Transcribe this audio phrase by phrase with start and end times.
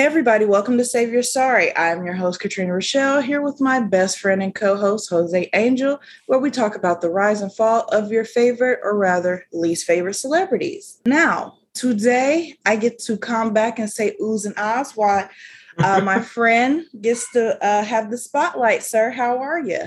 [0.00, 1.76] Hey, everybody, welcome to Save Your Sorry.
[1.76, 6.00] I'm your host, Katrina Rochelle, here with my best friend and co host, Jose Angel,
[6.24, 10.14] where we talk about the rise and fall of your favorite, or rather, least favorite
[10.14, 11.02] celebrities.
[11.04, 15.28] Now, today I get to come back and say oohs and ahs while
[15.76, 18.82] uh, my friend gets to uh, have the spotlight.
[18.82, 19.82] Sir, how are you?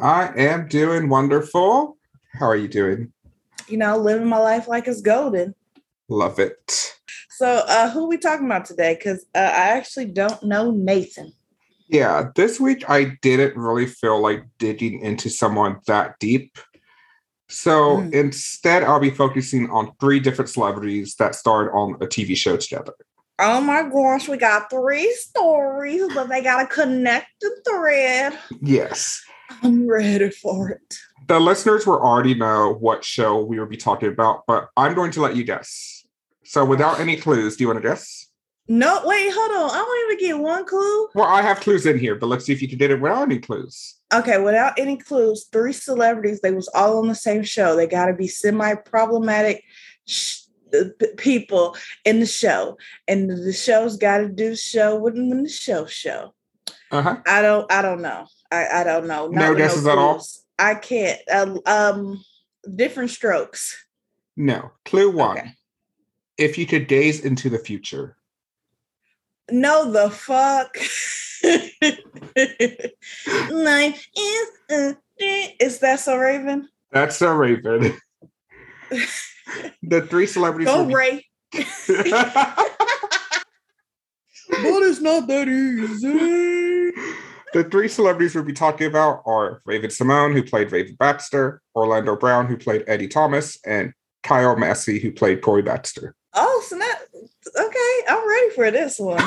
[0.00, 1.96] I am doing wonderful.
[2.32, 3.12] How are you doing?
[3.68, 5.54] You know, living my life like it's golden.
[6.08, 6.96] Love it.
[7.36, 8.94] So, uh, who are we talking about today?
[8.94, 11.32] Because uh, I actually don't know Nathan.
[11.88, 16.56] Yeah, this week I didn't really feel like digging into someone that deep.
[17.48, 18.14] So mm.
[18.14, 22.94] instead, I'll be focusing on three different celebrities that starred on a TV show together.
[23.40, 28.38] Oh my gosh, we got three stories, but they got a connected thread.
[28.62, 29.20] Yes.
[29.62, 30.94] I'm ready for it.
[31.26, 35.10] The listeners will already know what show we will be talking about, but I'm going
[35.12, 35.93] to let you guess.
[36.54, 38.28] So without any clues, do you want to guess?
[38.68, 39.70] No, wait, hold on.
[39.70, 41.08] I don't even get one clue.
[41.12, 43.22] Well, I have clues in here, but let's see if you can get it without
[43.22, 43.96] any clues.
[44.14, 46.42] Okay, without any clues, three celebrities.
[46.42, 47.74] They was all on the same show.
[47.74, 49.64] They got to be semi-problematic
[50.06, 50.84] sh- uh,
[51.16, 56.34] people in the show, and the show's got to do show when the show show.
[56.92, 57.16] Uh-huh.
[57.26, 57.72] I don't.
[57.72, 58.28] I don't know.
[58.52, 59.26] I, I don't know.
[59.26, 60.24] Not no guesses no at all.
[60.56, 61.20] I can't.
[61.28, 62.24] Uh, um,
[62.76, 63.76] different strokes.
[64.36, 65.38] No clue one.
[65.38, 65.50] Okay
[66.38, 68.16] if you could gaze into the future.
[69.50, 70.76] No, the fuck.
[73.50, 74.96] Life is a
[75.60, 76.68] is that so Raven?
[76.90, 77.98] That's so Raven.
[79.82, 80.68] the three celebrities.
[80.68, 81.26] Go Ray.
[81.52, 81.66] but
[84.48, 86.92] it's not that easy.
[87.52, 92.48] The three celebrities we'll be talking about are Raven-Symoné, who played Raven Baxter, Orlando Brown,
[92.48, 93.92] who played Eddie Thomas, and
[94.24, 96.16] Kyle Massey, who played Corey Baxter.
[96.34, 97.02] Oh, snap.
[97.58, 99.22] Okay, I'm ready for this one.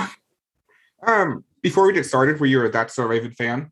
[1.05, 3.71] Um, before we get started, were you a That's So Raven fan?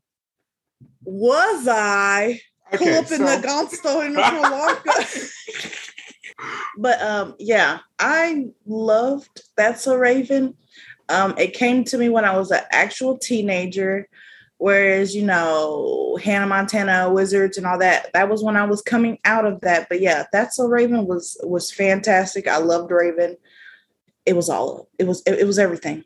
[1.04, 2.40] Was I?
[2.72, 3.14] Okay, Pull up so...
[3.14, 5.70] in the Gonsto in the
[6.78, 10.54] but um, yeah, I loved That's So Raven.
[11.08, 14.08] Um, it came to me when I was an actual teenager.
[14.58, 19.18] Whereas, you know, Hannah Montana, Wizards, and all that, that was when I was coming
[19.24, 19.88] out of that.
[19.88, 22.48] But yeah, that's a Raven was was fantastic.
[22.48, 23.36] I loved Raven.
[24.24, 26.04] It was all it was it, it was everything.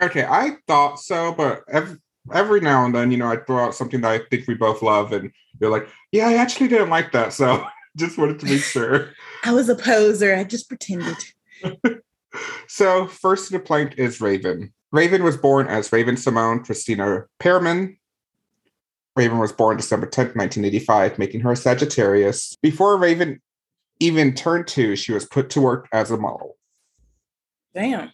[0.00, 1.96] Okay, I thought so, but every,
[2.32, 4.82] every now and then, you know, I throw out something that I think we both
[4.82, 7.32] love, and you're like, yeah, I actually didn't like that.
[7.32, 7.64] So
[7.96, 9.10] just wanted to make sure.
[9.44, 10.34] I was a poser.
[10.34, 11.16] I just pretended.
[12.68, 14.72] so first in the plank is Raven.
[14.92, 17.96] Raven was born as Raven Symoné Christina Pearman.
[19.16, 22.56] Raven was born December 10th, 1985, making her a Sagittarius.
[22.62, 23.40] Before Raven
[24.00, 26.56] even turned two, she was put to work as a model.
[27.74, 28.12] Damn.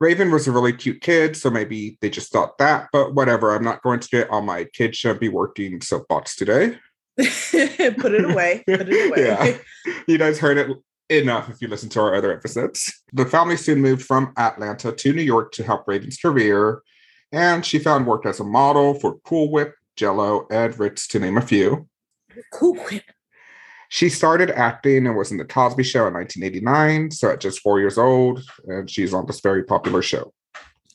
[0.00, 3.54] Raven was a really cute kid, so maybe they just thought that, but whatever.
[3.54, 6.78] I'm not going to get on my kid should be working soapbox today.
[7.18, 8.64] Put it away.
[8.66, 9.24] Put it away.
[9.26, 9.56] yeah.
[10.06, 10.76] You guys heard it
[11.10, 13.02] enough if you listen to our other episodes.
[13.12, 16.82] The family soon moved from Atlanta to New York to help Raven's career,
[17.32, 21.36] and she found work as a model for Cool Whip, Jello, and Ritz, to name
[21.36, 21.88] a few.
[22.52, 23.04] Cool Whip.
[23.88, 27.80] She started acting and was in The Cosby Show in 1989, so at just four
[27.80, 30.32] years old, and she's on this very popular show.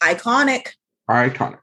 [0.01, 0.69] Iconic.
[1.09, 1.59] Iconic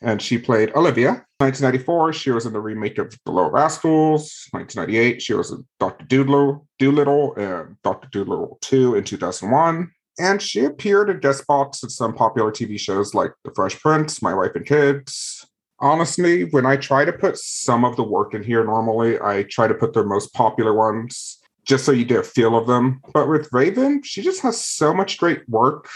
[0.00, 1.24] and she played Olivia.
[1.38, 4.46] 1994, she was in the remake of The Little Rascals.
[4.52, 6.04] 1998, she was in Dr.
[6.04, 8.08] Dolittle, Dolittle and Dr.
[8.10, 9.90] Dolittle 2 in 2001.
[10.20, 14.20] And she appeared in guest spots in some popular TV shows like The Fresh Prince,
[14.20, 15.46] My Wife and Kids.
[15.80, 19.68] Honestly, when I try to put some of the work in here normally, I try
[19.68, 23.00] to put the most popular ones just so you get a feel of them.
[23.14, 25.88] But with Raven, she just has so much great work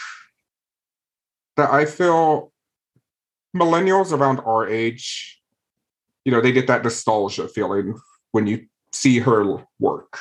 [1.57, 2.52] that I feel
[3.55, 5.41] millennials around our age,
[6.25, 8.01] you know, they get that nostalgia feeling
[8.33, 10.19] when you see her work.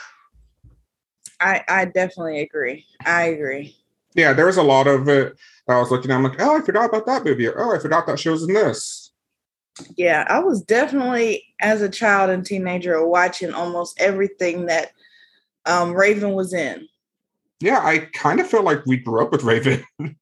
[1.40, 2.86] I I definitely agree.
[3.06, 3.76] I agree.
[4.14, 5.36] Yeah, there was a lot of it.
[5.68, 7.48] I was looking, I'm like, oh, I forgot about that movie.
[7.48, 9.12] Oh, I forgot that she was in this.
[9.96, 14.92] Yeah, I was definitely as a child and teenager watching almost everything that
[15.66, 16.88] um, Raven was in.
[17.62, 19.84] Yeah, I kind of feel like we grew up with Raven.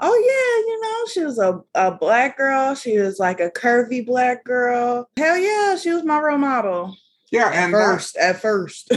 [0.00, 2.74] oh yeah, you know, she was a, a black girl.
[2.74, 5.08] She was like a curvy black girl.
[5.16, 6.96] Hell yeah, she was my role model.
[7.32, 8.88] Yeah, and first, at first.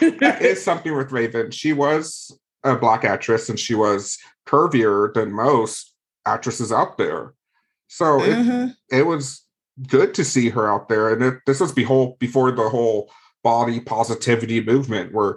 [0.00, 1.50] that is something with Raven.
[1.50, 5.94] She was a black actress and she was curvier than most
[6.26, 7.34] actresses out there.
[7.88, 8.68] So mm-hmm.
[8.90, 9.44] it, it was
[9.86, 11.12] good to see her out there.
[11.12, 13.10] And it, this was before, before the whole
[13.42, 15.36] body positivity movement where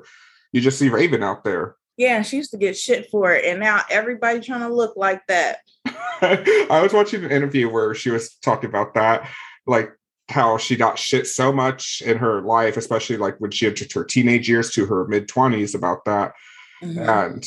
[0.51, 1.75] you just see Raven out there.
[2.01, 5.21] Yeah, she used to get shit for it, and now everybody trying to look like
[5.27, 5.59] that.
[5.85, 9.29] I was watching an interview where she was talking about that,
[9.67, 9.91] like
[10.27, 14.03] how she got shit so much in her life, especially like when she entered her
[14.03, 16.33] teenage years to her mid twenties about that,
[16.81, 17.07] mm-hmm.
[17.07, 17.45] and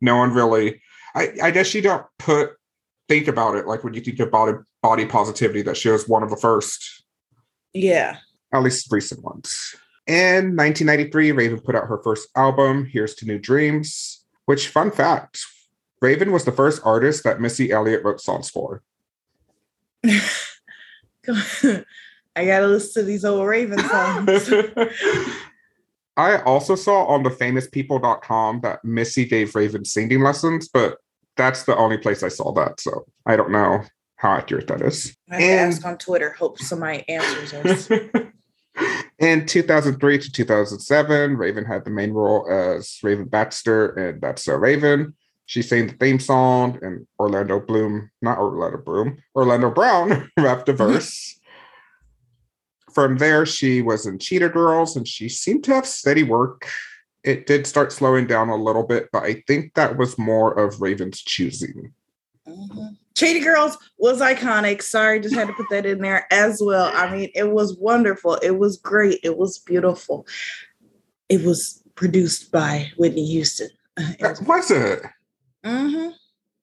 [0.00, 0.80] no one really.
[1.14, 2.52] I, I guess she don't put
[3.06, 6.30] think about it like when you think about body positivity that she was one of
[6.30, 7.04] the first.
[7.74, 8.16] Yeah.
[8.50, 9.74] At least recent ones.
[10.06, 15.40] In 1993, Raven put out her first album, Here's to New Dreams, which, fun fact,
[16.00, 18.82] Raven was the first artist that Missy Elliott wrote songs for.
[22.36, 24.52] I gotta listen to these old Raven songs.
[26.16, 30.98] I also saw on the famouspeople.com that Missy gave Raven singing lessons, but
[31.36, 32.80] that's the only place I saw that.
[32.80, 33.82] So I don't know
[34.16, 35.16] how accurate that is.
[35.30, 36.30] I have and, to ask on Twitter.
[36.30, 37.88] Hope somebody answers us.
[39.20, 44.54] in 2003 to 2007, Raven had the main role as Raven Baxter and That's So
[44.54, 45.14] Raven.
[45.46, 50.72] She sang the theme song, and Orlando Bloom, not Orlando Bloom, Orlando Brown rapped a
[50.72, 51.38] verse.
[52.94, 56.68] From there, she was in Cheetah Girls, and she seemed to have steady work
[57.22, 60.80] it did start slowing down a little bit, but I think that was more of
[60.80, 61.92] Raven's choosing.
[62.46, 62.94] Mm-hmm.
[63.16, 64.82] Cheetah Girls was iconic.
[64.82, 66.90] Sorry, just had to put that in there as well.
[66.94, 68.36] I mean, it was wonderful.
[68.36, 69.20] It was great.
[69.22, 70.26] It was beautiful.
[71.28, 73.68] It was produced by Whitney Houston.
[74.42, 75.02] was it?
[75.64, 76.10] Mm-hmm.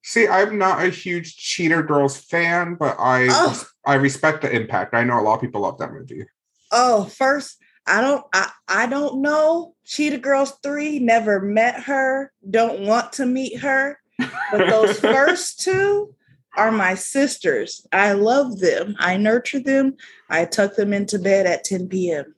[0.02, 3.62] See, I'm not a huge Cheetah Girls fan, but I oh.
[3.84, 4.94] I respect the impact.
[4.94, 6.24] I know a lot of people love that movie.
[6.72, 12.80] Oh, first I don't I, I don't know Cheetah Girls 3, never met her, don't
[12.80, 14.00] want to meet her.
[14.18, 16.14] But those first two
[16.56, 17.86] are my sisters.
[17.92, 18.96] I love them.
[18.98, 19.96] I nurture them.
[20.28, 22.34] I tuck them into bed at 10 p.m.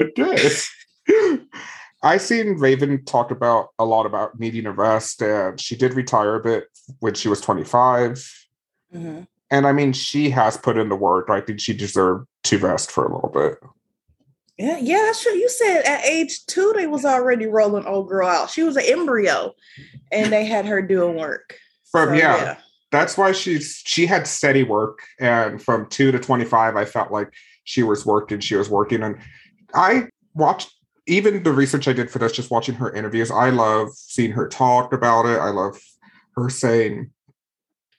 [0.00, 0.48] Okay.
[2.04, 6.34] I seen Raven talk about a lot about needing a rest, and she did retire
[6.34, 6.64] a bit
[6.98, 8.46] when she was 25.
[8.94, 9.22] Mm-hmm.
[9.50, 11.30] And I mean, she has put in the work.
[11.30, 13.58] I think she deserved to rest for a little bit.
[14.58, 15.32] Yeah, yeah, that's true.
[15.32, 18.50] You said at age two they was already rolling old girl out.
[18.50, 19.54] She was an embryo,
[20.10, 21.56] and they had her doing work.
[21.90, 22.56] From so, yeah, yeah,
[22.92, 27.10] that's why she's she had steady work, and from two to twenty five, I felt
[27.10, 27.32] like
[27.64, 28.40] she was working.
[28.40, 29.18] She was working, and
[29.74, 30.72] I watched
[31.06, 33.30] even the research I did for this, just watching her interviews.
[33.30, 35.38] I love seeing her talk about it.
[35.40, 35.80] I love
[36.36, 37.10] her saying,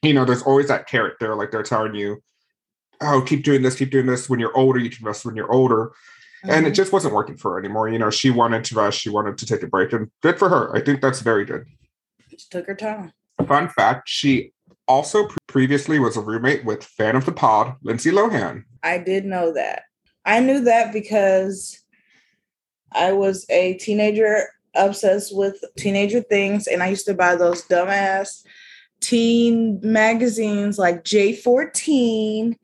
[0.02, 2.24] you know, there's always that character like they're telling you,
[3.02, 4.30] oh, keep doing this, keep doing this.
[4.30, 5.92] When you're older, you can rest when you're older
[6.44, 6.74] and it mm-hmm.
[6.74, 7.90] just wasn't working for her anymore.
[7.90, 10.50] You know, she wanted to rest, she wanted to take a break, and good for
[10.50, 10.76] her.
[10.76, 11.66] I think that's very good.
[12.30, 13.14] She took her time.
[13.48, 14.53] Fun fact: she
[14.88, 18.64] also previously was a roommate with fan of the pod, Lindsay Lohan.
[18.82, 19.84] I did know that.
[20.26, 21.80] I knew that because
[22.92, 28.44] I was a teenager obsessed with teenager things, and I used to buy those dumbass
[29.02, 32.56] teen magazines like J14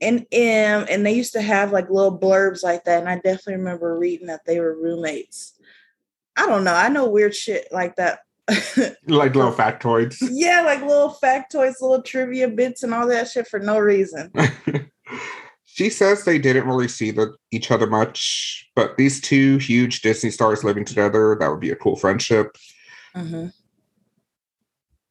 [0.00, 3.00] and M, and they used to have like little blurbs like that.
[3.00, 5.54] And I definitely remember reading that they were roommates.
[6.36, 6.74] I don't know.
[6.74, 8.20] I know weird shit like that.
[9.06, 10.16] Like little factoids.
[10.20, 14.32] Yeah, like little factoids, little trivia bits, and all that shit for no reason.
[15.64, 20.30] she says they didn't really see the, each other much, but these two huge Disney
[20.30, 22.56] stars living together, that would be a cool friendship.
[23.14, 23.46] Mm-hmm.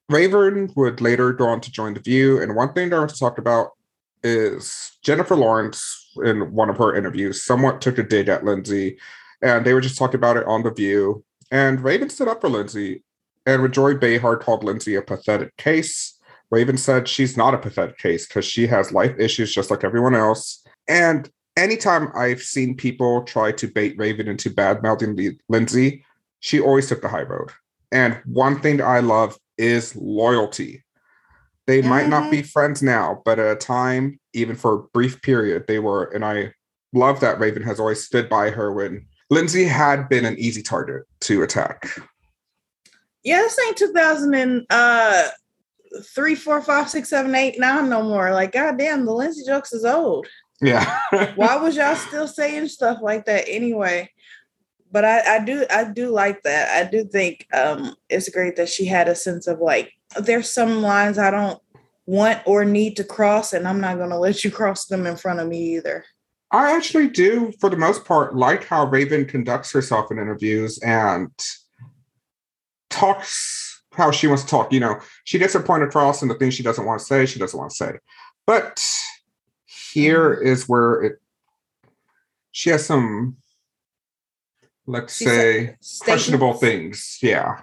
[0.09, 3.19] Raven would later go on to join The View, and one thing I want to
[3.19, 3.71] talk about
[4.23, 8.97] is Jennifer Lawrence in one of her interviews somewhat took a dig at Lindsay,
[9.41, 11.23] and they were just talking about it on The View.
[11.51, 13.03] And Raven stood up for Lindsay,
[13.47, 16.19] and when Joy Behar called Lindsay a pathetic case,
[16.51, 20.15] Raven said she's not a pathetic case because she has life issues just like everyone
[20.15, 20.63] else.
[20.87, 26.05] And anytime I've seen people try to bait Raven into bad mouthing Lindsay,
[26.41, 27.51] she always took the high road.
[27.91, 30.83] And one thing I love is loyalty.
[31.67, 31.89] They mm-hmm.
[31.89, 35.79] might not be friends now, but at a time, even for a brief period, they
[35.79, 36.03] were.
[36.03, 36.53] And I
[36.91, 41.03] love that Raven has always stood by her when Lindsay had been an easy target
[41.21, 41.97] to attack.
[43.27, 45.27] Yeah, this ain't 2000 and uh
[46.15, 48.31] three, four, five, six, seven, eight, nine no more.
[48.31, 50.27] Like, goddamn, the Lindsay jokes is old.
[50.61, 50.97] Yeah.
[51.35, 54.09] Why was y'all still saying stuff like that anyway?
[54.93, 56.69] But I, I do I do like that.
[56.69, 60.81] I do think um it's great that she had a sense of like there's some
[60.81, 61.61] lines I don't
[62.05, 65.17] want or need to cross, and I'm not going to let you cross them in
[65.17, 66.05] front of me either.
[66.51, 71.29] I actually do, for the most part, like how Raven conducts herself in interviews and
[72.97, 74.71] talks how she wants to talk.
[74.71, 77.25] You know, she gets her point across, and the things she doesn't want to say,
[77.25, 77.91] she doesn't want to say.
[78.45, 78.83] But
[79.65, 80.71] here mm-hmm.
[80.71, 81.19] where it
[82.51, 83.37] she has some,
[84.87, 87.19] let's She's say, questionable things.
[87.21, 87.61] Yeah.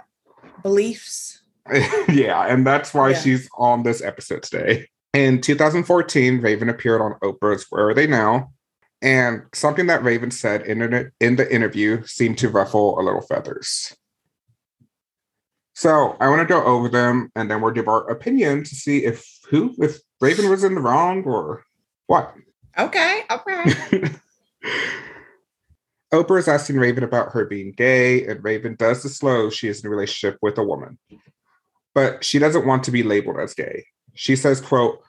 [0.63, 1.43] beliefs.
[2.09, 3.21] yeah, and that's why yeah.
[3.21, 4.87] she's on this episode today.
[5.13, 8.53] In 2014, Raven appeared on Oprah's Where Are They Now?
[9.03, 13.21] And something that Raven said in, an, in the interview seemed to ruffle a little
[13.21, 13.97] feathers.
[15.75, 19.05] So I want to go over them and then we'll give our opinion to see
[19.05, 21.65] if who, if Raven was in the wrong or
[22.07, 22.35] what.
[22.79, 24.11] Okay, okay.
[26.13, 29.89] Oprah is asking Raven about her being gay, and Raven does disclose she is in
[29.89, 30.97] a relationship with a woman.
[31.93, 33.85] But she doesn't want to be labeled as gay.
[34.15, 35.01] She says, quote,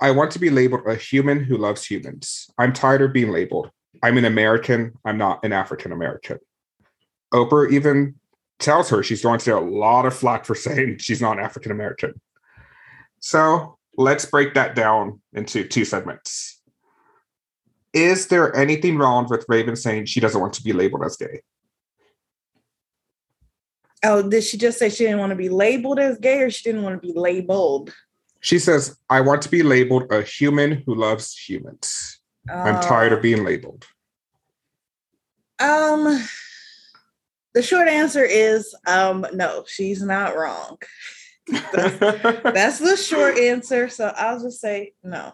[0.00, 2.50] I want to be labeled a human who loves humans.
[2.58, 3.70] I'm tired of being labeled.
[4.02, 4.92] I'm an American.
[5.04, 6.38] I'm not an African American.
[7.32, 8.16] Oprah even
[8.60, 11.72] tells her she's going to get a lot of flack for saying she's not African
[11.72, 12.20] American.
[13.18, 16.60] So let's break that down into two segments
[17.92, 21.42] is there anything wrong with Raven saying she doesn't want to be labeled as gay?
[24.02, 26.62] Oh, did she just say she didn't want to be labeled as gay or she
[26.62, 27.92] didn't want to be labeled?
[28.40, 32.20] She says, I want to be labeled a human who loves humans.
[32.48, 33.22] Uh, I'm tired of oh.
[33.22, 33.86] being labeled.
[35.58, 36.26] Um
[37.54, 40.78] the short answer is um no, she's not wrong.
[41.48, 41.98] that's,
[42.42, 43.88] that's the short answer.
[43.88, 45.32] So I'll just say no.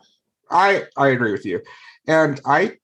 [0.51, 1.63] I I agree with you.
[2.07, 2.77] And I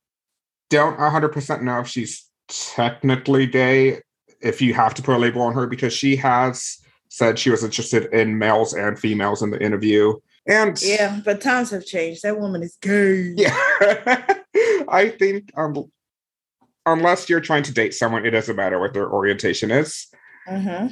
[0.71, 4.01] don't 100% know if she's technically gay,
[4.41, 7.63] if you have to put a label on her, because she has said she was
[7.63, 10.15] interested in males and females in the interview.
[10.49, 12.23] And yeah, but times have changed.
[12.23, 13.35] That woman is gay.
[13.37, 13.55] Yeah.
[14.89, 15.93] I think um,
[16.87, 20.09] unless you're trying to date someone, it doesn't matter what their orientation is.
[20.49, 20.89] Mm-hmm.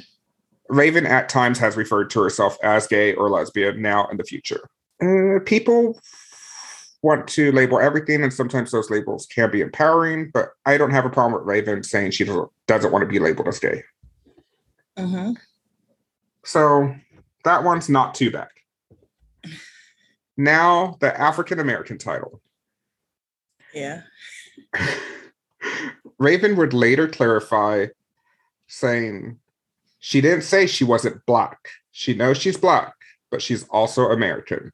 [0.69, 4.61] Raven at times has referred to herself as gay or lesbian now in the future.
[5.01, 5.99] Uh, people
[7.01, 10.31] want to label everything, and sometimes those labels can be empowering.
[10.33, 12.23] But I don't have a problem with Raven saying she
[12.67, 13.83] doesn't want to be labeled as gay.
[14.97, 15.33] Mm-hmm.
[16.45, 16.95] So
[17.43, 18.47] that one's not too bad.
[20.37, 22.41] Now the African American title.
[23.73, 24.01] Yeah.
[26.19, 27.87] Raven would later clarify,
[28.67, 29.39] saying
[29.99, 31.69] she didn't say she wasn't black.
[31.91, 32.93] She knows she's black,
[33.29, 34.71] but she's also American.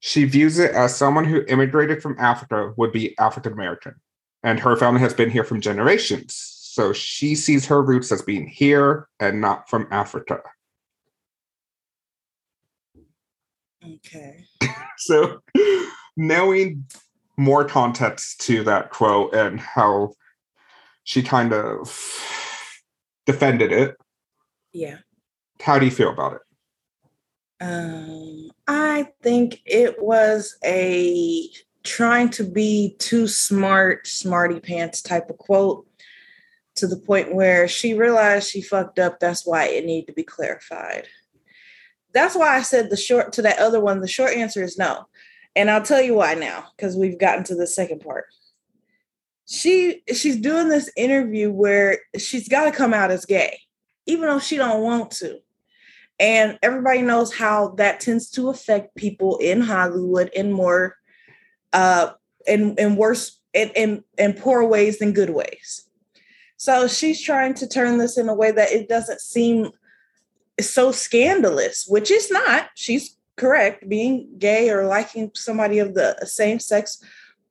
[0.00, 3.94] She views it as someone who immigrated from Africa would be African American,
[4.42, 6.34] and her family has been here from generations.
[6.34, 10.40] So she sees her roots as being here and not from Africa.
[13.82, 14.44] Okay.
[14.98, 15.40] so
[16.16, 16.84] knowing
[17.36, 20.12] more context to that quote and how
[21.04, 22.20] she kind of
[23.26, 23.96] defended it.
[24.72, 24.98] Yeah.
[25.60, 26.40] How do you feel about it?
[27.60, 31.48] Um, I think it was a
[31.84, 35.86] trying to be too smart, smarty pants type of quote
[36.76, 39.20] to the point where she realized she fucked up.
[39.20, 41.06] That's why it needed to be clarified.
[42.12, 44.00] That's why I said the short to that other one.
[44.00, 45.06] The short answer is no.
[45.56, 48.26] And I'll tell you why now, because we've gotten to the second part.
[49.46, 53.60] She she's doing this interview where she's got to come out as gay,
[54.06, 55.38] even though she don't want to.
[56.18, 60.96] And everybody knows how that tends to affect people in Hollywood in more
[61.72, 62.12] uh
[62.46, 65.88] in, in worse in, in, in poor ways than good ways.
[66.56, 69.70] So she's trying to turn this in a way that it doesn't seem
[70.60, 72.70] so scandalous, which is not.
[72.74, 73.88] She's correct.
[73.88, 77.02] Being gay or liking somebody of the same sex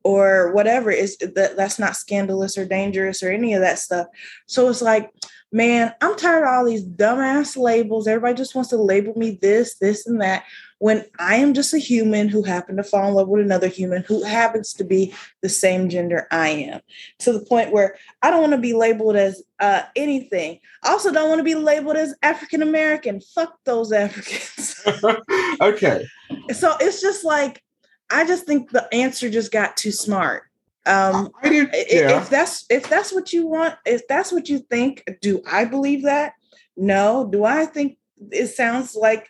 [0.04, 4.08] or whatever is that that's not scandalous or dangerous or any of that stuff.
[4.48, 5.12] So it's like,
[5.52, 8.08] man, I'm tired of all these dumbass labels.
[8.08, 10.44] Everybody just wants to label me this, this, and that.
[10.84, 14.04] When I am just a human who happened to fall in love with another human
[14.04, 16.82] who happens to be the same gender I am,
[17.20, 20.60] to the point where I don't want to be labeled as uh, anything.
[20.84, 23.22] I also don't want to be labeled as African American.
[23.22, 24.76] Fuck those Africans.
[25.62, 26.06] okay.
[26.52, 27.64] So it's just like
[28.10, 30.44] I just think the answer just got too smart.
[30.86, 32.20] Um, yeah.
[32.20, 36.04] If that's if that's what you want, if that's what you think, do I believe
[36.04, 36.34] that?
[36.76, 37.26] No.
[37.32, 37.98] Do I think
[38.32, 39.30] it sounds like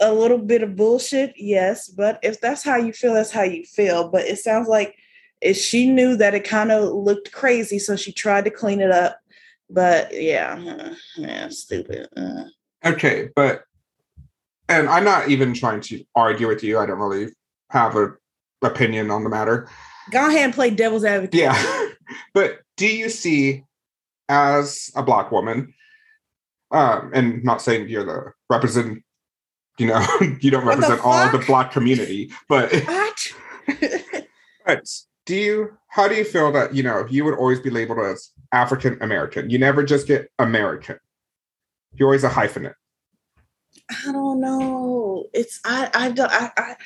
[0.00, 1.34] a little bit of bullshit?
[1.36, 1.88] Yes.
[1.88, 4.08] But if that's how you feel, that's how you feel.
[4.08, 4.96] But it sounds like
[5.40, 8.90] if she knew that it kind of looked crazy, so she tried to clean it
[8.90, 9.18] up.
[9.68, 12.08] But yeah, uh, yeah, stupid.
[12.16, 12.44] Uh.
[12.84, 13.64] Okay, but
[14.68, 16.78] and I'm not even trying to argue with you.
[16.78, 17.32] I don't really
[17.70, 18.14] have an
[18.62, 19.68] opinion on the matter.
[20.10, 21.40] Go ahead and play devil's advocate.
[21.40, 21.88] Yeah.
[22.34, 23.64] but do you see
[24.28, 25.74] as a black woman,
[26.70, 29.02] um, and not saying you're the represent,
[29.78, 30.04] you know,
[30.40, 32.70] you don't represent all the black community, but
[34.66, 34.88] but
[35.26, 38.30] do you how do you feel that you know you would always be labeled as
[38.52, 39.50] African American?
[39.50, 40.98] You never just get American.
[41.94, 42.74] You're always a hyphenate.
[43.90, 45.26] I don't know.
[45.32, 46.76] It's I I don't I, I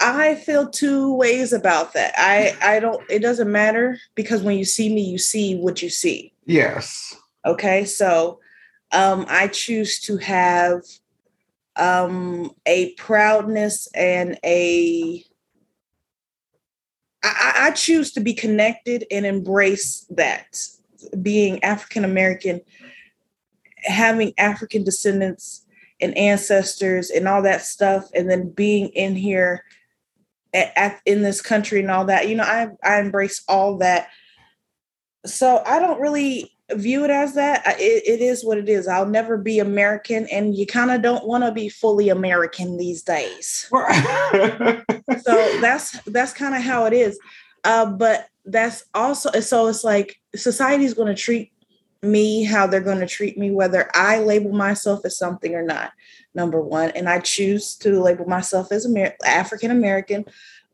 [0.00, 2.14] I feel two ways about that.
[2.16, 5.90] I I don't it doesn't matter because when you see me you see what you
[5.90, 6.32] see.
[6.46, 7.16] Yes.
[7.44, 7.84] Okay?
[7.84, 8.40] So
[8.92, 10.82] um I choose to have
[11.78, 15.24] um a proudness and a
[17.22, 20.56] I, I choose to be connected and embrace that
[21.20, 22.60] being African American,
[23.82, 25.64] having African descendants
[26.00, 29.64] and ancestors and all that stuff, and then being in here
[30.54, 32.28] at, at, in this country and all that.
[32.28, 34.08] You know, I I embrace all that.
[35.26, 37.64] So I don't really view it as that.
[37.78, 38.86] It, it is what it is.
[38.88, 43.02] I'll never be American, and you kind of don't want to be fully American these
[43.02, 43.66] days.
[43.70, 47.18] so that's that's kind of how it is.
[47.64, 51.52] Uh, but that's also so it's like society's going to treat
[52.02, 55.92] me how they're going to treat me, whether I label myself as something or not.
[56.34, 60.24] Number one, and I choose to label myself as Amer- African American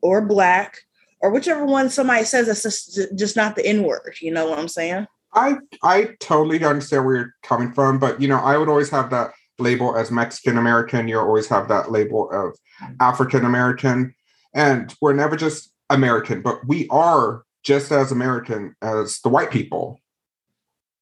[0.02, 0.82] or Black
[1.20, 4.16] or whichever one somebody says it's just, just not the N word.
[4.20, 5.06] You know what I'm saying?
[5.34, 9.10] I I totally understand where you're coming from, but you know, I would always have
[9.10, 11.08] that label as Mexican American.
[11.08, 12.56] You always have that label of
[13.00, 14.14] African American,
[14.54, 20.00] and we're never just American, but we are just as American as the white people.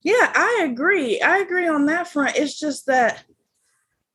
[0.02, 1.20] Yeah, I agree.
[1.20, 2.36] I agree on that front.
[2.36, 3.24] It's just that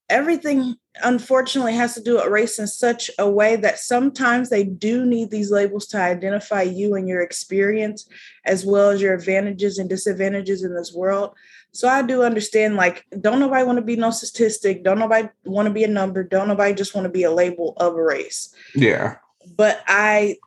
[0.10, 5.06] everything unfortunately has to do with race in such a way that sometimes they do
[5.06, 8.08] need these labels to identify you and your experience
[8.46, 11.34] as well as your advantages and disadvantages in this world.
[11.74, 15.68] So i do understand like don't nobody want to be no statistic don't nobody want
[15.68, 18.54] to be a number don't nobody just want to be a label of a race.
[18.74, 19.18] Yeah.
[19.56, 20.38] But i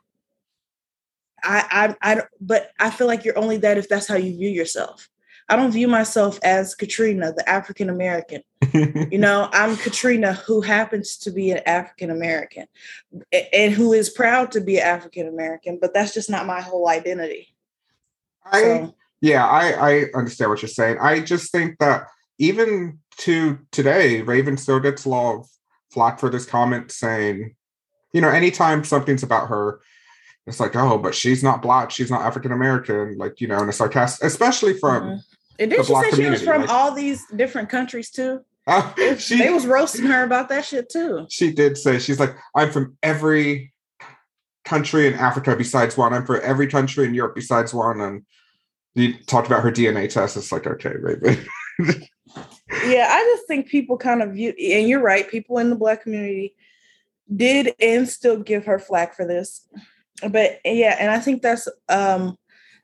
[1.42, 4.50] I, I, I, but I feel like you're only that if that's how you view
[4.50, 5.09] yourself.
[5.50, 8.42] I don't view myself as Katrina, the African American.
[8.72, 12.66] you know, I'm Katrina who happens to be an African American
[13.52, 17.52] and who is proud to be African American, but that's just not my whole identity.
[18.44, 18.94] I so.
[19.20, 20.98] yeah, I I understand what you're saying.
[21.00, 22.06] I just think that
[22.38, 25.48] even to today, Raven still gets a lot of
[25.90, 27.56] flack for this comment saying,
[28.12, 29.80] you know, anytime something's about her,
[30.46, 33.68] it's like, oh, but she's not black, she's not African American, like you know, in
[33.68, 35.02] a sarcastic, especially from.
[35.02, 35.16] Mm-hmm
[35.60, 38.40] and did she say she was from like, all these different countries too?
[38.66, 41.26] Uh, she, they was roasting her about that shit too.
[41.30, 43.72] She did say she's like, I'm from every
[44.64, 46.14] country in Africa besides one.
[46.14, 48.00] I'm from every country in Europe besides one.
[48.00, 48.24] And
[48.94, 50.36] you talked about her DNA test.
[50.36, 51.44] It's like, okay, Raven.
[51.78, 56.02] yeah, I just think people kind of view, and you're right, people in the black
[56.02, 56.54] community
[57.34, 59.68] did and still give her flack for this.
[60.28, 62.36] But yeah, and I think that's um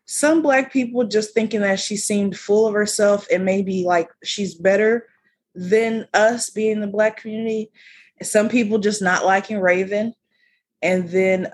[0.07, 4.55] some black people just thinking that she seemed full of herself and maybe like she's
[4.55, 5.09] better
[5.55, 7.71] than us being the black community.
[8.23, 10.14] Some people just not liking Raven.
[10.81, 11.51] And then uh,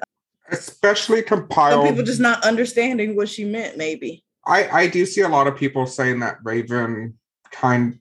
[0.50, 4.22] especially compiled some people just not understanding what she meant, maybe.
[4.46, 7.18] I, I do see a lot of people saying that Raven
[7.50, 7.98] kind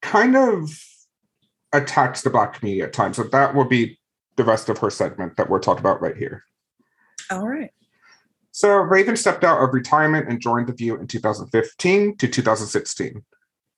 [0.00, 0.70] kind of
[1.74, 3.16] attacks the black community at times.
[3.16, 3.98] So that will be
[4.36, 6.44] the rest of her segment that we're talking about right here.
[7.30, 7.70] All right.
[8.60, 13.24] So Raven stepped out of retirement and joined The View in 2015 to 2016.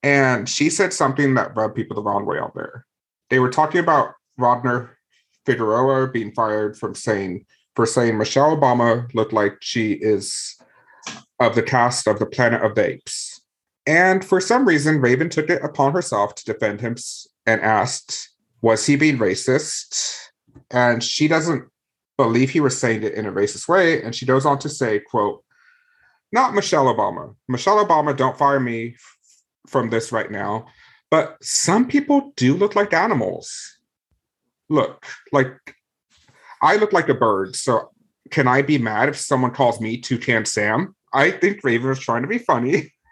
[0.02, 2.84] And she said something that rubbed people the wrong way out there.
[3.30, 4.88] They were talking about Rodner
[5.46, 10.56] Figueroa being fired from saying for saying Michelle Obama looked like she is
[11.38, 13.40] of the cast of the Planet of the Apes.
[13.86, 16.96] And for some reason, Raven took it upon herself to defend him
[17.46, 18.30] and asked,
[18.62, 20.16] was he being racist?
[20.72, 21.68] And she doesn't
[22.16, 24.02] believe he was saying it in a racist way.
[24.02, 25.44] And she goes on to say, quote,
[26.32, 27.34] not Michelle Obama.
[27.48, 29.16] Michelle Obama, don't fire me f-
[29.68, 30.66] from this right now.
[31.10, 33.78] But some people do look like animals.
[34.70, 35.54] Look, like
[36.62, 37.54] I look like a bird.
[37.54, 37.90] So
[38.30, 40.96] can I be mad if someone calls me Toucan Sam?
[41.12, 42.92] I think Raven was trying to be funny.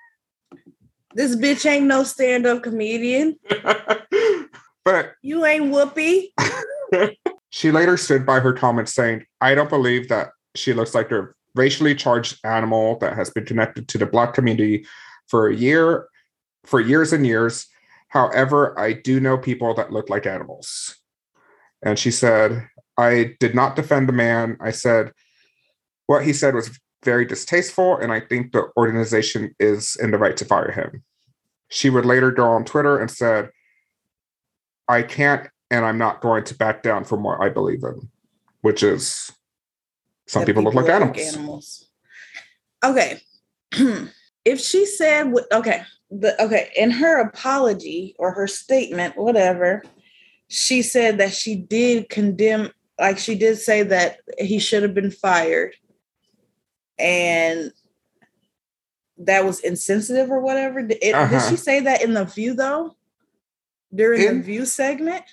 [1.13, 3.37] This bitch ain't no stand-up comedian.
[4.85, 6.29] but you ain't Whoopi.
[7.51, 11.29] She later stood by her comments saying, I don't believe that she looks like a
[11.55, 14.87] racially charged animal that has been connected to the black community
[15.29, 16.07] for a year,
[16.65, 17.67] for years and years.
[18.09, 20.97] However, I do know people that look like animals.
[21.83, 24.57] And she said, I did not defend the man.
[24.61, 25.13] I said
[26.07, 30.37] what he said was very distasteful, and I think the organization is in the right
[30.37, 31.05] to fire him.
[31.69, 33.51] She would later go on Twitter and said,
[34.89, 38.09] I can't and I'm not going to back down from what I believe in,
[38.63, 39.33] which is
[40.27, 41.35] some people, people, look like animals.
[41.35, 41.89] animals.
[42.85, 43.21] Okay.
[44.45, 49.83] if she said okay, the okay, in her apology or her statement, whatever,
[50.49, 55.13] she said that she did condemn, like she did say that he should have been
[55.13, 55.75] fired.
[56.99, 57.73] And
[59.19, 60.81] that was insensitive or whatever.
[60.81, 61.31] It, uh-huh.
[61.31, 62.97] Did she say that in the view though?
[63.95, 65.25] During in, the view segment?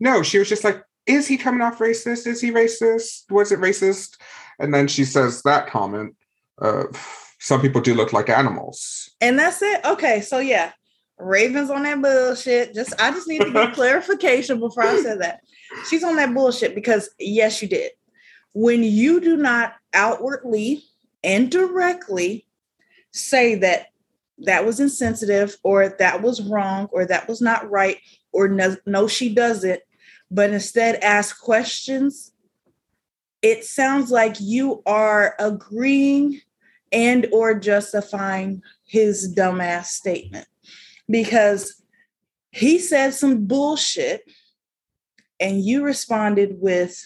[0.00, 2.26] No, she was just like, is he coming off racist?
[2.26, 3.30] Is he racist?
[3.30, 4.16] Was it racist?
[4.58, 6.14] And then she says that comment.
[6.60, 6.84] Uh,
[7.38, 9.10] some people do look like animals.
[9.20, 9.84] And that's it.
[9.84, 10.72] Okay, so yeah,
[11.18, 12.74] Ravens on that bullshit.
[12.74, 15.40] Just I just need to get clarification before I said that.
[15.88, 17.92] She's on that bullshit because yes, you did.
[18.52, 20.82] When you do not outwardly
[21.22, 22.46] and directly
[23.12, 23.86] say that
[24.38, 27.98] that was insensitive or that was wrong or that was not right
[28.32, 29.80] or no, no she doesn't,
[30.30, 32.32] but instead ask questions,
[33.42, 36.40] it sounds like you are agreeing
[36.92, 40.46] and or justifying his dumbass statement
[41.08, 41.82] because
[42.50, 44.22] he said some bullshit
[45.38, 46.98] and you responded with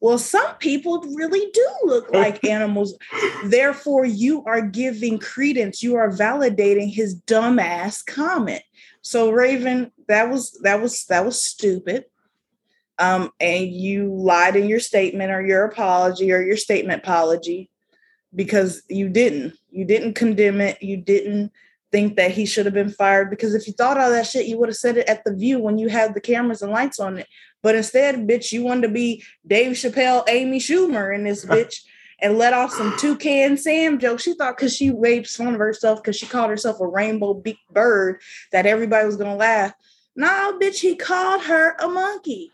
[0.00, 2.96] well some people really do look like animals.
[3.44, 5.82] Therefore you are giving credence.
[5.82, 8.62] You are validating his dumbass comment.
[9.02, 12.04] So raven that was that was that was stupid
[12.98, 17.70] um, and you lied in your statement or your apology or your statement apology
[18.34, 19.54] because you didn't.
[19.70, 20.82] You didn't condemn it.
[20.82, 21.52] You didn't
[21.90, 24.58] think that he should have been fired because if you thought all that shit, you
[24.58, 27.18] would have said it at the view when you had the cameras and lights on
[27.18, 27.26] it.
[27.62, 31.80] But instead, bitch, you wanted to be Dave Chappelle, Amy Schumer in this bitch
[32.20, 34.24] and let off some toucan Sam jokes.
[34.24, 37.72] She thought because she raped fun of herself because she called herself a rainbow beaked
[37.72, 38.20] bird
[38.52, 39.72] that everybody was gonna laugh.
[40.16, 42.52] Nah, bitch, he called her a monkey.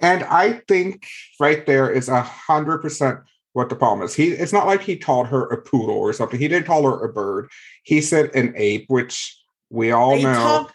[0.00, 1.06] And I think
[1.40, 3.20] right there is a hundred percent
[3.52, 4.14] what the problem is.
[4.14, 6.38] He it's not like he called her a poodle or something.
[6.38, 7.50] He didn't call her a bird.
[7.82, 9.36] He said an ape, which
[9.70, 10.34] we all they know.
[10.34, 10.74] Talk,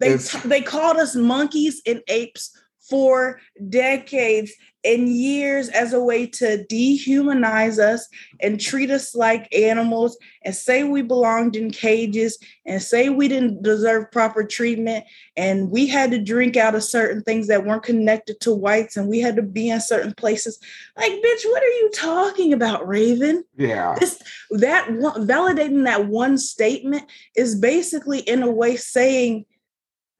[0.00, 2.56] they is, t- they called us monkeys and apes
[2.88, 4.52] for decades
[4.84, 8.08] and years as a way to dehumanize us
[8.40, 13.62] and treat us like animals and say we belonged in cages and say we didn't
[13.62, 15.04] deserve proper treatment.
[15.36, 19.08] And we had to drink out of certain things that weren't connected to whites and
[19.08, 20.58] we had to be in certain places.
[20.96, 23.44] Like bitch what are you talking about raven?
[23.56, 23.94] Yeah.
[24.00, 27.04] This, that one, validating that one statement
[27.36, 29.46] is basically in a way saying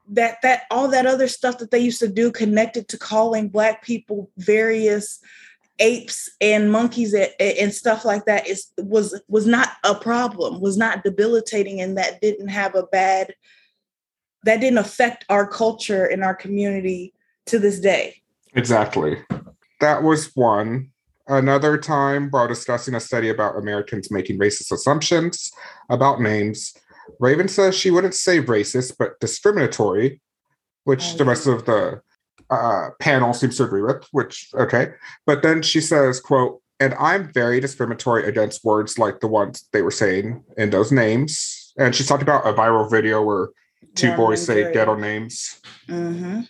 [0.08, 3.82] that that all that other stuff that they used to do connected to calling black
[3.82, 5.20] people various
[5.78, 10.76] apes and monkeys and, and, stuff like that is was was not a problem was
[10.76, 13.34] not debilitating and that didn't have a bad
[14.44, 17.14] that didn't affect our culture and our community
[17.46, 18.22] to this day.
[18.54, 19.18] Exactly.
[19.80, 20.90] That was one.
[21.28, 25.52] Another time while discussing a study about americans making racist assumptions
[25.88, 26.74] about names
[27.20, 30.20] Raven says she wouldn't say racist, but discriminatory,
[30.84, 32.00] which oh, the rest of the
[32.50, 34.92] uh, panel seems to agree with, which, okay.
[35.26, 39.82] But then she says, quote, and I'm very discriminatory against words like the ones they
[39.82, 41.72] were saying in those names.
[41.78, 43.50] And she's talking about a viral video where
[43.94, 45.60] two yeah, boys say ghetto names.
[45.88, 46.40] Mm-hmm.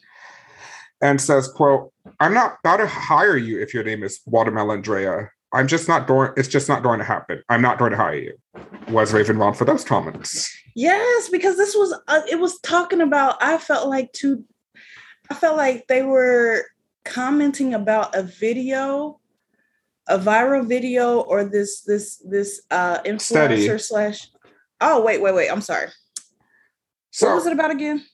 [1.03, 5.31] And says, quote, I'm not about to hire you if your name is Watermelon Drea.
[5.53, 7.43] I'm just not going, it's just not going to happen.
[7.49, 8.35] I'm not going to hire you.
[8.89, 10.55] Was Raven wrong for those comments?
[10.75, 14.45] Yes, because this was, uh, it was talking about, I felt like two,
[15.31, 16.65] I felt like they were
[17.05, 19.21] commenting about a video,
[20.09, 23.79] a viral video, or this, this, this uh influencer Study.
[23.79, 24.29] slash,
[24.81, 25.89] oh, wait, wait, wait, I'm sorry.
[27.11, 28.05] So, what was it about again?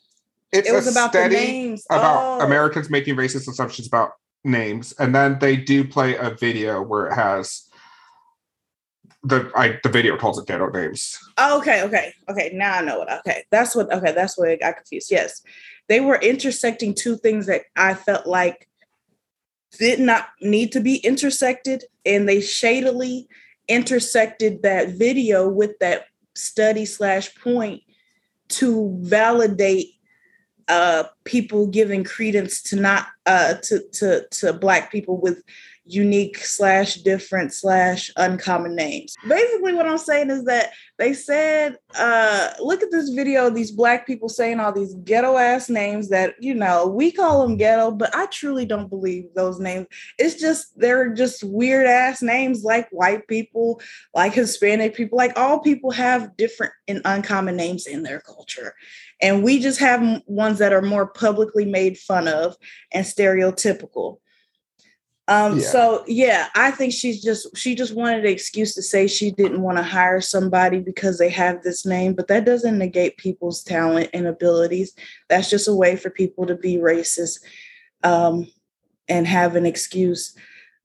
[0.53, 1.85] it was about the names.
[1.91, 2.45] About oh.
[2.45, 4.13] Americans making racist assumptions about
[4.45, 7.69] names, and then they do play a video where it has
[9.23, 11.19] the I the video calls it ghetto names.
[11.37, 12.51] Oh, okay, okay, okay.
[12.55, 13.13] Now I know what.
[13.21, 13.93] Okay, that's what.
[13.93, 15.11] Okay, that's where I got confused.
[15.11, 15.43] Yes,
[15.89, 18.69] they were intersecting two things that I felt like
[19.79, 23.29] did not need to be intersected, and they shadily
[23.67, 27.83] intersected that video with that study slash point
[28.49, 29.98] to validate
[30.69, 35.43] uh, people giving credence to not uh, to to to black people with
[35.89, 39.15] unique slash different slash uncommon names.
[39.27, 44.07] Basically, what I'm saying is that they said, uh, look at this video, these black
[44.07, 48.15] people saying all these ghetto ass names that, you know, we call them ghetto, but
[48.15, 49.87] I truly don't believe those names.
[50.19, 53.81] It's just, they're just weird ass names like white people,
[54.15, 58.75] like Hispanic people, like all people have different and uncommon names in their culture.
[59.21, 62.57] And we just have ones that are more publicly made fun of
[62.93, 64.19] and stereotypical.
[65.29, 65.67] Um, yeah.
[65.67, 69.61] so yeah, I think she's just she just wanted an excuse to say she didn't
[69.61, 74.09] want to hire somebody because they have this name, but that doesn't negate people's talent
[74.15, 74.95] and abilities.
[75.29, 77.41] That's just a way for people to be racist
[78.03, 78.51] um,
[79.07, 80.35] and have an excuse.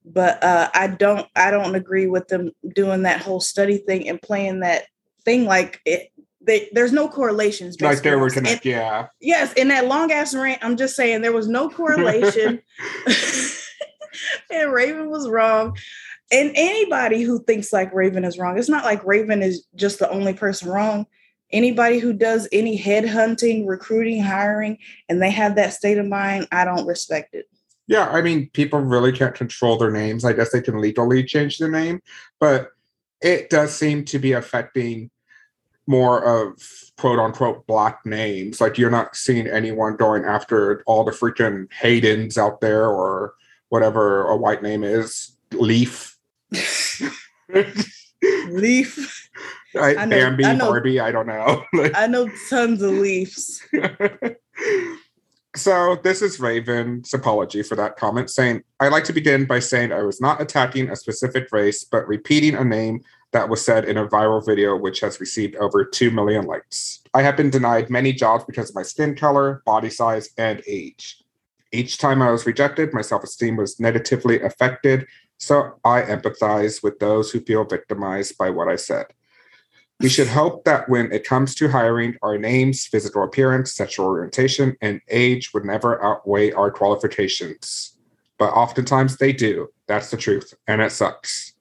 [0.04, 4.20] But uh, I don't I don't agree with them doing that whole study thing and
[4.20, 4.84] playing that
[5.24, 6.12] thing like it
[6.46, 7.80] they, there's no correlations.
[7.80, 9.06] Like there were connect, yeah.
[9.18, 12.60] Yes, in that long ass rant, I'm just saying there was no correlation.
[14.50, 15.76] and Raven was wrong.
[16.32, 20.10] And anybody who thinks like Raven is wrong, it's not like Raven is just the
[20.10, 21.06] only person wrong.
[21.52, 26.48] Anybody who does any head hunting, recruiting, hiring, and they have that state of mind,
[26.50, 27.46] I don't respect it.
[27.86, 30.24] Yeah, I mean, people really can't control their names.
[30.24, 32.00] I guess they can legally change their name,
[32.40, 32.70] but
[33.20, 35.10] it does seem to be affecting
[35.86, 36.58] more of
[36.96, 38.60] quote unquote black names.
[38.60, 43.34] Like you're not seeing anyone going after all the freaking Haydens out there or
[43.68, 45.36] whatever a white name is.
[45.52, 46.16] Leaf.
[48.48, 49.30] Leaf.
[49.76, 51.64] I, I know, Bambi, I know, Barbie, I don't know.
[51.94, 53.62] I know tons of leaves.
[55.56, 59.92] so this is Raven's apology for that comment, saying, I like to begin by saying
[59.92, 63.00] I was not attacking a specific race, but repeating a name
[63.32, 67.02] that was said in a viral video which has received over 2 million likes.
[67.14, 71.23] I have been denied many jobs because of my skin color, body size, and age.
[71.74, 75.08] Each time I was rejected, my self esteem was negatively affected,
[75.38, 79.06] so I empathize with those who feel victimized by what I said.
[79.98, 84.76] We should hope that when it comes to hiring, our names, physical appearance, sexual orientation,
[84.82, 87.98] and age would never outweigh our qualifications.
[88.38, 89.68] But oftentimes they do.
[89.88, 91.54] That's the truth, and it sucks.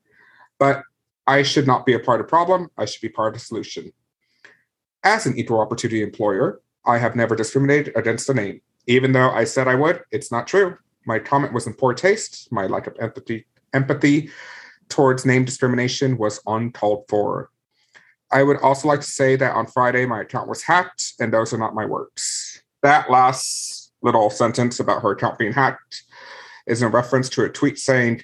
[0.60, 0.84] But
[1.26, 2.69] I should not be a part of the problem.
[2.78, 3.91] I should be part of the solution.
[5.04, 8.62] As an equal opportunity employer, I have never discriminated against a name.
[8.88, 10.78] Even though I said I would, it's not true.
[11.06, 12.52] My comment was in poor taste.
[12.52, 14.30] My lack of empathy empathy
[14.89, 17.50] towards name discrimination was uncalled for.
[18.32, 21.54] I would also like to say that on Friday my account was hacked, and those
[21.54, 22.62] are not my words.
[22.82, 26.04] That last little sentence about her account being hacked
[26.67, 28.24] is in reference to a tweet saying,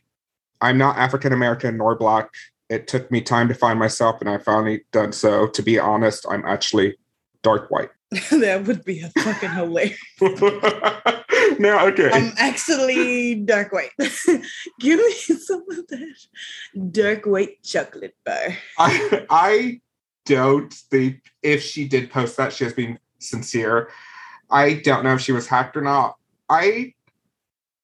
[0.61, 2.29] I'm not African American nor black.
[2.69, 5.47] It took me time to find myself, and I finally done so.
[5.47, 6.97] To be honest, I'm actually
[7.41, 7.89] dark white.
[8.31, 9.99] that would be a fucking hilarious.
[11.59, 12.09] no, okay.
[12.11, 13.91] I'm actually dark white.
[14.79, 16.15] Give me some of that
[16.91, 18.57] dark white chocolate bar.
[18.79, 19.81] I I
[20.25, 23.91] don't think if she did post that, she has been sincere.
[24.49, 26.17] I don't know if she was hacked or not.
[26.49, 26.95] I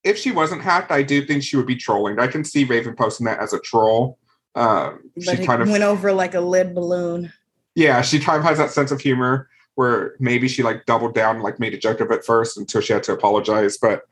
[0.03, 2.17] if she wasn't hacked, I do think she would be trolling.
[2.19, 4.17] I can see Raven posting that as a troll.
[4.55, 7.31] Um, but she kind of went over like a lead balloon.
[7.75, 11.41] Yeah, she kind of has that sense of humor where maybe she like doubled down,
[11.41, 13.77] like made a joke of it first until she had to apologize.
[13.77, 14.03] But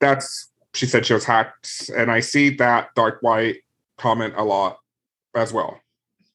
[0.00, 3.58] that's she said she was hacked, and I see that dark white
[3.96, 4.78] comment a lot
[5.34, 5.80] as well.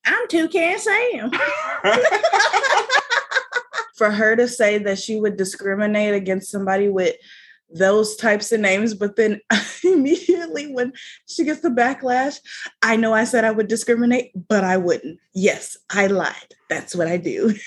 [0.06, 1.32] I'm Toucan Sam.
[3.96, 7.16] For her to say that she would discriminate against somebody with
[7.70, 9.40] those types of names, but then
[9.84, 10.94] immediately when
[11.28, 12.40] she gets the backlash,
[12.82, 15.20] I know I said I would discriminate, but I wouldn't.
[15.34, 16.56] Yes, I lied.
[16.70, 17.54] That's what I do.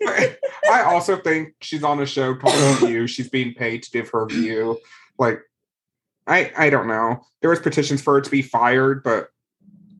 [0.70, 3.06] I also think she's on a show called View.
[3.06, 4.78] She's being paid to give her view.
[5.18, 5.40] Like,
[6.26, 7.24] I I don't know.
[7.40, 9.28] There was petitions for her to be fired, but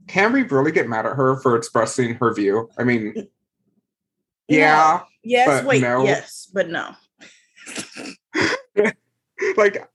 [0.06, 2.68] can we really get mad at her for expressing her view?
[2.78, 3.28] I mean,
[4.48, 5.00] yeah.
[5.00, 5.06] No.
[5.22, 5.64] Yes.
[5.64, 5.82] wait.
[5.82, 6.04] No.
[6.04, 6.94] Yes, but no.
[9.56, 9.88] like,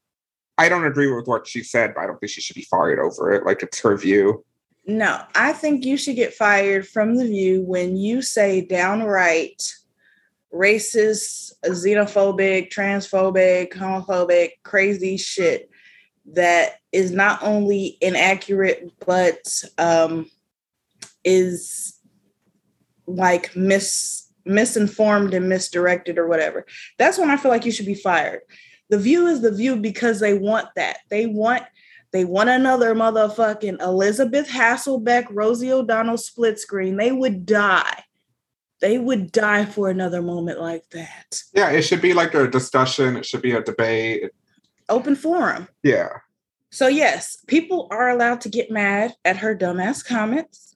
[0.58, 3.00] I don't agree with what she said, but I don't think she should be fired
[3.00, 3.46] over it.
[3.46, 4.44] Like, it's her view.
[4.86, 9.62] No, I think you should get fired from the view when you say downright
[10.54, 15.70] racist, xenophobic, transphobic, homophobic, crazy shit
[16.34, 20.30] that is not only inaccurate but um,
[21.24, 22.00] is
[23.08, 26.66] like mis misinformed and misdirected or whatever.
[26.98, 28.42] That's when I feel like you should be fired.
[28.90, 30.98] The view is the view because they want that.
[31.10, 31.64] They want
[32.12, 36.98] they want another motherfucking Elizabeth Hasselbeck, Rosie O'Donnell split screen.
[36.98, 38.04] They would die.
[38.82, 41.42] They would die for another moment like that.
[41.54, 43.18] Yeah, it should be like a discussion.
[43.18, 44.32] It should be a debate.
[44.88, 45.68] Open forum.
[45.84, 46.10] Yeah.
[46.72, 50.76] So, yes, people are allowed to get mad at her dumbass comments,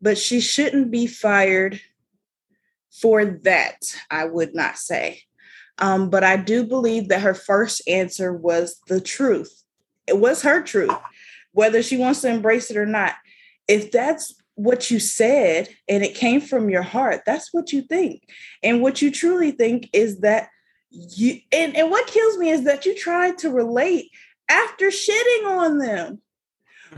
[0.00, 1.80] but she shouldn't be fired
[2.90, 3.78] for that,
[4.10, 5.22] I would not say.
[5.78, 9.64] Um, but I do believe that her first answer was the truth
[10.06, 10.94] it was her truth,
[11.52, 13.14] whether she wants to embrace it or not.
[13.68, 18.22] If that's what you said and it came from your heart, that's what you think.
[18.62, 20.48] And what you truly think is that
[20.90, 24.10] you and, and what kills me is that you tried to relate
[24.48, 26.20] after shitting on them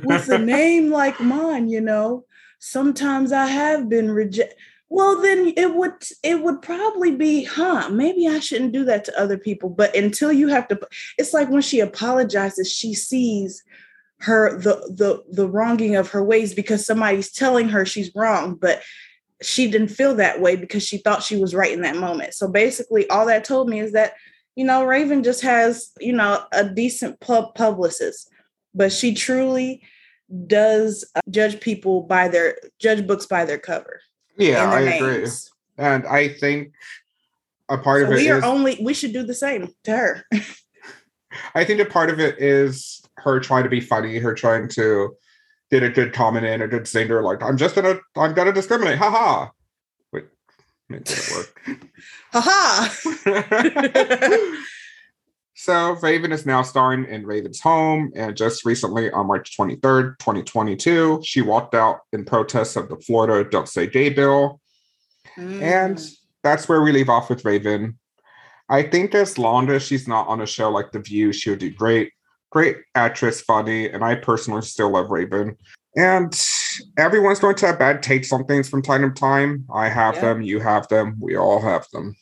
[0.02, 2.24] with a name like mine, you know,
[2.58, 4.56] sometimes I have been rejected.
[4.88, 7.88] Well, then it would it would probably be, huh?
[7.90, 9.68] Maybe I shouldn't do that to other people.
[9.68, 10.78] But until you have to,
[11.18, 13.64] it's like when she apologizes, she sees
[14.20, 18.82] her the the the wronging of her ways because somebody's telling her she's wrong, but
[19.42, 22.34] she didn't feel that way because she thought she was right in that moment.
[22.34, 24.14] So basically, all that told me is that
[24.54, 28.30] you know Raven just has you know a decent pub publicist,
[28.74, 29.82] but she truly
[30.46, 34.00] does uh, judge people by their judge books by their cover.
[34.38, 35.50] Yeah, I names.
[35.76, 36.72] agree, and I think
[37.68, 39.90] a part so of it we are is, only we should do the same to
[39.90, 40.24] her.
[41.54, 45.16] I think a part of it is her trying to be funny, her trying to
[45.70, 48.98] did a good comment in, a good singer, like I'm just gonna I'm gonna discriminate,
[48.98, 49.48] haha.
[50.12, 50.24] Wait,
[50.90, 51.86] it didn't work.
[52.32, 52.88] haha.
[55.58, 61.22] So Raven is now starring in Raven's Home, and just recently on March 23rd, 2022,
[61.24, 64.60] she walked out in protest of the Florida Don't Say Gay bill.
[65.36, 65.62] Mm.
[65.62, 66.10] And
[66.44, 67.98] that's where we leave off with Raven.
[68.68, 71.70] I think as long as she's not on a show like The View, she'll do
[71.70, 72.12] great.
[72.50, 75.56] Great actress, funny, and I personally still love Raven.
[75.96, 76.38] And
[76.98, 79.64] everyone's going to have bad takes on things from time to time.
[79.72, 80.20] I have yeah.
[80.20, 82.14] them, you have them, we all have them.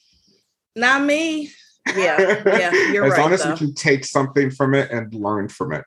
[0.77, 1.51] Not me.
[1.95, 3.21] Yeah, yeah, you're as right.
[3.21, 3.51] long as though.
[3.51, 5.85] we can take something from it and learn from it.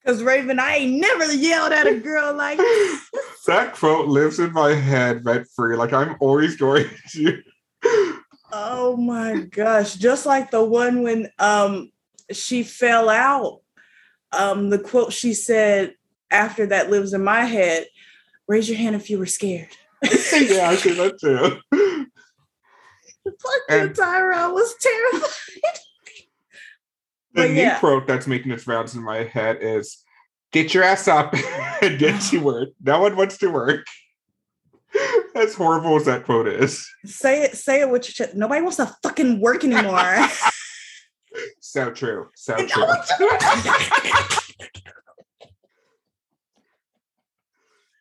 [0.05, 2.59] Cause Raven, I ain't never yelled at a girl like
[3.47, 5.77] that quote lives in my head rent free.
[5.77, 7.43] Like I'm always going to.
[8.53, 9.95] oh my gosh!
[9.95, 11.93] Just like the one when um
[12.33, 13.61] she fell out.
[14.33, 15.95] Um, the quote she said,
[16.33, 17.87] after that lives in my head.
[18.49, 19.69] Raise your hand if you were scared.
[20.03, 21.61] yeah, I see that too.
[23.25, 24.35] Fuck and you, Tyra.
[24.35, 25.79] I was terrified.
[27.35, 27.79] The new yeah.
[27.79, 29.99] quote that's making its rounds in my head is
[30.53, 31.35] get your ass up
[31.83, 32.71] and get to work.
[32.83, 33.87] No one wants to work.
[35.35, 36.87] As horrible as that quote is.
[37.07, 38.37] Say it, say it with your chest.
[38.37, 40.29] Nobody wants to fucking work anymore.
[41.61, 42.29] so true.
[42.35, 42.85] So true.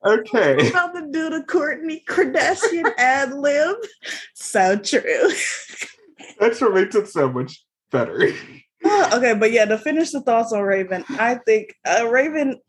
[0.04, 0.70] Okay.
[0.70, 3.78] About to do the Kourtney Kardashian ad lib.
[4.34, 5.32] So true.
[6.40, 8.34] That's what makes it so much better.
[8.86, 12.60] Okay, but yeah, to finish the thoughts on Raven, I think uh, Raven,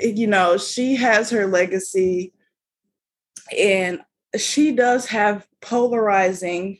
[0.00, 2.32] you know, she has her legacy
[3.56, 4.00] and
[4.36, 6.78] she does have polarizing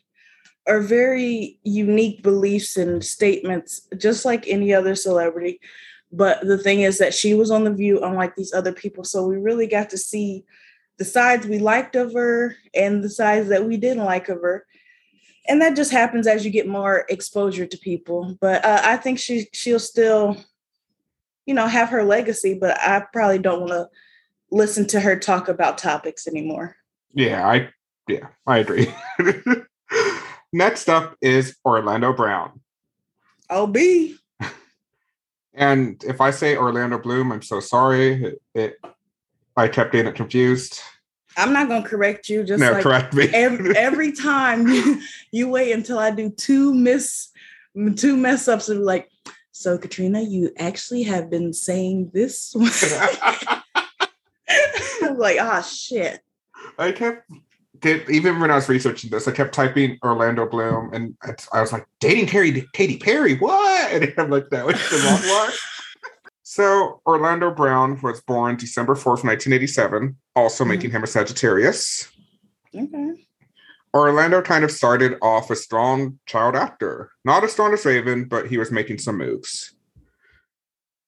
[0.67, 5.61] or very unique beliefs and statements, just like any other celebrity.
[6.13, 9.05] But the thing is that she was on the view, unlike these other people.
[9.05, 10.45] So we really got to see
[10.99, 14.67] the sides we liked of her and the sides that we didn't like of her.
[15.51, 18.39] And that just happens as you get more exposure to people.
[18.41, 20.37] But uh, I think she she'll still,
[21.45, 22.55] you know, have her legacy.
[22.55, 23.89] But I probably don't want to
[24.53, 26.77] listen to her talk about topics anymore.
[27.13, 27.71] Yeah, I
[28.07, 28.95] yeah, I agree.
[30.53, 32.61] Next up is Orlando Brown.
[33.51, 33.77] OB.
[35.53, 38.25] And if I say Orlando Bloom, I'm so sorry.
[38.25, 38.81] It, it
[39.57, 40.81] I kept getting it confused.
[41.37, 42.45] I'm not gonna correct you.
[42.45, 43.29] Just no, like correct me.
[43.33, 47.29] every, every time you, you wait until I do two miss
[47.97, 49.09] two mess ups and like,
[49.53, 52.55] so Katrina, you actually have been saying this.
[55.17, 56.21] like, ah, oh, shit.
[56.79, 57.31] I kept
[57.81, 61.17] did even when I was researching this, I kept typing Orlando Bloom, and
[61.53, 63.93] I was like, dating Katy Katy Perry, what?
[63.93, 65.53] And I'm like, that was the wrong one.
[66.51, 70.73] So Orlando Brown was born December fourth, nineteen eighty seven, also mm-hmm.
[70.73, 72.11] making him a Sagittarius.
[72.75, 73.29] Okay.
[73.95, 78.49] Orlando kind of started off a strong child actor, not as strong as Raven, but
[78.49, 79.77] he was making some moves.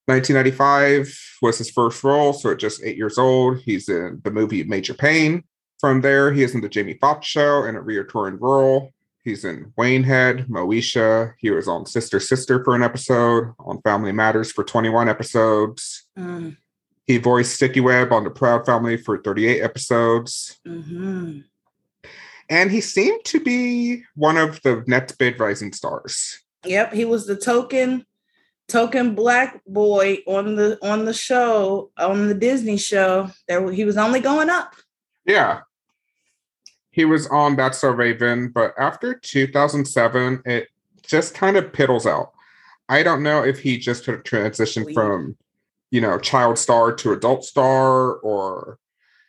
[0.07, 4.63] 1995 was his first role, so at just eight years old, he's in the movie
[4.63, 5.43] Major Payne.
[5.81, 8.92] From there, he is in the Jamie Foxx show and a reoccurring role.
[9.23, 11.35] He's in Waynehead, Moesha.
[11.39, 16.07] He was on Sister Sister for an episode, on Family Matters for 21 episodes.
[16.19, 16.57] Mm.
[17.07, 20.59] He voiced Sticky Webb on The Proud Family for 38 episodes.
[20.67, 21.41] Mm-hmm.
[22.49, 26.43] And he seemed to be one of the next big rising stars.
[26.65, 28.05] Yep, he was the token
[28.69, 33.31] token black boy on the on the show on the Disney show.
[33.49, 34.75] There he was only going up.
[35.25, 35.61] Yeah,
[36.93, 40.69] he was on That's So Raven, but after 2007, it
[41.03, 42.33] just kind of piddles out.
[42.89, 45.37] I don't know if he just transitioned transition from,
[45.91, 48.79] you know, child star to adult star, or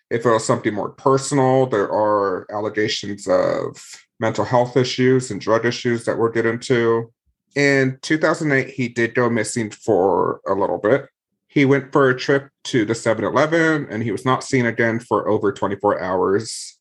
[0.10, 3.84] If it was something more personal, there are allegations of
[4.20, 7.12] mental health issues and drug issues that we'll get into.
[7.56, 11.08] In 2008, he did go missing for a little bit.
[11.48, 15.00] He went for a trip to the 7 Eleven and he was not seen again
[15.00, 16.78] for over 24 hours.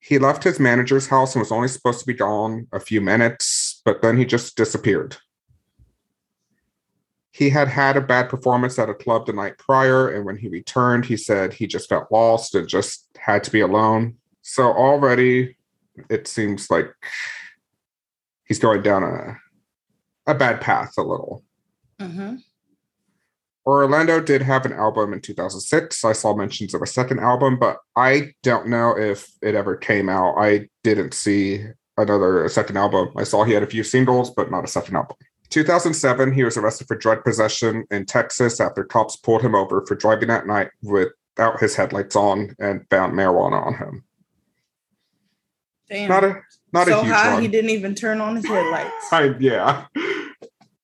[0.00, 3.82] He left his manager's house and was only supposed to be gone a few minutes,
[3.84, 5.16] but then he just disappeared.
[7.30, 10.48] He had had a bad performance at a club the night prior, and when he
[10.48, 14.16] returned, he said he just felt lost and just had to be alone.
[14.42, 15.56] So already
[16.08, 16.92] it seems like
[18.44, 19.36] he's going down a
[20.28, 21.42] a bad path a little.
[22.00, 22.36] Mm-hmm.
[23.68, 26.02] Orlando did have an album in 2006.
[26.02, 30.08] I saw mentions of a second album, but I don't know if it ever came
[30.08, 30.36] out.
[30.38, 31.66] I didn't see
[31.98, 33.10] another second album.
[33.14, 35.18] I saw he had a few singles, but not a second album.
[35.50, 39.96] 2007, he was arrested for drug possession in Texas after cops pulled him over for
[39.96, 44.04] driving at night without his headlights on and found marijuana on him.
[45.90, 46.08] Damn.
[46.08, 46.40] Not a
[46.72, 47.42] not so a huge high one.
[47.42, 49.12] he didn't even turn on his headlights.
[49.12, 49.86] I, yeah,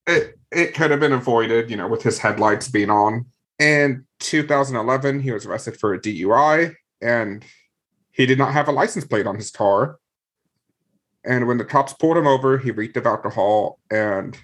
[0.06, 3.26] it it could have been avoided, you know, with his headlights being on.
[3.58, 7.44] In 2011, he was arrested for a DUI, and
[8.10, 9.98] he did not have a license plate on his car.
[11.24, 14.36] And when the cops pulled him over, he reeked of alcohol, and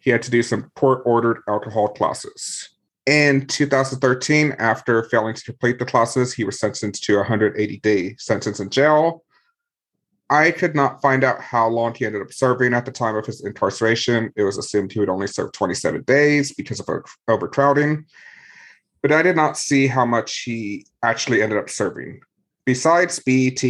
[0.00, 2.70] he had to do some court-ordered alcohol classes.
[3.06, 8.60] In 2013, after failing to complete the classes, he was sentenced to a 180-day sentence
[8.60, 9.24] in jail
[10.28, 13.26] I could not find out how long he ended up serving at the time of
[13.26, 14.32] his incarceration.
[14.34, 16.88] It was assumed he would only serve 27 days because of
[17.28, 18.04] overcrowding,
[19.02, 22.20] but I did not see how much he actually ended up serving.
[22.64, 23.62] Besides BET,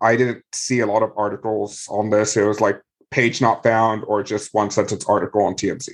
[0.00, 2.36] I didn't see a lot of articles on this.
[2.36, 2.80] It was like
[3.10, 5.90] page not found or just one sentence article on TMZ.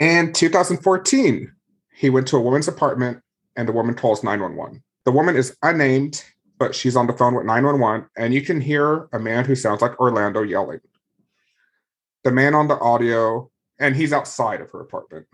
[0.00, 1.52] In 2014,
[1.94, 3.22] he went to a woman's apartment
[3.54, 4.82] and the woman calls 911.
[5.04, 6.24] The woman is unnamed
[6.62, 9.82] but she's on the phone with 911 and you can hear a man who sounds
[9.82, 10.78] like Orlando yelling.
[12.22, 13.50] The man on the audio,
[13.80, 15.26] and he's outside of her apartment.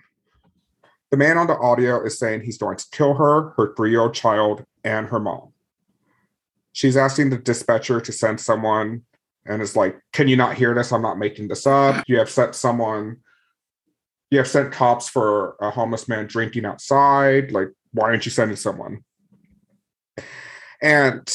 [1.10, 4.00] The man on the audio is saying he's going to kill her, her three year
[4.00, 5.52] old child, and her mom.
[6.72, 9.02] She's asking the dispatcher to send someone
[9.44, 10.92] and is like, Can you not hear this?
[10.92, 12.04] I'm not making this up.
[12.08, 13.18] You have sent someone,
[14.30, 17.52] you have sent cops for a homeless man drinking outside.
[17.52, 19.04] Like, why aren't you sending someone?
[20.82, 21.28] And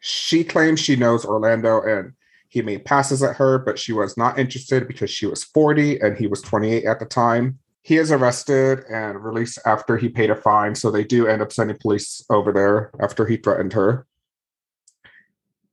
[0.00, 2.12] she claims she knows Orlando and
[2.48, 6.18] he made passes at her, but she was not interested because she was 40 and
[6.18, 7.58] he was 28 at the time.
[7.82, 10.74] He is arrested and released after he paid a fine.
[10.74, 14.06] So they do end up sending police over there after he threatened her.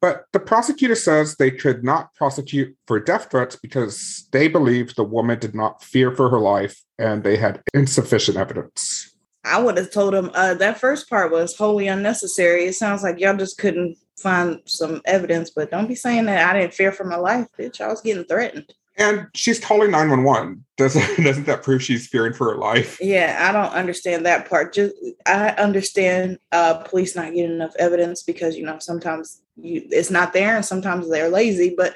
[0.01, 5.03] But the prosecutor says they could not prosecute for death threats because they believe the
[5.03, 9.13] woman did not fear for her life and they had insufficient evidence.
[9.43, 12.65] I would have told him uh, that first part was wholly unnecessary.
[12.65, 16.59] It sounds like y'all just couldn't find some evidence, but don't be saying that I
[16.59, 17.79] didn't fear for my life, bitch.
[17.81, 18.73] I was getting threatened.
[18.97, 20.65] And she's calling 911.
[20.75, 22.97] Doesn't doesn't that prove she's fearing for her life?
[22.99, 24.73] Yeah, I don't understand that part.
[24.73, 24.93] Just
[25.25, 30.33] I understand uh police not getting enough evidence because you know sometimes you it's not
[30.33, 31.95] there and sometimes they're lazy, but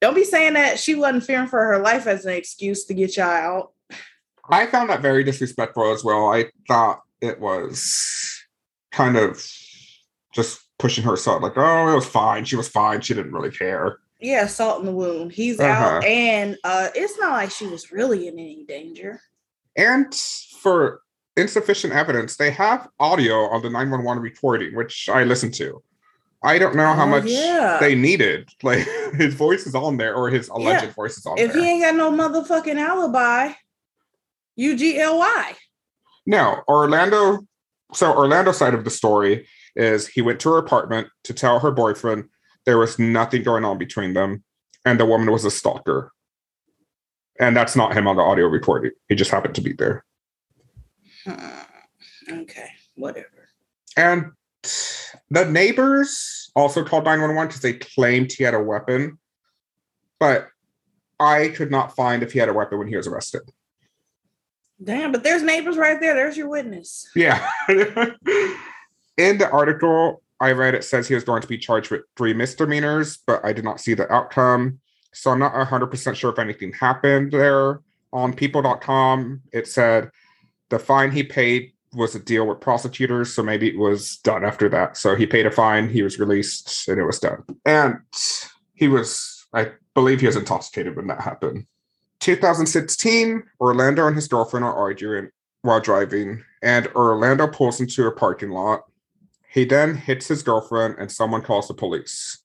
[0.00, 3.16] don't be saying that she wasn't fearing for her life as an excuse to get
[3.16, 3.72] y'all out.
[4.50, 6.32] I found that very disrespectful as well.
[6.32, 8.44] I thought it was
[8.92, 9.44] kind of
[10.32, 12.44] just pushing her aside, like, oh, it was fine.
[12.44, 13.00] She was fine.
[13.00, 13.98] She didn't really care.
[14.20, 15.32] Yeah, salt in the wound.
[15.32, 15.96] He's uh-huh.
[15.96, 19.20] out, and uh, it's not like she was really in any danger.
[19.76, 20.14] And
[20.60, 21.02] for
[21.36, 25.82] insufficient evidence, they have audio on the 911 recording, which I listened to.
[26.42, 27.78] I don't know how oh, much yeah.
[27.80, 28.48] they needed.
[28.62, 30.90] Like his voice is on there, or his alleged yeah.
[30.92, 31.58] voice is on if there.
[31.58, 33.52] If he ain't got no motherfucking alibi,
[34.56, 35.54] U G L Y.
[36.26, 37.46] No, Orlando.
[37.92, 39.46] So Orlando's side of the story
[39.76, 42.24] is he went to her apartment to tell her boyfriend
[42.64, 44.42] there was nothing going on between them,
[44.84, 46.12] and the woman was a stalker.
[47.38, 48.92] And that's not him on the audio recording.
[49.08, 50.04] He just happened to be there.
[51.24, 51.62] Hmm.
[52.28, 53.48] Okay, whatever.
[53.96, 54.32] And
[55.30, 59.18] the neighbors also called 911 because they claimed he had a weapon.
[60.18, 60.48] But
[61.20, 63.42] I could not find if he had a weapon when he was arrested.
[64.82, 66.14] Damn, but there's neighbors right there.
[66.14, 67.08] There's your witness.
[67.14, 67.48] Yeah.
[67.68, 72.34] In the article I read, it says he was going to be charged with three
[72.34, 74.80] misdemeanors, but I did not see the outcome.
[75.12, 77.80] So I'm not 100% sure if anything happened there.
[78.12, 80.10] On people.com, it said
[80.68, 83.32] the fine he paid was a deal with prosecutors.
[83.32, 84.98] So maybe it was done after that.
[84.98, 87.42] So he paid a fine, he was released, and it was done.
[87.64, 87.96] And
[88.74, 91.66] he was, I believe he was intoxicated when that happened.
[92.20, 95.30] 2016, Orlando and his girlfriend are arguing
[95.62, 98.84] while driving, and Orlando pulls into a parking lot.
[99.48, 102.42] He then hits his girlfriend, and someone calls the police.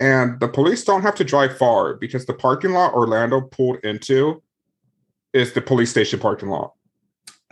[0.00, 4.42] And the police don't have to drive far because the parking lot Orlando pulled into
[5.32, 6.72] is the police station parking lot.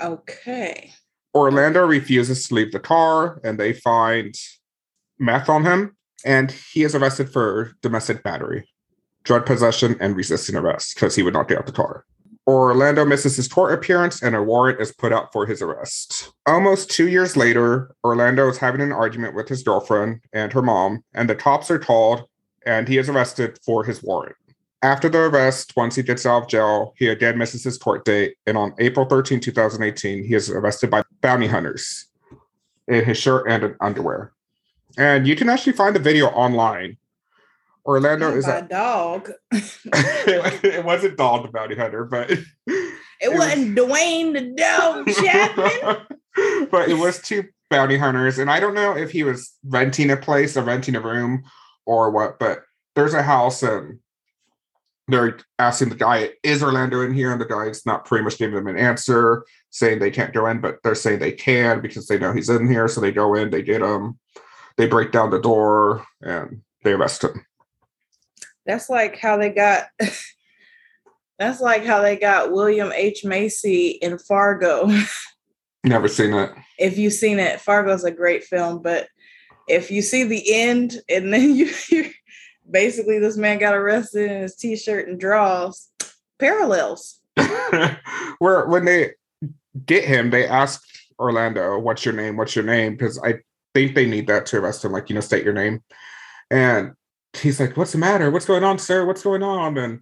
[0.01, 0.93] Okay.
[1.35, 4.35] Orlando refuses to leave the car, and they find
[5.19, 8.69] meth on him, and he is arrested for domestic battery,
[9.25, 12.05] drug possession, and resisting arrest because he would not get out the car.
[12.47, 16.33] Orlando misses his court appearance and a warrant is put out for his arrest.
[16.47, 21.05] Almost two years later, Orlando is having an argument with his girlfriend and her mom,
[21.15, 22.25] and the cops are called
[22.67, 24.37] and he is arrested for his warrant.
[24.83, 28.37] After the arrest, once he gets out of jail, he again misses his court date,
[28.47, 32.07] and on April 13, 2018, he is arrested by bounty hunters
[32.89, 34.33] in his shirt and underwear.
[34.97, 36.97] And you can actually find the video online.
[37.87, 39.31] Orlando is a dog.
[39.53, 45.09] it, it, wasn't Dog the Bounty Hunter, but it, it wasn't was, Duane the Dog
[45.09, 46.69] Chapman.
[46.71, 50.17] but it was two bounty hunters, and I don't know if he was renting a
[50.17, 51.45] place or renting a room
[51.87, 52.61] or what, but
[52.95, 54.01] there's a house and
[55.11, 57.33] they're asking the guy, is Orlando in here?
[57.33, 60.61] And the guy's not pretty much giving them an answer, saying they can't go in,
[60.61, 62.89] but they're saying they can because they know he's in here.
[62.89, 64.19] So they go in, they get him,
[64.77, 67.45] they break down the door, and they arrest him.
[68.71, 69.87] That's like how they got.
[71.41, 73.25] that's like how they got William H.
[73.25, 74.89] Macy in Fargo.
[75.85, 76.53] Never seen it.
[76.79, 79.09] If you've seen it, Fargo's a great film, but
[79.67, 82.13] if you see the end and then you, you
[82.71, 85.89] basically this man got arrested in his t-shirt and drawers,
[86.39, 87.19] parallels.
[88.39, 89.15] Where when they
[89.85, 90.81] get him, they ask
[91.19, 92.37] Orlando, "What's your name?
[92.37, 93.41] What's your name?" Because I
[93.75, 94.93] think they need that to arrest him.
[94.93, 95.83] Like you know, state your name.
[96.53, 96.93] And
[97.35, 98.31] he's like, "What's the matter?
[98.31, 99.07] What's going on, sir?
[99.07, 100.01] What's going on?" And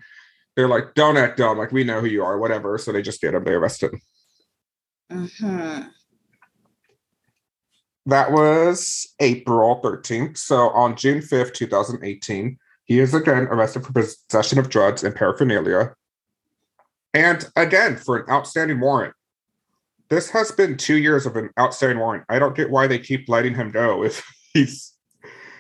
[0.56, 1.58] they're like, "Don't act dumb.
[1.58, 2.38] Like we know who you are.
[2.38, 3.44] Whatever." So they just get him.
[3.44, 4.00] They arrest him.
[5.10, 5.88] Mm-hmm.
[8.06, 10.38] That was April 13th.
[10.38, 15.94] So on June 5th, 2018, he is again arrested for possession of drugs and paraphernalia.
[17.12, 19.14] And again, for an outstanding warrant.
[20.08, 22.24] This has been two years of an outstanding warrant.
[22.30, 24.94] I don't get why they keep letting him go if he's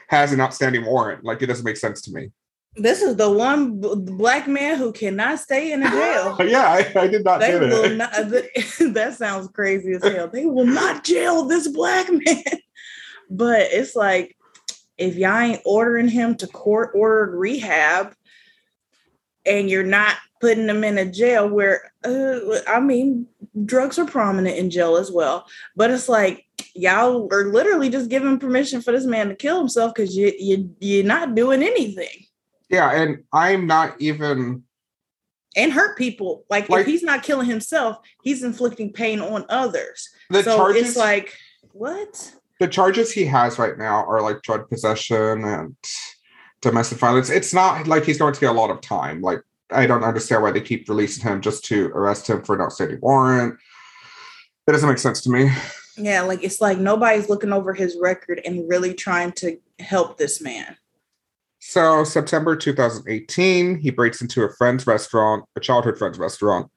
[0.08, 1.24] has an outstanding warrant.
[1.24, 2.30] Like it doesn't make sense to me.
[2.76, 6.36] This is the one b- black man who cannot stay in a jail.
[6.46, 7.40] yeah, I, I, did not.
[7.40, 8.12] They will not.
[8.12, 10.28] that sounds crazy as hell.
[10.28, 12.44] They will not jail this black man.
[13.30, 14.36] But it's like
[14.96, 18.14] if y'all ain't ordering him to court ordered rehab,
[19.46, 22.38] and you're not putting him in a jail where, uh,
[22.68, 23.26] I mean,
[23.64, 25.46] drugs are prominent in jail as well.
[25.74, 29.94] But it's like y'all are literally just giving permission for this man to kill himself
[29.94, 32.26] because you you you're not doing anything.
[32.70, 34.64] Yeah, and I'm not even
[35.56, 36.44] and hurt people.
[36.48, 40.08] Like, like if he's not killing himself, he's inflicting pain on others.
[40.30, 41.34] The so charges, it's like
[41.72, 42.34] what?
[42.60, 45.76] The charges he has right now are like drug possession and
[46.60, 47.30] domestic violence.
[47.30, 49.20] It's not like he's going to get a lot of time.
[49.20, 52.62] Like I don't understand why they keep releasing him just to arrest him for an
[52.62, 53.58] outstanding warrant.
[54.66, 55.50] It doesn't make sense to me.
[55.98, 60.40] Yeah, like it's like nobody's looking over his record and really trying to help this
[60.40, 60.76] man.
[61.60, 66.70] So, September 2018, he breaks into a friend's restaurant, a childhood friend's restaurant,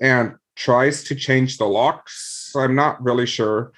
[0.00, 2.52] and tries to change the locks.
[2.56, 3.72] I'm not really sure.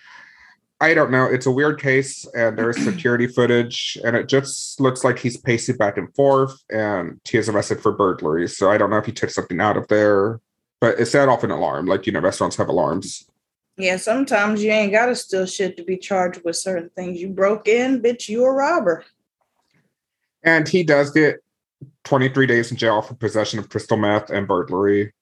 [0.80, 1.24] I don't know.
[1.24, 5.76] It's a weird case, and there's security footage, and it just looks like he's pacing
[5.76, 8.48] back and forth, and he is arrested for burglary.
[8.48, 10.40] So I don't know if he took something out of there,
[10.80, 11.86] but it set off an alarm.
[11.86, 13.28] Like, you know, restaurants have alarms.
[13.76, 17.20] Yeah, sometimes you ain't got to steal shit to be charged with certain things.
[17.20, 19.04] You broke in, bitch, you a robber.
[20.44, 21.42] And he does get
[22.04, 25.12] 23 days in jail for possession of crystal meth and burglary.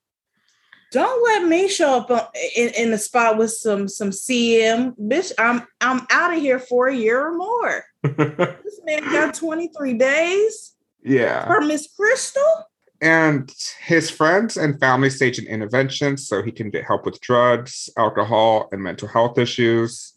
[0.90, 5.32] Don't let me show up in, in the spot with some some CM, bitch.
[5.38, 7.84] I'm I'm out of here for a year or more.
[8.03, 10.74] this man got 23 days.
[11.03, 11.46] Yeah.
[11.46, 12.66] For Miss Crystal.
[13.03, 13.53] And
[13.84, 18.68] his friends and family stage an intervention so he can get help with drugs, alcohol,
[18.70, 20.14] and mental health issues.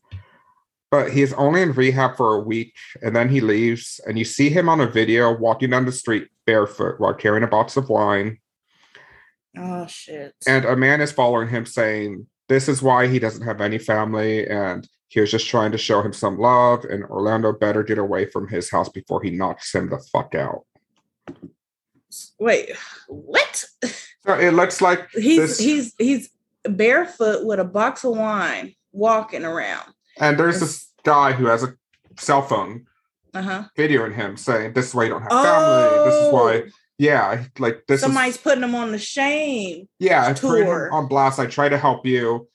[0.92, 4.52] But he's only in rehab for a week and then he leaves and you see
[4.52, 8.38] him on a video walking down the street barefoot while carrying a box of wine.
[9.58, 10.36] Oh shit.
[10.48, 14.48] And a man is following him saying this is why he doesn't have any family
[14.48, 18.26] and he was just trying to show him some love and orlando better get away
[18.26, 20.66] from his house before he knocks him the fuck out
[22.40, 22.72] wait
[23.08, 23.66] what
[24.28, 25.60] it looks like he's this...
[25.60, 26.30] he's he's
[26.64, 31.76] barefoot with a box of wine walking around and there's this guy who has a
[32.18, 32.86] cell phone
[33.36, 33.64] uh-huh.
[33.78, 35.44] videoing him saying, This is why you don't have oh.
[35.44, 36.10] family.
[36.10, 36.72] This is why, oh.
[36.98, 39.88] yeah, like this Somebody's is, putting him on the shame.
[40.00, 40.92] Yeah, tour.
[40.92, 41.40] on blast.
[41.40, 42.48] I try to help you.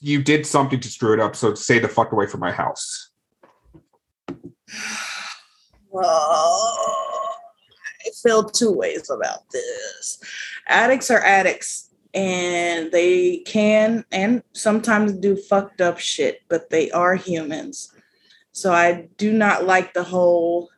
[0.00, 3.10] you did something to screw it up, so stay the fuck away from my house.
[5.92, 7.09] I
[8.22, 10.20] feel two ways about this.
[10.68, 17.14] Addicts are addicts and they can and sometimes do fucked up shit, but they are
[17.14, 17.92] humans.
[18.52, 20.70] So I do not like the whole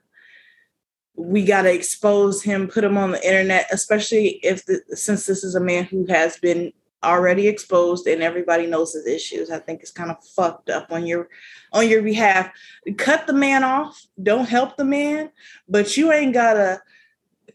[1.14, 5.44] we got to expose him, put him on the internet, especially if the, since this
[5.44, 6.72] is a man who has been
[7.04, 9.50] already exposed and everybody knows his issues.
[9.50, 11.28] I think it's kind of fucked up on your
[11.72, 12.50] on your behalf.
[12.96, 14.06] Cut the man off.
[14.22, 15.30] Don't help the man,
[15.68, 16.80] but you ain't gotta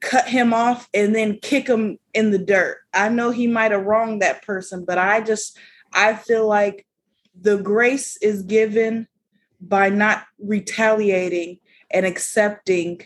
[0.01, 2.79] cut him off and then kick him in the dirt.
[2.93, 5.57] I know he might have wronged that person, but I just
[5.93, 6.85] I feel like
[7.39, 9.07] the grace is given
[9.61, 11.59] by not retaliating
[11.91, 13.01] and accepting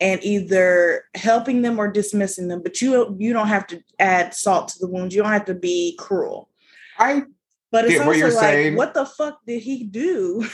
[0.00, 2.62] and either helping them or dismissing them.
[2.62, 5.54] But you you don't have to add salt to the wounds you don't have to
[5.54, 6.48] be cruel.
[6.98, 7.22] I
[7.70, 10.46] but it's also like saying, what the fuck did he do?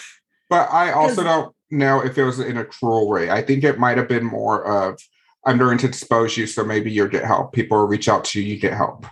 [0.49, 3.31] But i also don't know if it was in a cruel way.
[3.31, 4.99] I think it might have been more of
[5.45, 7.53] i'm going to expose you so maybe you'll get help.
[7.53, 9.07] People will reach out to you you get help.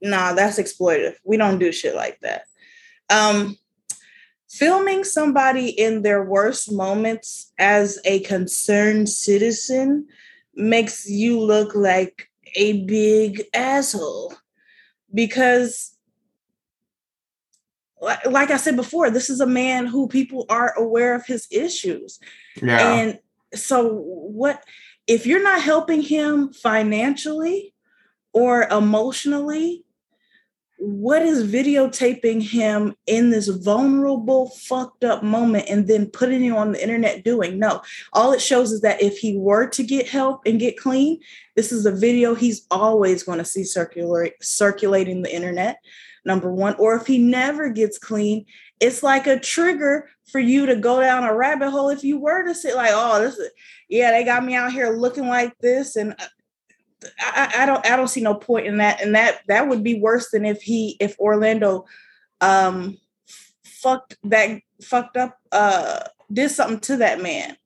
[0.00, 2.42] Nah that's exploitative we don't do shit like that.
[3.10, 3.56] Um
[4.48, 10.06] filming somebody in their worst moments as a concerned citizen
[10.54, 14.34] makes you look like a big asshole.
[15.12, 15.94] Because
[18.00, 22.18] like I said before, this is a man who people are aware of his issues.
[22.62, 22.78] Yeah.
[22.78, 23.18] And
[23.54, 24.62] so what
[25.08, 27.74] if you're not helping him financially
[28.32, 29.84] or emotionally,
[30.80, 36.70] what is videotaping him in this vulnerable, fucked up moment and then putting him on
[36.70, 37.58] the internet doing?
[37.58, 37.82] No,
[38.12, 41.18] all it shows is that if he were to get help and get clean,
[41.56, 45.78] this is a video he's always going to see circulating the internet,
[46.28, 46.76] number one.
[46.76, 48.46] Or if he never gets clean,
[48.78, 52.44] it's like a trigger for you to go down a rabbit hole if you were
[52.44, 53.50] to say, like, oh, this is,
[53.88, 55.96] yeah, they got me out here looking like this.
[55.96, 56.26] And uh,
[57.18, 59.00] I, I, don't I don't see no point in that.
[59.02, 61.86] And that that would be worse than if he if Orlando
[62.40, 62.96] um
[63.64, 66.00] fucked that fucked up uh
[66.32, 67.56] did something to that man.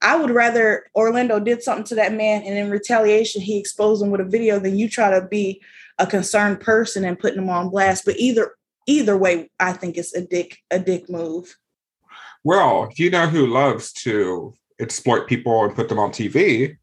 [0.00, 4.10] I would rather Orlando did something to that man and in retaliation he exposed him
[4.10, 5.60] with a video than you try to be
[5.98, 8.04] a concerned person and putting them on blast.
[8.04, 8.54] But either
[8.86, 11.56] either way, I think it's a dick a dick move.
[12.44, 16.76] Well, you know who loves to exploit people and put them on TV?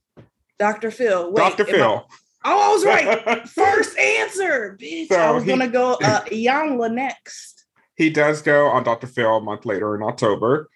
[0.59, 0.91] Dr.
[0.91, 1.31] Phil.
[1.31, 1.65] Wait, Dr.
[1.65, 2.05] Phil.
[2.43, 3.49] I, oh, I was right.
[3.49, 5.07] First answer, bitch.
[5.07, 7.65] So I was he, gonna go uh Iyanla next.
[7.95, 9.07] He does go on Dr.
[9.07, 10.69] Phil a month later in October.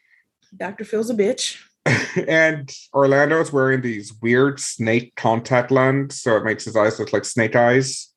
[0.55, 0.85] Dr.
[0.85, 1.61] Phil's a bitch.
[2.27, 7.13] and Orlando is wearing these weird snake contact lens, so it makes his eyes look
[7.13, 8.13] like snake eyes.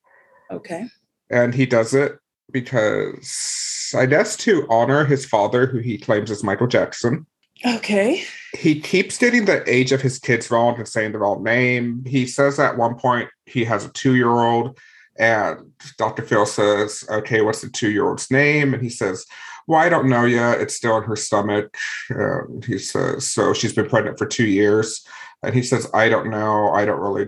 [0.51, 0.85] Okay.
[1.29, 2.17] And he does it
[2.51, 7.25] because I guess to honor his father, who he claims is Michael Jackson.
[7.65, 8.23] Okay.
[8.57, 12.03] He keeps getting the age of his kids wrong and saying the wrong name.
[12.05, 14.77] He says at one point he has a two year old,
[15.17, 16.23] and Dr.
[16.23, 18.73] Phil says, Okay, what's the two year old's name?
[18.73, 19.25] And he says,
[19.67, 20.59] Well, I don't know yet.
[20.59, 21.75] It's still in her stomach.
[22.09, 25.05] And he says, So she's been pregnant for two years.
[25.41, 26.71] And he says, I don't know.
[26.71, 27.27] I don't really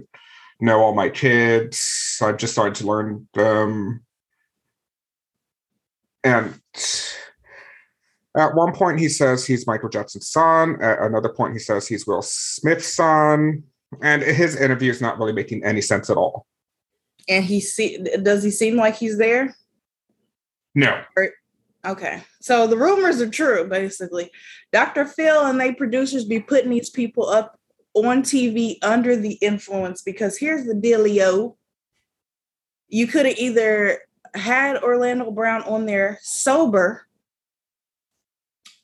[0.60, 2.05] know all my kids.
[2.22, 4.04] I'm just started to learn them.
[6.24, 6.60] And
[8.36, 10.82] at one point, he says he's Michael Jackson's son.
[10.82, 13.64] At another point, he says he's Will Smith's son.
[14.02, 16.46] And his interview is not really making any sense at all.
[17.30, 19.56] And he see does he seem like he's there?
[20.74, 21.02] No.
[21.86, 22.24] okay.
[22.42, 24.32] So the rumors are true, basically.
[24.74, 25.06] Dr.
[25.06, 27.58] Phil and they producers be putting these people up
[27.94, 31.56] on TV under the influence because here's the dealio.
[32.88, 34.00] You could have either
[34.34, 37.06] had Orlando Brown on there sober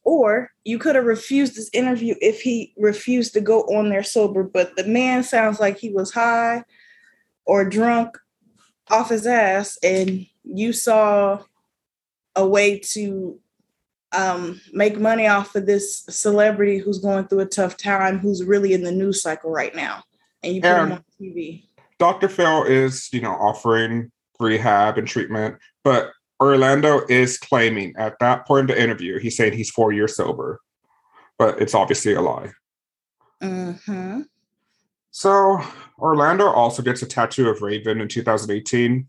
[0.04, 4.44] or you could have refused this interview if he refused to go on there sober,
[4.44, 6.64] but the man sounds like he was high
[7.46, 8.18] or drunk
[8.90, 11.42] off his ass, and you saw
[12.36, 13.40] a way to
[14.12, 18.74] um, make money off of this celebrity who's going through a tough time, who's really
[18.74, 20.04] in the news cycle right now,
[20.44, 21.64] and you put and him on TV.
[22.02, 22.30] Dr.
[22.30, 26.10] Phil is, you know, offering rehab and treatment, but
[26.42, 30.60] Orlando is claiming at that point in the interview, he's saying he's four years sober,
[31.38, 32.50] but it's obviously a lie.
[33.44, 34.22] Mm-hmm.
[35.12, 35.62] So
[36.00, 39.08] Orlando also gets a tattoo of Raven in 2018,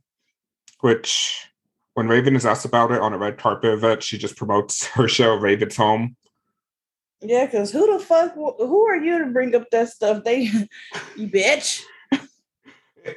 [0.80, 1.49] which
[1.95, 5.09] when Raven is asked about it on a red carpet event, she just promotes her
[5.09, 6.14] show Raven's Home.
[7.22, 8.34] Yeah, because who the fuck?
[8.34, 10.24] Who are you to bring up that stuff?
[10.24, 10.40] They,
[11.16, 11.82] you bitch.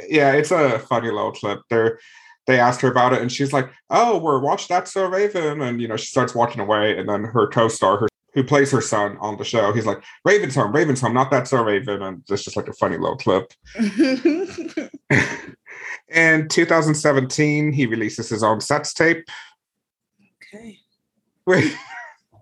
[0.08, 1.62] Yeah, it's a funny little clip.
[1.70, 2.00] They're
[2.48, 5.82] they asked her about it, and she's like, "Oh, we're watch that so Raven," and
[5.82, 9.18] you know she starts walking away, and then her co-star, her who plays her son
[9.22, 12.44] on the show, he's like, "Raven's home, Raven's home, not that so Raven," and it's
[12.44, 13.52] just like a funny little clip.
[16.10, 19.26] In 2017, he releases his own sex tape.
[20.54, 20.80] Okay.
[21.46, 21.74] Which,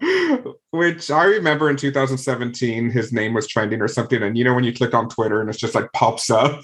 [0.71, 4.21] which I remember in 2017, his name was trending or something.
[4.21, 6.61] And you know, when you click on Twitter and it's just like pops up.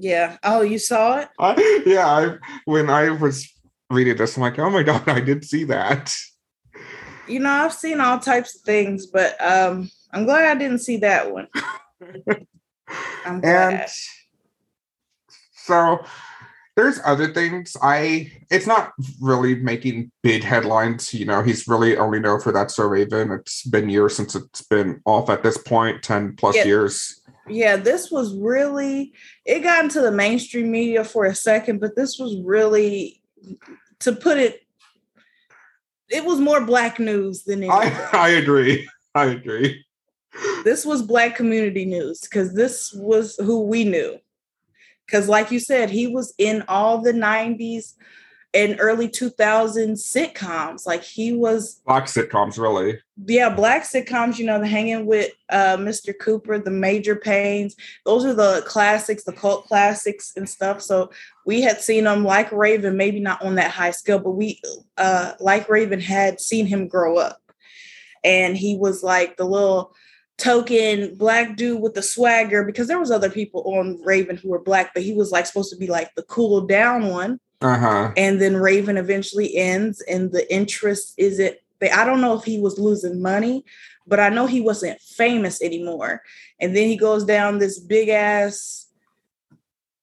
[0.00, 0.38] Yeah.
[0.42, 1.28] Oh, you saw it?
[1.38, 2.06] I, yeah.
[2.06, 3.52] I, when I was
[3.90, 6.12] reading this, I'm like, oh my God, I did see that.
[7.28, 10.96] You know, I've seen all types of things, but um, I'm glad I didn't see
[10.98, 11.48] that one.
[13.24, 13.72] I'm glad.
[13.72, 13.90] And
[15.54, 16.04] so
[16.76, 22.18] there's other things i it's not really making big headlines you know he's really only
[22.18, 26.02] known for that so raven it's been years since it's been off at this point
[26.02, 26.64] 10 plus yeah.
[26.64, 27.20] years
[27.50, 29.12] yeah this was really
[29.44, 33.20] it got into the mainstream media for a second but this was really
[33.98, 34.60] to put it
[36.08, 37.92] it was more black news than anything.
[37.92, 39.84] I, I agree i agree
[40.64, 44.18] this was black community news because this was who we knew
[45.10, 47.94] because, like you said, he was in all the 90s
[48.52, 50.86] and early 2000s sitcoms.
[50.86, 52.98] Like he was black sitcoms, really.
[53.26, 56.12] Yeah, black sitcoms, you know, the hanging with uh, Mr.
[56.18, 57.74] Cooper, the Major Paynes.
[58.04, 60.82] Those are the classics, the cult classics and stuff.
[60.82, 61.10] So
[61.46, 64.60] we had seen him like Raven, maybe not on that high scale, but we
[64.96, 67.40] uh like Raven had seen him grow up.
[68.24, 69.94] And he was like the little
[70.38, 74.58] token black dude with the swagger because there was other people on Raven who were
[74.58, 77.38] black, but he was like supposed to be like the cool down one.
[77.60, 78.12] Uh-huh.
[78.16, 81.62] And then Raven eventually ends, and the interest is it.
[81.82, 83.64] I don't know if he was losing money,
[84.06, 86.22] but I know he wasn't famous anymore.
[86.60, 88.86] And then he goes down this big ass,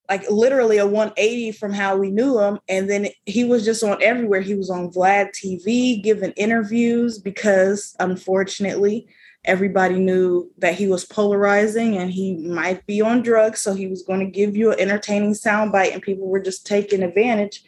[0.09, 2.59] like literally a 180 from how we knew him.
[2.67, 4.41] And then he was just on everywhere.
[4.41, 9.07] He was on Vlad TV giving interviews because unfortunately,
[9.47, 13.61] everybody knew that he was polarizing and he might be on drugs.
[13.61, 17.01] So he was going to give you an entertaining soundbite, and people were just taking
[17.01, 17.63] advantage.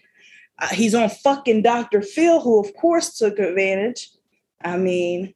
[0.59, 2.01] Uh, he's on fucking Dr.
[2.01, 4.09] Phil, who of course took advantage.
[4.61, 5.33] I mean,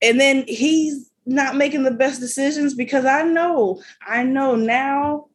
[0.00, 5.26] and then he's not making the best decisions because I know, I know now,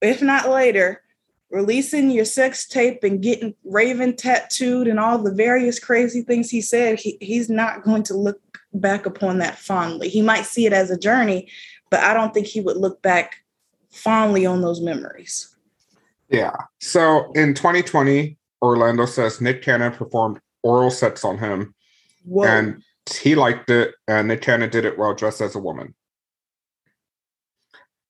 [0.00, 1.02] if not later,
[1.50, 6.60] releasing your sex tape and getting Raven tattooed and all the various crazy things he
[6.60, 8.40] said, he, he's not going to look
[8.72, 10.08] back upon that fondly.
[10.08, 11.48] He might see it as a journey,
[11.90, 13.36] but I don't think he would look back
[13.90, 15.54] fondly on those memories.
[16.28, 16.56] Yeah.
[16.80, 21.74] So in 2020, Orlando says Nick Cannon performed oral sex on him.
[22.24, 22.44] Whoa.
[22.44, 22.82] And
[23.14, 25.94] he liked it, and Nick Cannon did it while dressed as a woman.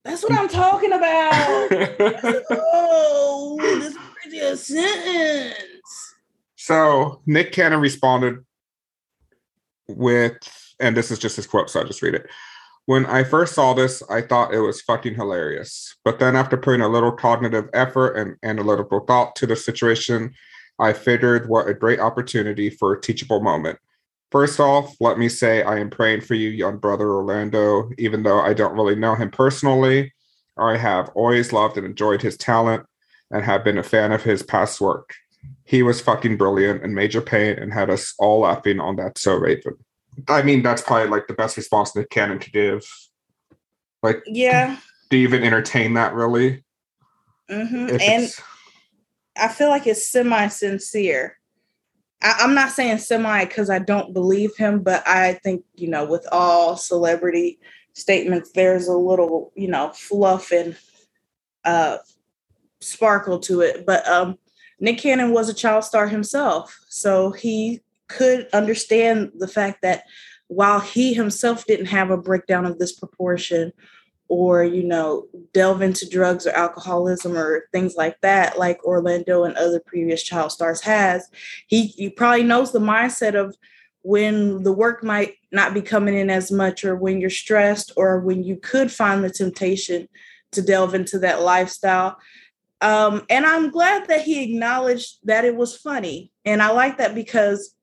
[0.07, 1.69] That's what I'm talking about.
[2.51, 6.15] oh, this pretty a sentence.
[6.55, 8.45] So Nick Cannon responded
[9.89, 10.37] with,
[10.81, 12.27] and this is just his quote, so I'll just read it.
[12.87, 15.97] When I first saw this, I thought it was fucking hilarious.
[16.05, 20.35] But then after putting a little cognitive effort and analytical thought to the situation,
[20.79, 23.79] I figured what a great opportunity for a teachable moment.
[24.31, 28.41] First off, let me say I am praying for you, young brother Orlando, even though
[28.41, 30.13] I don't really know him personally.
[30.59, 32.85] I have always loved and enjoyed his talent
[33.31, 35.15] and have been a fan of his past work
[35.65, 39.35] he was fucking brilliant and Major Payne and had us all laughing on that so
[39.35, 39.75] Raven.
[40.29, 42.83] I mean, that's probably like the best response that Cannon could give.
[44.03, 44.79] Like, yeah,
[45.11, 46.65] to even entertain that really.
[47.51, 47.97] Mm-hmm.
[48.01, 48.33] And
[49.37, 51.37] I feel like it's semi sincere.
[52.23, 56.27] I'm not saying semi because I don't believe him, but I think, you know, with
[56.33, 57.59] all celebrity
[57.93, 60.77] statements, there's a little, you know, fluff and
[61.65, 61.99] uh,
[62.81, 63.85] sparkle to it.
[63.87, 64.39] But um,
[64.81, 66.79] Nick Cannon was a child star himself.
[66.89, 70.05] So he could understand the fact that
[70.49, 73.73] while he himself didn't have a breakdown of this proportion
[74.29, 79.57] or, you know, delve into drugs or alcoholism or things like that, like Orlando and
[79.57, 81.29] other previous child stars has,
[81.67, 83.57] he, he probably knows the mindset of
[84.03, 88.21] when the work might not be coming in as much or when you're stressed or
[88.21, 90.09] when you could find the temptation
[90.53, 92.17] to delve into that lifestyle
[92.81, 96.31] um, and I'm glad that he acknowledged that it was funny.
[96.45, 97.75] And I like that because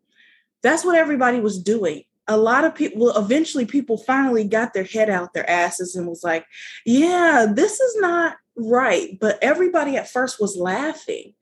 [0.62, 2.04] that's what everybody was doing.
[2.28, 6.08] A lot of people, well, eventually, people finally got their head out their asses and
[6.08, 6.46] was like,
[6.86, 9.18] yeah, this is not right.
[9.20, 11.34] But everybody at first was laughing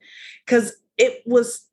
[0.44, 1.66] because it was.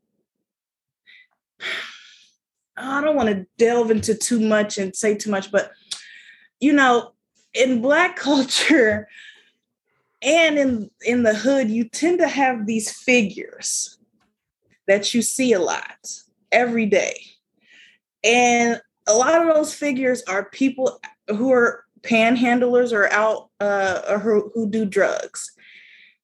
[2.78, 5.72] I don't want to delve into too much and say too much, but
[6.62, 7.12] you know,
[7.54, 9.08] in Black culture,
[10.22, 13.98] and in in the hood you tend to have these figures
[14.88, 15.98] that you see a lot
[16.52, 17.16] every day
[18.24, 24.20] and a lot of those figures are people who are panhandlers or out uh, or
[24.20, 25.52] who, who do drugs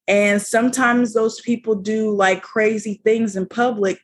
[0.08, 4.00] and sometimes those people do like crazy things in public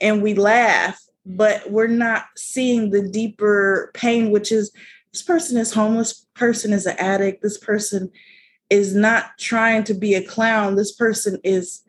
[0.00, 4.70] and we laugh but we're not seeing the deeper pain which is
[5.12, 8.10] this person is homeless person is an addict this person
[8.70, 10.76] is not trying to be a clown.
[10.76, 11.82] This person is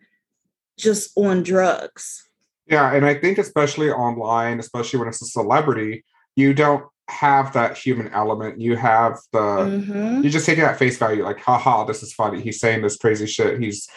[0.77, 2.27] just on drugs.
[2.67, 6.03] Yeah, and I think especially online, especially when it's a celebrity,
[6.35, 8.59] you don't have that human element.
[8.59, 10.23] You have the mm-hmm.
[10.23, 12.41] you just take it at face value, like, haha, this is funny.
[12.41, 13.59] He's saying this crazy shit.
[13.59, 13.87] He's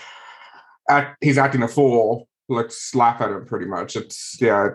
[0.89, 2.29] act, he's acting a fool.
[2.49, 3.97] Let's laugh at him pretty much.
[3.97, 4.71] It's yeah.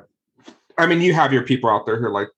[0.78, 2.30] I mean, you have your people out there who are like,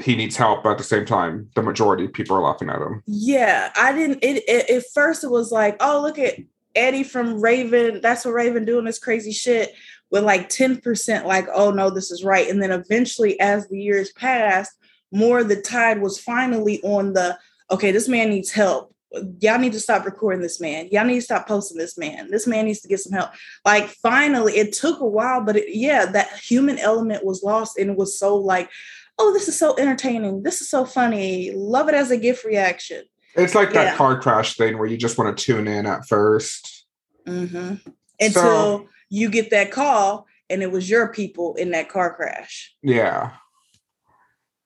[0.00, 2.80] he needs help, but at the same time, the majority of people are laughing at
[2.80, 3.02] him.
[3.06, 4.24] Yeah, I didn't.
[4.24, 6.36] It, it at first it was like, oh, look at
[6.74, 8.00] Eddie from Raven.
[8.00, 9.74] That's what Raven doing this crazy shit
[10.12, 11.26] with like ten percent.
[11.26, 12.48] Like, oh no, this is right.
[12.48, 14.72] And then eventually, as the years passed,
[15.10, 17.36] more the tide was finally on the
[17.70, 17.90] okay.
[17.90, 18.94] This man needs help.
[19.40, 20.88] Y'all need to stop recording this man.
[20.90, 22.30] Y'all need to stop posting this man.
[22.30, 23.30] This man needs to get some help.
[23.64, 27.90] Like finally, it took a while, but it, yeah, that human element was lost, and
[27.90, 28.70] it was so like
[29.18, 30.42] oh, this is so entertaining.
[30.42, 31.52] This is so funny.
[31.52, 33.04] Love it as a gift reaction.
[33.34, 36.82] It's like that car crash thing where you just want to tune in at 1st
[37.26, 37.74] mm-hmm.
[38.20, 42.74] Until so, you get that call and it was your people in that car crash.
[42.82, 43.32] Yeah.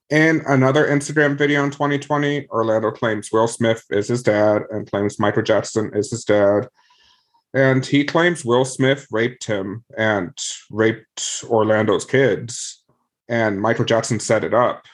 [0.08, 5.18] In another Instagram video in 2020, Orlando claims Will Smith is his dad and claims
[5.18, 6.68] Michael Jackson is his dad.
[7.54, 10.32] And he claims Will Smith raped him and
[10.70, 12.84] raped Orlando's kids
[13.28, 14.84] and Michael Jackson set it up.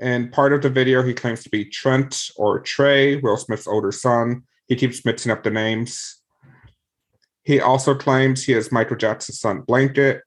[0.00, 3.92] In part of the video, he claims to be Trent or Trey, Will Smith's older
[3.92, 4.44] son.
[4.68, 6.21] He keeps mixing up the names.
[7.44, 10.22] He also claims he is Michael Jackson's son, Blanket.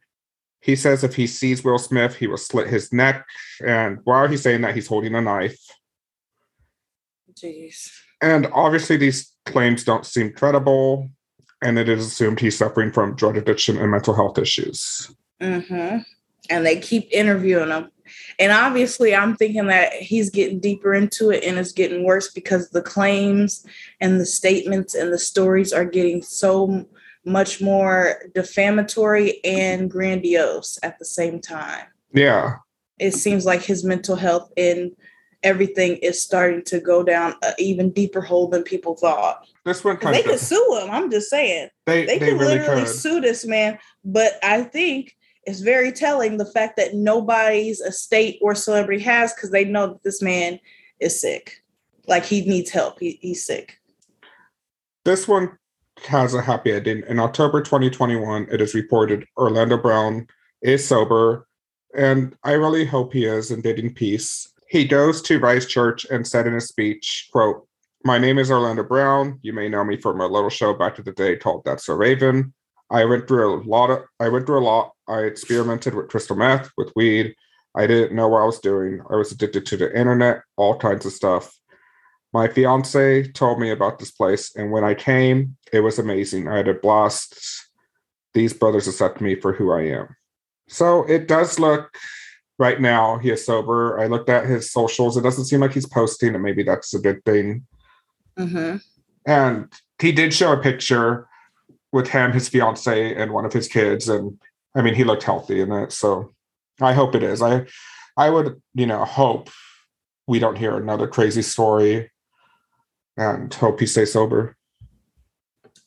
[0.61, 3.26] He says if he sees Will Smith, he will slit his neck.
[3.63, 5.59] And why while he's saying that, he's holding a knife.
[7.34, 7.89] Jeez.
[8.22, 11.09] And obviously, these claims don't seem credible.
[11.61, 15.13] And it is assumed he's suffering from drug addiction and mental health issues.
[15.41, 15.99] Mm-hmm
[16.49, 17.89] and they keep interviewing him.
[18.38, 22.70] And obviously, I'm thinking that he's getting deeper into it and it's getting worse because
[22.70, 23.66] the claims
[23.99, 26.86] and the statements and the stories are getting so
[27.26, 31.86] much more defamatory and grandiose at the same time.
[32.13, 32.57] Yeah.
[32.99, 34.91] It seems like his mental health and
[35.43, 39.47] everything is starting to go down an even deeper hole than people thought.
[39.63, 40.89] This one they could sue him.
[40.91, 42.89] I'm just saying they they, they could really literally could.
[42.89, 43.80] sue this man.
[44.03, 49.51] But I think it's very telling the fact that nobody's estate or celebrity has because
[49.51, 50.59] they know that this man
[50.99, 51.63] is sick.
[52.07, 52.99] Like he needs help.
[52.99, 53.80] He, he's sick.
[55.03, 55.57] This one
[56.04, 57.04] has a happy ending.
[57.08, 60.28] In October 2021, it is reported Orlando Brown
[60.62, 61.48] is sober,
[61.96, 64.52] and I really hope he is and did in peace.
[64.68, 67.68] He goes to Rise Church and said in a speech, quote,
[68.04, 69.39] My name is Orlando Brown.
[69.41, 71.96] You may know me from a little show back in the day called That's a
[71.96, 72.54] Raven.
[72.89, 74.91] I went through a lot of I went through a lot.
[75.08, 77.36] I experimented with crystal meth, with weed.
[77.76, 79.02] I didn't know what I was doing.
[79.10, 81.54] I was addicted to the internet, all kinds of stuff.
[82.36, 86.49] My fiance told me about this place, and when I came, it was amazing.
[86.49, 87.33] I had a blast.
[88.33, 90.17] These brothers accept me for who I am.
[90.67, 91.95] So it does look
[92.59, 93.97] right now he is sober.
[93.97, 95.15] I looked at his socials.
[95.15, 97.65] It doesn't seem like he's posting, and maybe that's a good thing.
[98.38, 98.79] Mm-hmm.
[99.25, 99.71] And
[100.01, 101.29] he did show a picture
[101.93, 104.09] with him, his fiance, and one of his kids.
[104.09, 104.38] And
[104.75, 105.93] I mean, he looked healthy in it.
[105.93, 106.33] So
[106.81, 107.41] I hope it is.
[107.41, 107.65] I
[108.17, 109.49] I would, you know, hope
[110.27, 112.11] we don't hear another crazy story
[113.18, 114.55] and hope he stays sober.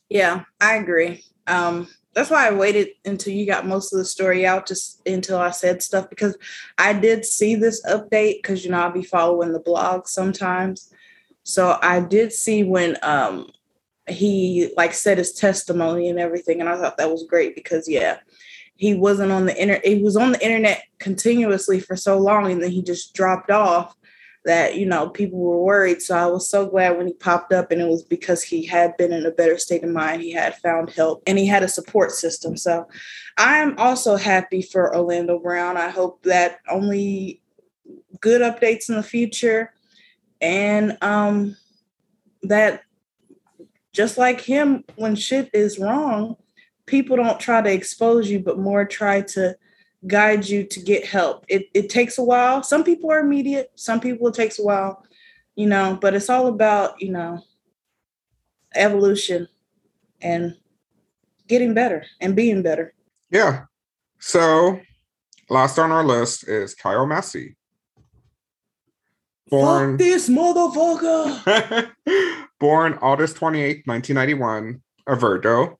[0.09, 1.23] Yeah, I agree.
[1.47, 5.37] Um, that's why I waited until you got most of the story out, just until
[5.37, 6.35] I said stuff because
[6.77, 10.91] I did see this update because you know I'll be following the blog sometimes.
[11.43, 13.51] So I did see when um
[14.09, 18.17] he like said his testimony and everything and i thought that was great because yeah
[18.75, 22.61] he wasn't on the internet he was on the internet continuously for so long and
[22.61, 23.95] then he just dropped off
[24.49, 26.01] that you know people were worried.
[26.01, 28.97] So i was so glad when he popped up and it was because he had
[28.97, 30.23] been in a better state of mind.
[30.23, 32.57] He had found help and he had a support system.
[32.57, 32.87] So
[33.37, 35.77] i'm also happy for orlando brown.
[35.77, 37.43] I hope that only
[38.19, 39.71] good updates in the future
[40.41, 41.55] and um
[42.41, 42.81] that
[43.93, 46.37] just like him, when shit is wrong,
[46.87, 49.55] people don't try to expose you, but more try to
[50.07, 51.45] guide you to get help.
[51.47, 52.63] It, it takes a while.
[52.63, 55.03] Some people are immediate, some people it takes a while,
[55.55, 57.41] you know, but it's all about, you know,
[58.75, 59.47] evolution
[60.21, 60.55] and
[61.47, 62.93] getting better and being better.
[63.31, 63.65] Yeah.
[64.19, 64.79] So
[65.49, 67.55] last on our list is Kyle Massey.
[69.49, 71.89] Born Fuck this motherfucker.
[72.59, 75.79] born August 28th, 1991, a Virgo.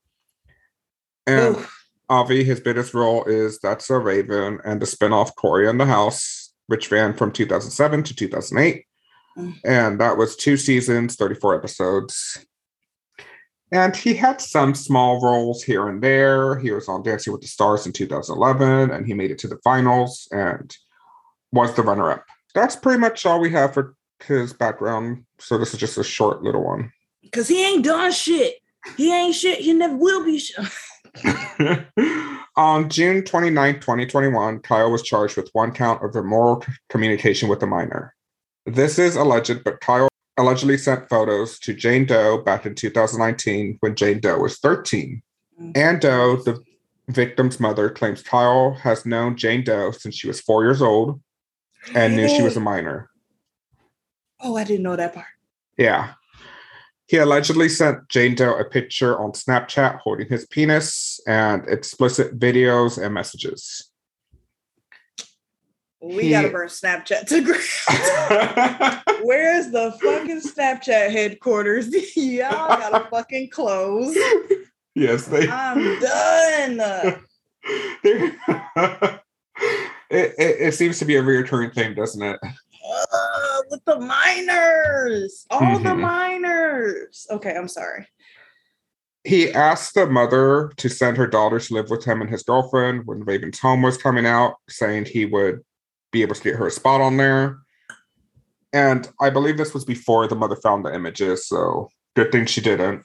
[1.28, 1.79] And Oof.
[2.10, 6.54] Avi, his biggest role is That's So Raven and the spinoff Cory in the House,
[6.68, 8.86] which ran from 2007 to 2008.
[9.38, 9.56] Mm.
[9.64, 12.46] And that was two seasons, 34 episodes.
[13.72, 16.58] And he had some small roles here and there.
[16.58, 19.60] He was on Dancing with the Stars in 2011, and he made it to the
[19.64, 20.76] finals and
[21.52, 22.26] was the runner up.
[22.56, 25.26] That's pretty much all we have for his background.
[25.38, 26.92] So this is just a short little one.
[27.22, 28.56] Because he ain't done shit.
[28.98, 29.60] He ain't shit.
[29.60, 30.66] He never will be shit.
[32.56, 37.68] on June 29, 2021, Kyle was charged with one count of immoral communication with a
[37.68, 38.16] minor.
[38.66, 43.96] This is alleged, but Kyle allegedly sent photos to Jane Doe back in 2019 when
[43.96, 45.22] Jane Doe was 13.
[45.60, 45.72] Mm-hmm.
[45.76, 46.64] Ann Doe, the
[47.10, 51.22] victim's mother, claims Kyle has known Jane Doe since she was four years old
[51.94, 53.10] and knew she was a minor.
[54.42, 55.28] Oh, I didn't know that part.
[55.78, 56.14] Yeah.
[57.10, 63.04] He allegedly sent Jane Doe a picture on Snapchat holding his penis and explicit videos
[63.04, 63.90] and messages.
[66.02, 69.02] We he, gotta burn Snapchat to ground.
[69.24, 71.90] Where's the fucking Snapchat headquarters?
[72.16, 74.16] Y'all gotta fucking close.
[74.94, 75.50] Yes, they.
[75.50, 76.80] I'm done.
[78.04, 78.40] it,
[80.12, 82.40] it, it, seems to be a reoccurring thing, doesn't it?
[83.70, 85.84] With the minors, all mm-hmm.
[85.84, 87.28] the minors.
[87.30, 88.08] Okay, I'm sorry.
[89.24, 93.06] He asked the mother to send her daughter to live with him and his girlfriend
[93.06, 95.62] when Raven's home was coming out, saying he would
[96.12, 97.60] be able to get her a spot on there.
[98.72, 102.62] And I believe this was before the mother found the images, so good thing she
[102.62, 103.04] didn't.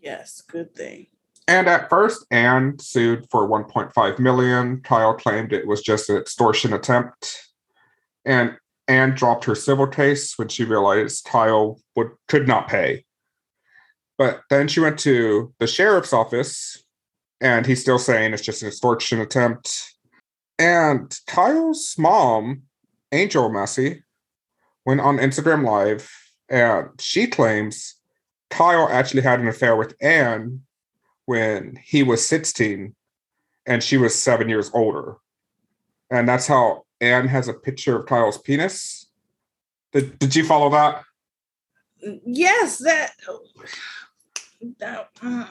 [0.00, 1.08] Yes, good thing.
[1.48, 4.80] And at first, Anne sued for 1.5 million.
[4.82, 7.48] Kyle claimed it was just an extortion attempt.
[8.24, 8.56] And
[8.90, 13.04] Ann dropped her civil case when she realized Kyle would could not pay.
[14.18, 16.82] But then she went to the sheriff's office,
[17.40, 19.94] and he's still saying it's just an extortion attempt.
[20.58, 22.62] And Kyle's mom,
[23.12, 24.02] Angel Massey,
[24.84, 26.10] went on Instagram Live
[26.48, 27.94] and she claims
[28.50, 30.62] Kyle actually had an affair with Anne
[31.26, 32.94] when he was 16
[33.66, 35.16] and she was seven years older.
[36.10, 39.06] And that's how Ann has a picture of Kyle's penis.
[39.92, 41.02] Did, did you follow that?
[42.24, 43.12] Yes, that.
[44.78, 45.46] that uh,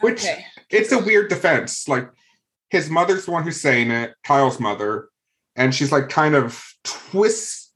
[0.00, 0.44] Which okay.
[0.70, 1.88] it's a weird defense.
[1.88, 2.08] Like
[2.70, 5.08] his mother's the one who's saying it, Kyle's mother,
[5.56, 7.72] and she's like kind of twist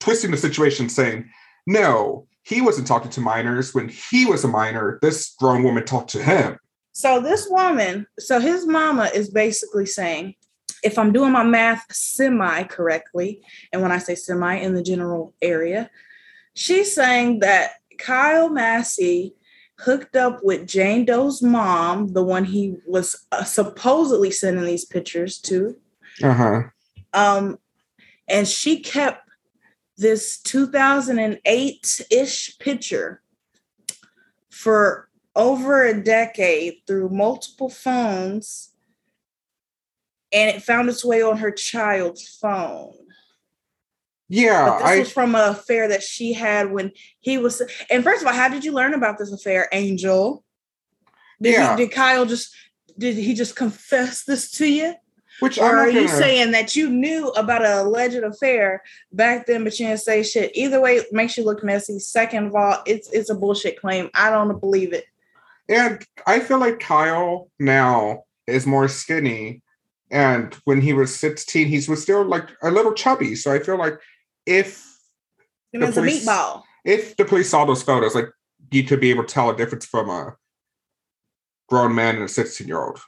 [0.00, 1.30] twisting the situation, saying,
[1.66, 4.98] "No, he wasn't talking to minors when he was a minor.
[5.00, 6.58] This grown woman talked to him."
[6.92, 10.34] So this woman, so his mama is basically saying,
[10.82, 13.40] if I'm doing my math semi correctly,
[13.72, 15.90] and when I say semi in the general area,
[16.54, 19.34] she's saying that Kyle Massey
[19.78, 25.38] hooked up with Jane Doe's mom, the one he was uh, supposedly sending these pictures
[25.40, 25.76] to.
[26.22, 26.62] Uh-huh.
[27.12, 27.58] Um,
[28.28, 29.28] and she kept
[29.96, 33.22] this 2008-ish picture
[34.50, 38.71] for over a decade through multiple phones
[40.32, 42.94] and it found its way on her child's phone
[44.32, 47.60] yeah, but this I, was from an affair that she had when he was.
[47.90, 50.42] And first of all, how did you learn about this affair, Angel?
[51.42, 51.76] Did yeah.
[51.76, 52.54] He, did Kyle just
[52.96, 54.94] did he just confess this to you?
[55.40, 59.78] Which or are you saying that you knew about an alleged affair back then, but
[59.78, 60.52] you didn't say shit?
[60.54, 61.98] Either way, it makes you look messy.
[61.98, 64.08] Second of all, it's it's a bullshit claim.
[64.14, 65.04] I don't believe it.
[65.68, 69.61] And I feel like Kyle now is more skinny.
[70.12, 73.34] And when he was 16, he was still like a little chubby.
[73.34, 73.98] So I feel like
[74.46, 74.86] if
[75.72, 76.62] it a meatball.
[76.84, 78.28] If the police saw those photos, like
[78.70, 80.36] you could be able to tell a difference from a
[81.68, 83.00] grown man and a 16 year old,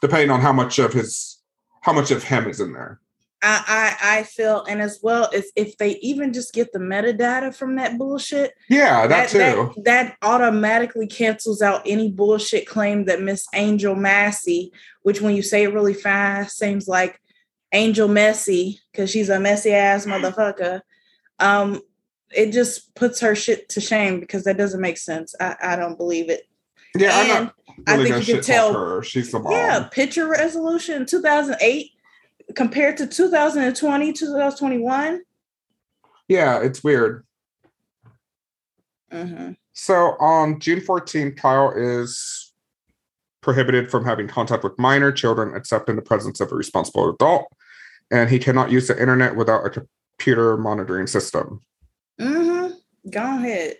[0.00, 1.38] depending on how much of his
[1.82, 3.00] how much of him is in there.
[3.46, 7.54] I, I, I feel, and as well as if they even just get the metadata
[7.54, 8.54] from that bullshit.
[8.70, 9.72] Yeah, that, that too.
[9.82, 14.72] That, that, automatically cancels out any bullshit claim that Miss Angel Massey,
[15.02, 17.20] which when you say it really fast, seems like
[17.72, 20.80] Angel Messy because she's a messy ass motherfucker.
[21.38, 21.82] Um,
[22.34, 25.34] it just puts her shit to shame because that doesn't make sense.
[25.38, 26.48] I, I don't believe it.
[26.96, 27.50] Yeah, and
[27.98, 29.02] really I think you can tell her.
[29.02, 29.52] She's the mom.
[29.52, 31.90] Yeah, picture resolution 2008
[32.54, 35.22] compared to 2020, 2021.
[36.28, 37.24] Yeah, it's weird.
[39.12, 39.52] Mm-hmm.
[39.72, 42.52] So on June 14th, Kyle is
[43.40, 47.46] prohibited from having contact with minor children except in the presence of a responsible adult,
[48.10, 51.60] and he cannot use the internet without a computer monitoring system.
[52.20, 52.72] Mm-hmm.
[53.10, 53.76] Go ahead.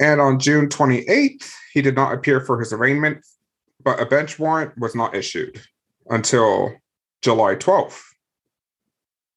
[0.00, 3.24] And on June 28th, he did not appear for his arraignment,
[3.82, 5.60] but a bench warrant was not issued
[6.10, 6.74] until
[7.22, 8.00] July 12th.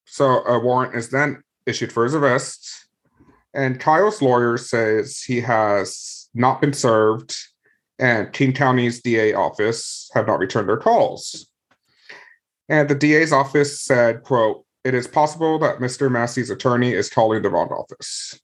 [0.04, 2.68] So a warrant is then issued for his arrest.
[3.54, 7.34] And Kyle's lawyer says he has not been served,
[7.98, 11.48] and King County's DA office have not returned their calls.
[12.68, 16.10] And the DA's office said, quote, it is possible that Mr.
[16.10, 18.38] Massey's attorney is calling the wrong office.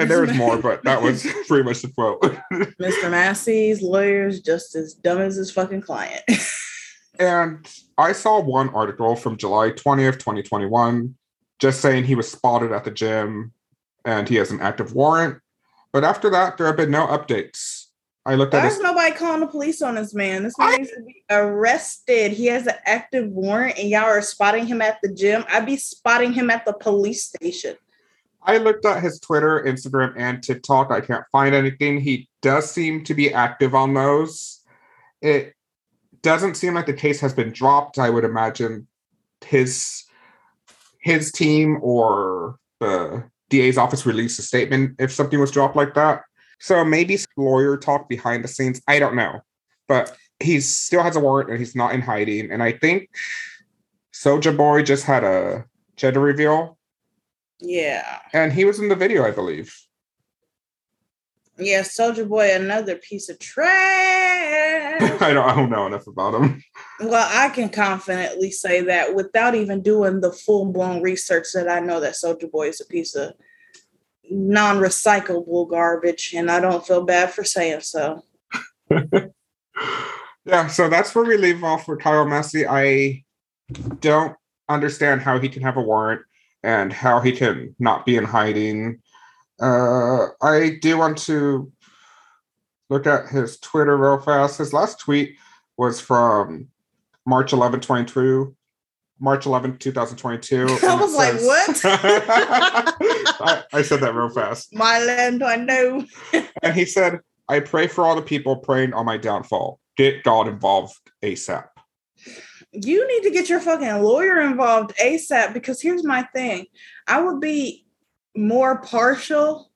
[0.00, 2.22] and there was more, but that was pretty much the quote.
[2.52, 3.10] Mr.
[3.10, 6.22] Massey's lawyer's just as dumb as his fucking client.
[7.18, 11.14] and I saw one article from July 20th, 2021,
[11.58, 13.52] just saying he was spotted at the gym
[14.04, 15.38] and he has an active warrant.
[15.92, 17.86] But after that, there have been no updates.
[18.26, 18.62] I looked at.
[18.62, 20.42] There's nobody calling the police on this man.
[20.42, 22.32] This man I, needs to be arrested.
[22.32, 25.44] He has an active warrant, and y'all are spotting him at the gym.
[25.48, 27.76] I'd be spotting him at the police station.
[28.42, 30.90] I looked at his Twitter, Instagram, and TikTok.
[30.90, 32.00] I can't find anything.
[32.00, 34.60] He does seem to be active on those.
[35.20, 35.54] It
[36.22, 37.98] doesn't seem like the case has been dropped.
[37.98, 38.86] I would imagine
[39.44, 40.04] his
[41.00, 46.22] his team or the DA's office released a statement if something was dropped like that.
[46.58, 48.82] So maybe lawyer talk behind the scenes.
[48.86, 49.40] I don't know,
[49.88, 52.50] but he still has a warrant and he's not in hiding.
[52.50, 53.08] And I think
[54.12, 55.64] Soulja Boy just had a
[55.96, 56.78] gender reveal
[57.60, 58.18] yeah.
[58.32, 59.74] And he was in the video, I believe.
[61.58, 65.02] Yeah, Soulja Boy, another piece of trash.
[65.20, 66.62] I don't I don't know enough about him.
[67.00, 72.00] Well, I can confidently say that without even doing the full-blown research that I know
[72.00, 73.34] that Soulja Boy is a piece of
[74.30, 78.24] non-recyclable garbage, and I don't feel bad for saying so.
[80.44, 82.66] yeah, so that's where we leave off with Kyle Massey.
[82.66, 83.24] I
[84.00, 84.34] don't
[84.68, 86.22] understand how he can have a warrant
[86.62, 89.00] and how he can not be in hiding.
[89.60, 91.72] Uh, I do want to
[92.88, 94.58] look at his Twitter real fast.
[94.58, 95.36] His last tweet
[95.76, 96.68] was from
[97.26, 98.54] March 11, 22.
[99.22, 100.62] March 11, 2022.
[100.82, 101.80] I was like, what?
[101.84, 104.68] I, I, said that real fast.
[104.74, 106.04] My land, I know.
[106.62, 109.80] and he said, I pray for all the people praying on my downfall.
[109.96, 111.66] Get God involved ASAP
[112.72, 116.66] you need to get your fucking lawyer involved ASAP because here's my thing.
[117.06, 117.86] I would be
[118.36, 119.70] more partial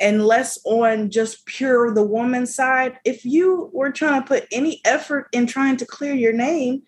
[0.00, 4.80] and less on just pure the woman side if you were trying to put any
[4.84, 6.82] effort in trying to clear your name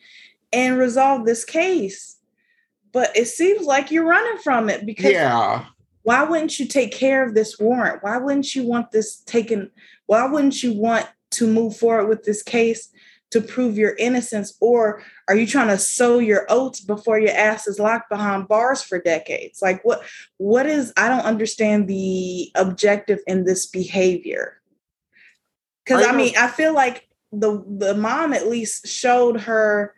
[0.53, 2.17] and resolve this case.
[2.93, 5.67] But it seems like you're running from it because yeah.
[6.03, 8.03] why wouldn't you take care of this warrant?
[8.03, 9.71] Why wouldn't you want this taken?
[10.07, 12.89] Why wouldn't you want to move forward with this case
[13.31, 17.67] to prove your innocence or are you trying to sow your oats before your ass
[17.67, 19.61] is locked behind bars for decades?
[19.61, 20.03] Like what
[20.39, 24.61] what is i don't understand the objective in this behavior.
[25.85, 29.95] Because i, I mean i feel like the the mom at least showed her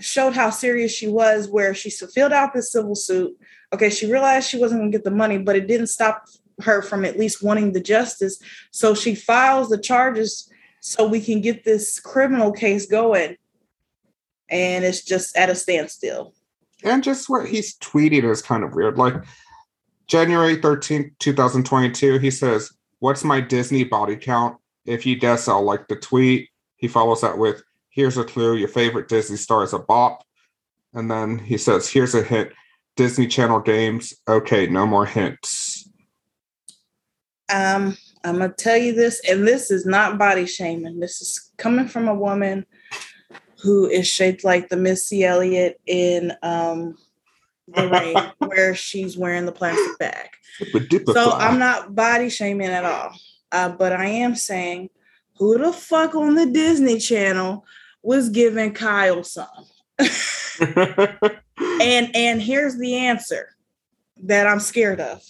[0.00, 3.36] showed how serious she was where she filled out this civil suit.
[3.72, 6.26] Okay she realized she wasn't going to get the money but it didn't stop
[6.62, 8.38] her from at least wanting the justice.
[8.72, 10.48] So she files the charges
[10.82, 13.36] so we can get this criminal case going.
[14.50, 16.34] And it's just at a standstill.
[16.82, 18.98] And just what he's tweeting is kind of weird.
[18.98, 19.14] Like
[20.08, 24.58] January 13th, 2022, he says, What's my Disney body count?
[24.84, 26.50] If you guess, I'll like the tweet.
[26.76, 30.24] He follows that with, Here's a clue your favorite Disney star is a bop.
[30.92, 32.50] And then he says, Here's a hint
[32.96, 34.14] Disney Channel games.
[34.26, 35.88] Okay, no more hints.
[37.48, 41.00] Um, I'm gonna tell you this, and this is not body shaming.
[41.00, 42.66] This is coming from a woman
[43.62, 46.96] who is shaped like the Missy Elliott in um,
[47.68, 50.28] the rain, where she's wearing the plastic bag.
[51.12, 53.12] So I'm not body shaming at all,
[53.50, 54.90] uh, but I am saying,
[55.36, 57.64] who the fuck on the Disney Channel
[58.02, 59.46] was giving Kyle some?
[60.60, 63.56] and and here's the answer
[64.24, 65.22] that I'm scared of: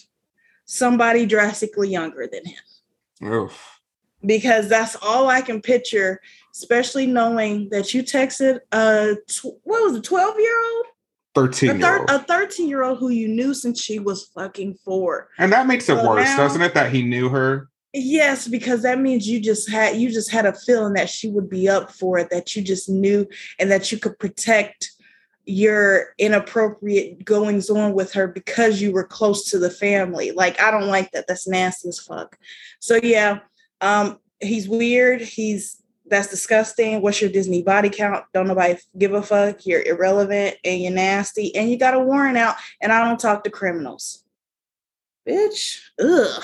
[0.65, 2.63] somebody drastically younger than him.
[3.25, 3.79] Oof.
[4.25, 6.21] Because that's all I can picture,
[6.53, 10.85] especially knowing that you texted a tw- what was it, twelve year old,
[11.35, 15.51] thirteen, year a thirteen year old who you knew since she was fucking four, and
[15.51, 16.73] that makes it worse, now, doesn't it?
[16.73, 17.67] That he knew her.
[17.95, 21.49] Yes, because that means you just had you just had a feeling that she would
[21.49, 23.27] be up for it, that you just knew,
[23.59, 24.92] and that you could protect
[25.45, 30.31] your inappropriate goings on with her because you were close to the family.
[30.31, 31.27] Like, I don't like that.
[31.27, 32.37] That's nasty as fuck.
[32.79, 33.39] So yeah,
[33.81, 35.21] um, he's weird.
[35.21, 37.01] He's that's disgusting.
[37.01, 38.25] What's your Disney body count?
[38.33, 39.65] Don't nobody give a fuck.
[39.65, 42.55] You're irrelevant and you're nasty and you got a warrant out.
[42.81, 44.23] And I don't talk to criminals.
[45.27, 46.43] Bitch, ugh.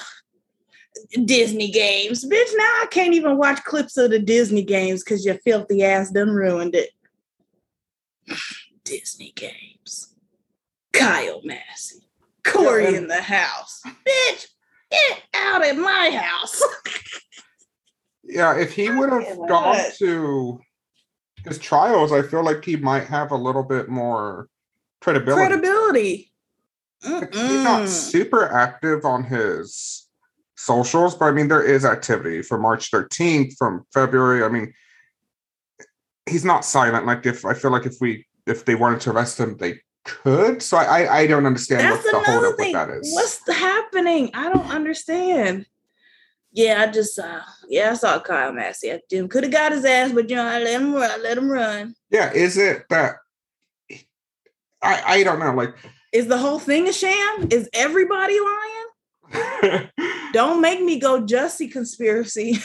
[1.25, 2.25] Disney games.
[2.25, 6.09] Bitch, now I can't even watch clips of the Disney games because your filthy ass
[6.11, 6.89] done ruined it.
[8.89, 10.15] Disney games.
[10.91, 12.09] Kyle Massey.
[12.43, 13.81] Cory in the house.
[13.85, 14.47] Bitch,
[14.89, 16.61] get out of my house.
[18.23, 20.59] yeah, if he would have gone to
[21.45, 24.47] his trials, I feel like he might have a little bit more
[25.01, 25.45] credibility.
[25.45, 26.31] Credibility.
[27.01, 30.07] He's not super active on his
[30.57, 34.43] socials, but I mean, there is activity for March 13th from February.
[34.43, 34.73] I mean,
[36.25, 37.05] he's not silent.
[37.05, 40.61] Like if I feel like if we if they wanted to arrest him, they could.
[40.61, 43.13] So I I don't understand That's what the holdup with that is.
[43.13, 44.31] What's happening?
[44.33, 45.65] I don't understand.
[46.51, 49.27] Yeah, I just uh yeah, I saw Kyle Massey Jim.
[49.27, 51.49] Could have got his ass, but you know, I let him run, I let him
[51.49, 51.95] run.
[52.09, 53.15] Yeah, is it that
[54.81, 55.75] I I don't know, like
[56.11, 57.47] is the whole thing a sham?
[57.51, 59.89] Is everybody lying?
[60.33, 62.59] don't make me go Jussie conspiracy.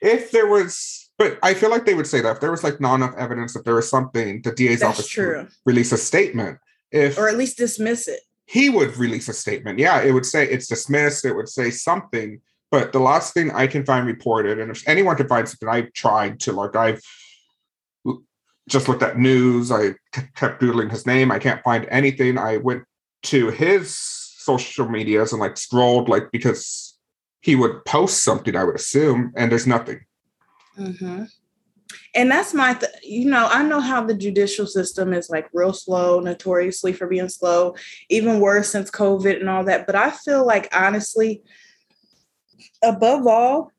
[0.00, 2.80] if there was but I feel like they would say that if there was like
[2.80, 5.46] not enough evidence that there was something, the DA's That's office true.
[5.66, 6.58] release a statement.
[6.90, 8.20] If or at least dismiss it.
[8.46, 9.78] He would release a statement.
[9.78, 11.26] Yeah, it would say it's dismissed.
[11.26, 12.40] It would say something.
[12.70, 15.92] But the last thing I can find reported, and if anyone can find something, I've
[15.92, 17.02] tried to like I've
[18.66, 19.70] just looked at news.
[19.70, 19.96] I
[20.36, 21.30] kept doodling his name.
[21.30, 22.38] I can't find anything.
[22.38, 22.84] I went
[23.24, 26.96] to his social medias and like scrolled like because
[27.42, 28.56] he would post something.
[28.56, 30.00] I would assume, and there's nothing.
[30.78, 31.24] Mm-hmm.
[32.14, 35.72] And that's my, th- you know, I know how the judicial system is like real
[35.72, 37.74] slow, notoriously for being slow,
[38.08, 39.86] even worse since COVID and all that.
[39.86, 41.42] But I feel like, honestly,
[42.82, 43.72] above all,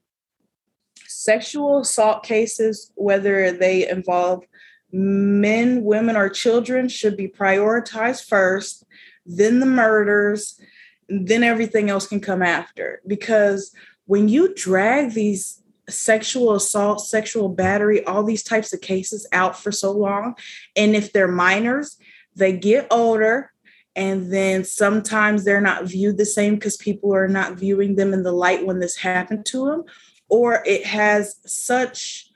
[1.07, 4.43] sexual assault cases, whether they involve
[4.91, 8.85] men, women, or children, should be prioritized first,
[9.25, 10.59] then the murders,
[11.07, 13.01] then everything else can come after.
[13.05, 13.71] Because
[14.05, 15.60] when you drag these
[15.91, 20.35] sexual assault, sexual battery, all these types of cases out for so long.
[20.75, 21.97] And if they're minors,
[22.35, 23.51] they get older
[23.95, 28.23] and then sometimes they're not viewed the same because people are not viewing them in
[28.23, 29.83] the light when this happened to them
[30.29, 32.29] or it has such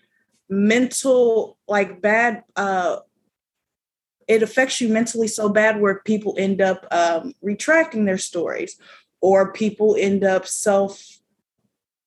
[0.49, 2.97] mental like bad uh
[4.27, 8.79] it affects you mentally so bad where people end up um, retracting their stories
[9.21, 11.14] or people end up self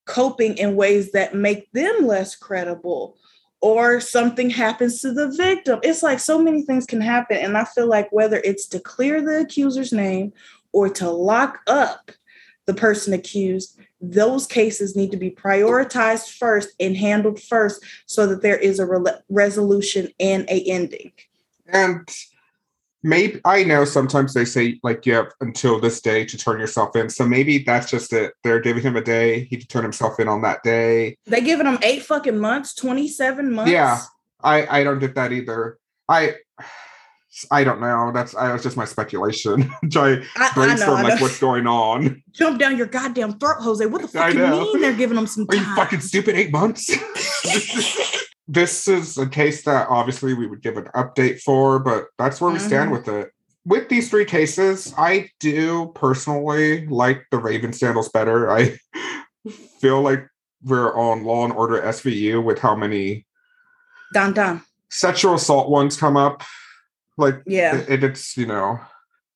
[0.09, 3.15] coping in ways that make them less credible
[3.61, 5.79] or something happens to the victim.
[5.83, 7.37] It's like so many things can happen.
[7.37, 10.33] And I feel like whether it's to clear the accuser's name
[10.71, 12.11] or to lock up
[12.65, 18.41] the person accused, those cases need to be prioritized first and handled first so that
[18.41, 21.11] there is a re- resolution and a ending.
[21.67, 22.09] And
[23.03, 26.95] maybe I know sometimes they say like you have until this day to turn yourself
[26.95, 27.09] in.
[27.09, 28.33] So maybe that's just it.
[28.43, 29.45] They're giving him a day.
[29.45, 31.17] He to turn himself in on that day.
[31.25, 33.71] They giving him eight fucking months, 27 months.
[33.71, 34.01] Yeah.
[34.41, 35.77] I I don't get that either.
[36.07, 36.35] I
[37.51, 38.11] I don't know.
[38.13, 39.71] That's I was just my speculation.
[39.91, 40.23] Try
[40.53, 42.21] brainstorm like what's going on.
[42.31, 43.85] Jump down your goddamn throat, Jose.
[43.85, 45.59] What the fuck you mean they're giving him some time?
[45.59, 46.35] Are you fucking stupid?
[46.35, 46.89] Eight months.
[48.49, 52.51] this is a case that obviously we would give an update for, but that's where
[52.51, 52.67] we mm-hmm.
[52.67, 53.31] stand with it.
[53.63, 58.49] With these three cases, I do personally like the Raven sandals better.
[58.51, 58.79] I
[59.79, 60.27] feel like
[60.63, 63.27] we're on Law and Order SVU with how many
[64.15, 66.41] down down sexual assault ones come up.
[67.17, 68.79] Like yeah, it, it's you know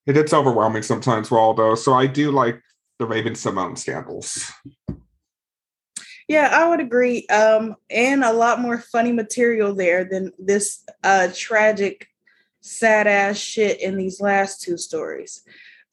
[0.08, 1.76] it, it's overwhelming sometimes, Waldo.
[1.76, 2.60] So I do like
[2.98, 4.52] the Raven Symoné scandals.
[6.34, 7.28] Yeah, I would agree.
[7.28, 12.08] Um, and a lot more funny material there than this uh tragic,
[12.60, 15.44] sad ass shit in these last two stories.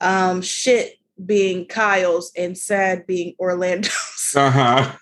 [0.00, 0.94] Um, shit
[1.26, 4.16] being Kyle's and sad being Orlando's.
[4.36, 4.92] Uh-huh.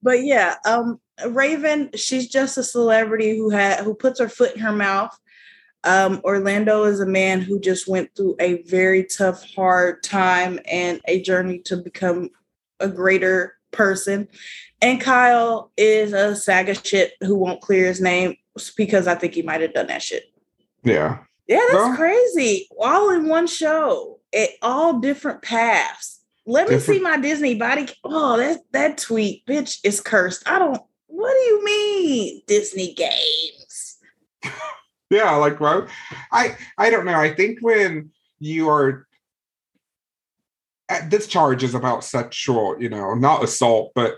[0.00, 4.62] but yeah, um, Raven, she's just a celebrity who had who puts her foot in
[4.62, 5.14] her mouth.
[5.84, 11.02] Um, Orlando is a man who just went through a very tough, hard time and
[11.06, 12.30] a journey to become
[12.80, 14.28] a greater person.
[14.80, 18.36] And Kyle is a saga shit who won't clear his name
[18.76, 20.24] because I think he might have done that shit.
[20.84, 21.18] Yeah.
[21.46, 22.68] Yeah, that's well, crazy.
[22.78, 26.20] All in one show, at all different paths.
[26.46, 26.88] Let different.
[26.88, 27.88] me see my Disney body.
[28.04, 30.48] Oh, that that tweet, bitch, is cursed.
[30.48, 30.80] I don't.
[31.06, 33.98] What do you mean, Disney games?
[35.10, 35.86] Yeah, like well,
[36.32, 37.18] I I don't know.
[37.18, 39.07] I think when you are
[41.08, 44.14] this charge is about sexual, you know, not assault, but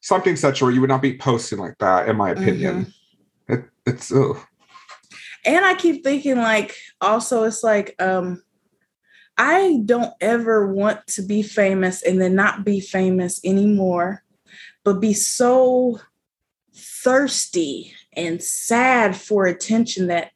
[0.00, 0.70] something sexual.
[0.70, 2.86] You would not be posting like that, in my opinion.
[3.48, 3.54] Mm-hmm.
[3.54, 4.38] It, it's ugh.
[5.44, 8.42] And I keep thinking, like, also, it's like, um,
[9.36, 14.22] I don't ever want to be famous and then not be famous anymore,
[14.84, 15.98] but be so
[16.74, 20.30] thirsty and sad for attention that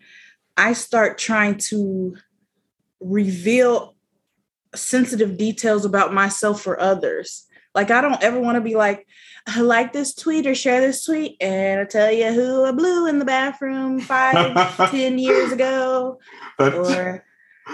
[0.56, 2.16] I start trying to
[3.00, 3.95] reveal
[4.76, 7.46] sensitive details about myself for others.
[7.74, 9.06] Like I don't ever want to be like,
[9.46, 13.06] I like this tweet or share this tweet and I tell you who I blew
[13.06, 16.18] in the bathroom five, ten years ago.
[16.58, 17.24] Or,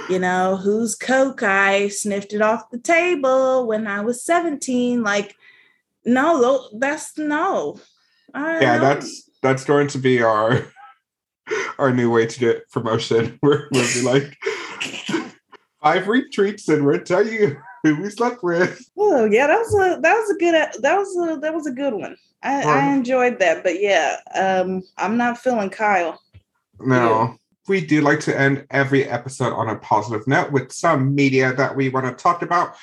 [0.09, 5.03] you know, whose Coke I sniffed it off the table when I was 17.
[5.03, 5.37] Like,
[6.05, 7.79] no, that's no.
[8.35, 10.67] I yeah, that's that's going to be our
[11.79, 13.39] our new way to get promotion.
[13.43, 14.37] We're, we'll be like
[15.83, 18.89] five retreats and we'll tell you who we slept with.
[18.97, 21.73] Oh yeah, that was a that was a good that was a that was a
[21.73, 22.17] good one.
[22.45, 26.21] I, I enjoyed that, but yeah, um, I'm not feeling Kyle.
[26.81, 26.97] No.
[26.97, 27.35] Yeah.
[27.69, 31.77] We do like to end every episode on a positive note with some media that
[31.77, 32.75] we want to talk about,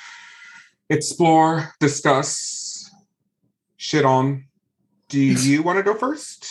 [0.88, 2.90] explore, discuss,
[3.76, 4.46] shit on.
[5.08, 6.46] Do you want to go first?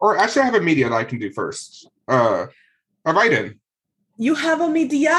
[0.00, 1.90] Or actually, I have a media that I can do first.
[2.06, 2.46] Uh,
[3.04, 3.60] a write in.
[4.20, 5.16] You have a media.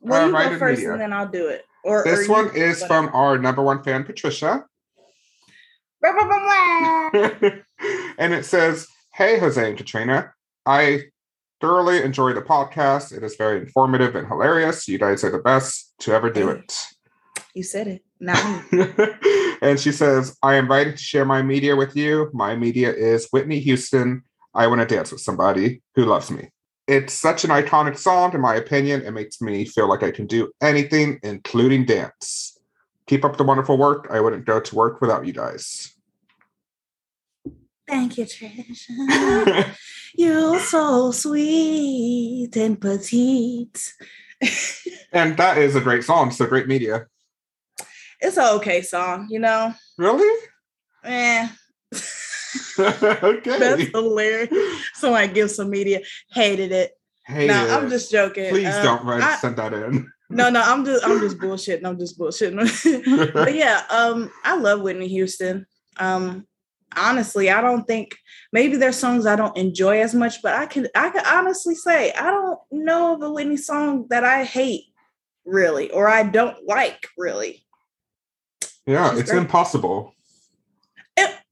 [0.00, 0.92] Well, uh, you go first, media.
[0.92, 1.66] and then I'll do it.
[1.84, 3.08] Or this or one is whatever.
[3.08, 4.64] from our number one fan, Patricia.
[8.18, 10.32] and it says, "Hey, Jose and Katrina,
[10.64, 11.02] I
[11.60, 13.14] thoroughly enjoy the podcast.
[13.14, 14.88] It is very informative and hilarious.
[14.88, 16.74] You guys are the best to ever do it."
[17.54, 18.86] You said it, not me.
[19.62, 22.30] and she says, "I am invited to share my media with you.
[22.32, 24.22] My media is Whitney Houston.
[24.54, 26.48] I want to dance with somebody who loves me."
[26.86, 29.02] It's such an iconic song, in my opinion.
[29.02, 32.58] It makes me feel like I can do anything, including dance.
[33.06, 34.08] Keep up the wonderful work.
[34.10, 35.94] I wouldn't go to work without you guys.
[37.88, 39.76] Thank you, Trish.
[40.14, 43.92] You're so sweet and petite.
[45.12, 46.28] and that is a great song.
[46.28, 47.06] It's a great media.
[48.20, 49.74] It's an okay song, you know.
[49.98, 50.48] Really?
[51.04, 51.48] Eh.
[52.78, 53.58] okay.
[53.58, 54.48] That's hilarious.
[54.94, 56.00] So I give some media
[56.30, 56.92] hated it.
[57.26, 58.50] Hated no, I'm just joking.
[58.50, 60.10] Please um, don't write, I, send that in.
[60.30, 61.86] no, no, I'm just I'm just bullshitting.
[61.86, 63.32] I'm just bullshitting.
[63.34, 65.66] but yeah, um, I love Whitney Houston.
[65.96, 66.46] Um,
[66.96, 68.16] honestly, I don't think
[68.52, 72.12] maybe there's songs I don't enjoy as much, but I can I can honestly say
[72.12, 74.84] I don't know of a Whitney song that I hate
[75.44, 77.64] really or I don't like really.
[78.86, 79.40] Yeah, She's it's great.
[79.40, 80.13] impossible.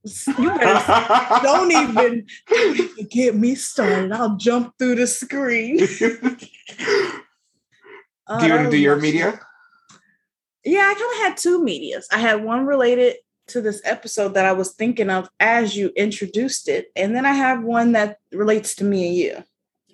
[0.04, 4.12] You better don't even don't even get me started.
[4.12, 5.78] I'll jump through the screen.
[5.80, 5.86] Uh,
[8.40, 9.38] do you want to do your media?
[10.64, 12.08] Yeah, I kind of had two medias.
[12.12, 13.16] I had one related
[13.48, 17.32] to this episode that I was thinking of as you introduced it, and then I
[17.32, 19.44] have one that relates to me and you.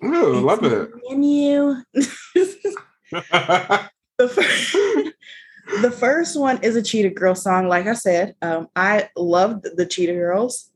[0.01, 0.89] Oh, love it.
[1.09, 1.83] And you.
[4.17, 4.75] the first,
[5.81, 7.67] the first one is a Cheetah Girl song.
[7.67, 10.71] Like I said, um, I loved the Cheetah Girls.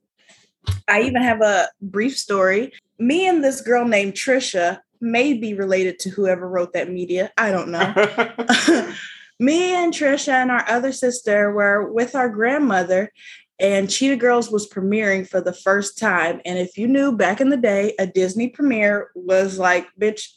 [0.87, 2.71] I even have a brief story.
[2.99, 7.31] Me and this girl named Trisha may be related to whoever wrote that media.
[7.37, 7.93] I don't know.
[9.39, 13.11] Me and Trisha and our other sister were with our grandmother,
[13.59, 16.39] and Cheetah Girls was premiering for the first time.
[16.45, 20.29] And if you knew back in the day, a Disney premiere was like, bitch,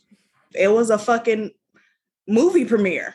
[0.54, 1.52] it was a fucking
[2.26, 3.14] movie premiere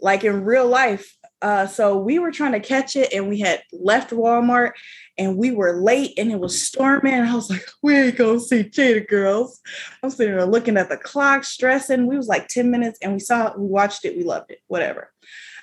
[0.00, 1.14] like in real life.
[1.42, 4.72] Uh, so we were trying to catch it and we had left Walmart
[5.18, 7.14] and we were late and it was storming.
[7.14, 9.60] I was like, we ain't gonna see Cheetah Girls.
[10.02, 12.06] I'm sitting there looking at the clock, stressing.
[12.06, 14.60] We was like 10 minutes and we saw it, we watched it, we loved it,
[14.66, 15.12] whatever.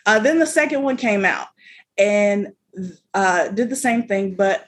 [0.06, 1.48] Uh, then the second one came out
[1.98, 2.54] and
[3.14, 4.66] uh, did the same thing, but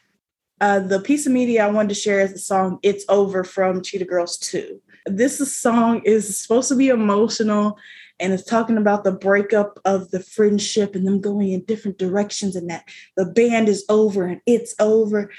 [0.61, 3.81] uh, the piece of media I wanted to share is the song It's Over from
[3.81, 4.81] Cheetah Girls 2.
[5.05, 7.77] This song is supposed to be emotional
[8.19, 12.55] and it's talking about the breakup of the friendship and them going in different directions
[12.55, 12.87] and that
[13.17, 15.31] the band is over and it's over.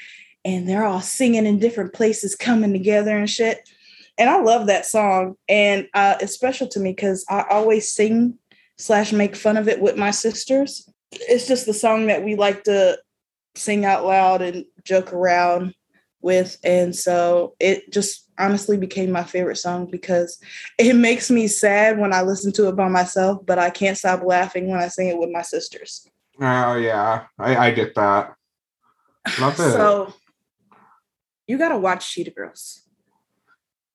[0.45, 3.69] And they're all singing in different places coming together and shit.
[4.19, 5.37] And i love that song.
[5.49, 8.39] And uh, it's special to me because i always sing
[8.79, 10.89] slash make fun of it with my sisters.
[11.13, 12.99] It's just the song that we like to
[13.55, 15.75] sing out loud and joke around
[16.21, 16.59] with.
[16.63, 20.39] And so it just honestly became my favorite song because
[20.79, 24.23] it makes me sad when I listen to it by myself, but I can't stop
[24.23, 26.09] laughing when I sing it with my sisters.
[26.41, 28.35] Oh yeah, I, I get that.
[29.41, 29.73] Love it.
[29.73, 30.13] So
[31.47, 32.83] you gotta watch Cheetah Girls.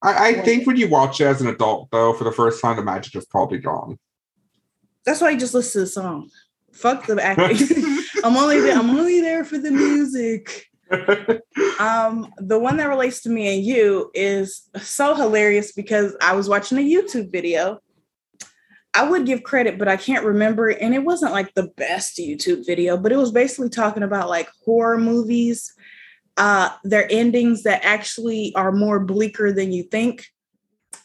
[0.04, 2.76] I, I think when you watch it as an adult, though, for the first time,
[2.76, 4.00] the magic is probably gone.
[5.06, 6.30] That's why I just listen to the song.
[6.74, 7.58] Fuck the acting.
[8.24, 10.71] I'm only there, I'm only there for the music.
[11.80, 16.50] Um, the one that relates to me and you is so hilarious because I was
[16.50, 17.80] watching a YouTube video.
[18.94, 20.70] I would give credit, but I can't remember.
[20.70, 24.50] And it wasn't like the best YouTube video, but it was basically talking about like
[24.66, 25.74] horror movies,
[26.36, 30.26] uh, their endings that actually are more bleaker than you think.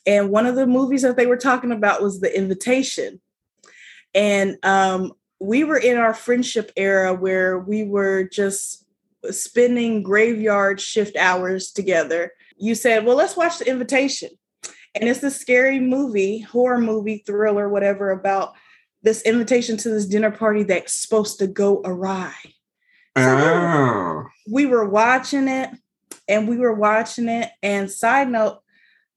[0.05, 3.21] And one of the movies that they were talking about was The Invitation.
[4.15, 8.86] And um, we were in our friendship era where we were just
[9.33, 12.33] spending graveyard shift hours together.
[12.57, 14.31] You said, Well, let's watch The Invitation.
[14.95, 18.55] And it's a scary movie, horror movie, thriller, whatever, about
[19.03, 22.35] this invitation to this dinner party that's supposed to go awry.
[23.17, 24.25] So oh.
[24.51, 25.71] we were watching it
[26.29, 27.51] and we were watching it.
[27.63, 28.59] And side note,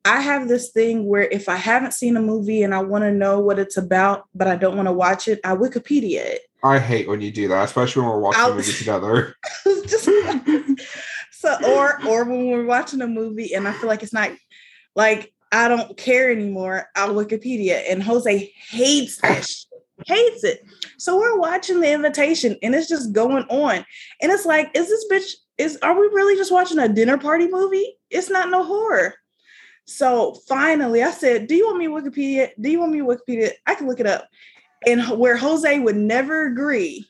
[0.10, 3.11] I have this thing where if I haven't seen a movie and I want to
[3.11, 6.41] know what it's about, but I don't want to watch it, I Wikipedia it.
[6.64, 9.36] I hate when you do that, especially when we're watching I'll, a movie together.
[9.64, 10.06] just,
[11.31, 14.31] so, or or when we're watching a movie and I feel like it's not
[14.95, 17.84] like I don't care anymore, I'll Wikipedia.
[17.88, 19.48] And Jose hates that
[20.07, 20.65] hates it.
[20.98, 23.86] So we're watching the invitation and it's just going on.
[24.23, 27.48] And it's like, is this bitch, is are we really just watching a dinner party
[27.48, 27.95] movie?
[28.10, 29.14] It's not no horror.
[29.90, 32.52] So finally, I said, "Do you want me Wikipedia?
[32.61, 33.52] Do you want me Wikipedia?
[33.66, 34.28] I can look it up."
[34.86, 37.07] And where Jose would never agree,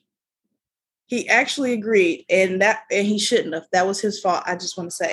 [1.06, 3.66] he actually agreed, and that and he shouldn't have.
[3.74, 4.44] That was his fault.
[4.46, 5.12] I just want to say,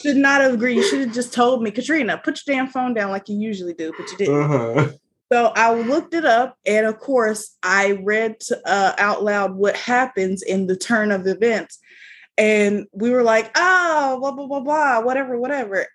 [0.00, 0.76] should not have agreed.
[0.76, 3.74] You should have just told me, Katrina, put your damn phone down like you usually
[3.74, 4.42] do, but you didn't.
[4.42, 4.88] Uh-huh.
[5.30, 10.42] So I looked it up, and of course, I read uh, out loud what happens
[10.42, 11.78] in the turn of events.
[12.38, 15.86] And we were like, oh, blah, blah, blah, blah, whatever, whatever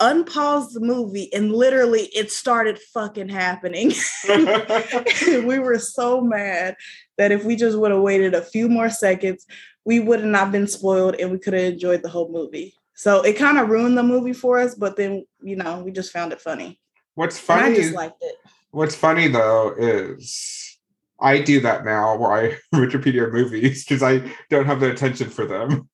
[0.00, 3.92] unpause the movie and literally it started fucking happening.
[4.28, 6.76] we were so mad
[7.18, 9.46] that if we just would have waited a few more seconds,
[9.84, 12.74] we would have not been spoiled and we could have enjoyed the whole movie.
[12.94, 16.12] So it kind of ruined the movie for us, but then you know we just
[16.12, 16.78] found it funny.
[17.14, 17.66] What's funny?
[17.66, 18.36] And I just liked it.
[18.70, 20.78] What's funny though is
[21.20, 25.46] I do that now where I Wikipedia movies because I don't have the attention for
[25.46, 25.88] them.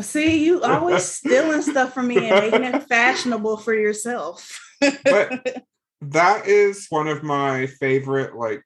[0.00, 4.58] See, you always stealing stuff from me and making it fashionable for yourself.
[4.80, 5.64] but
[6.02, 8.62] that is one of my favorite, like,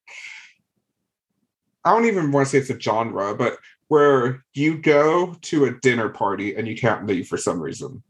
[1.84, 3.58] I don't even want to say it's a genre, but
[3.88, 8.02] where you go to a dinner party and you can't leave for some reason.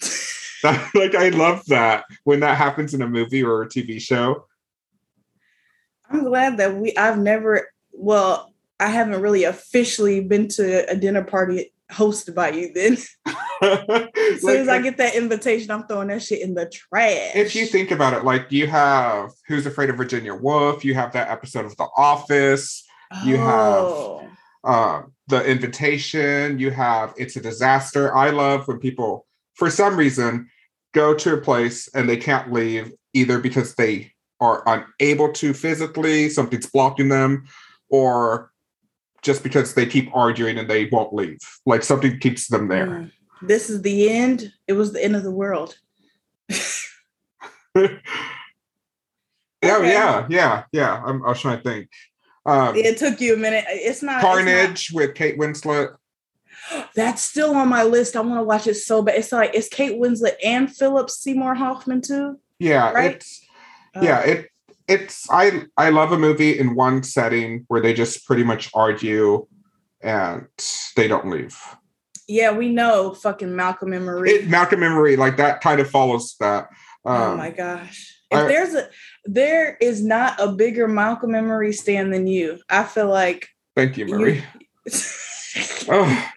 [0.64, 4.46] like, I love that when that happens in a movie or a TV show.
[6.10, 11.24] I'm glad that we, I've never, well, I haven't really officially been to a dinner
[11.24, 12.96] party hosted by you then.
[13.62, 17.34] as soon like, as I get that invitation, I'm throwing that shit in the trash.
[17.34, 21.12] If you think about it, like you have Who's Afraid of Virginia Woolf, you have
[21.12, 22.84] that episode of The Office,
[23.24, 24.20] you oh.
[24.20, 24.30] have
[24.64, 28.14] uh, The Invitation, you have It's a Disaster.
[28.14, 30.50] I love when people, for some reason,
[30.92, 36.28] go to a place and they can't leave either because they are unable to physically,
[36.28, 37.44] something's blocking them,
[37.88, 38.50] or
[39.26, 41.40] just because they keep arguing and they won't leave.
[41.66, 42.86] Like something keeps them there.
[42.86, 43.10] Mm.
[43.42, 44.52] This is the end.
[44.68, 45.76] It was the end of the world.
[46.48, 46.58] yeah,
[47.76, 47.98] okay.
[49.64, 51.02] yeah, yeah, yeah.
[51.04, 51.88] I'm, I was trying to think.
[52.46, 53.64] Um, it took you a minute.
[53.68, 55.96] It's not Carnage it's not, with Kate Winslet.
[56.94, 58.14] That's still on my list.
[58.14, 59.16] I want to watch it so bad.
[59.16, 62.38] It's like it's Kate Winslet and Philip Seymour Hoffman too.
[62.60, 63.16] Yeah, right.
[63.16, 63.44] It's,
[64.00, 64.30] yeah, oh.
[64.30, 64.50] it
[64.88, 69.46] it's I I love a movie in one setting where they just pretty much argue
[70.00, 70.46] and
[70.96, 71.58] they don't leave.
[72.28, 74.30] Yeah, we know fucking Malcolm and Marie.
[74.30, 76.68] It, Malcolm and Marie, like that kind of follows that.
[77.04, 78.12] Oh um, oh my gosh.
[78.30, 78.88] If I, there's a
[79.24, 82.58] there is not a bigger Malcolm and Marie stand than you.
[82.68, 84.42] I feel like Thank you, Marie.
[84.86, 86.32] You, oh.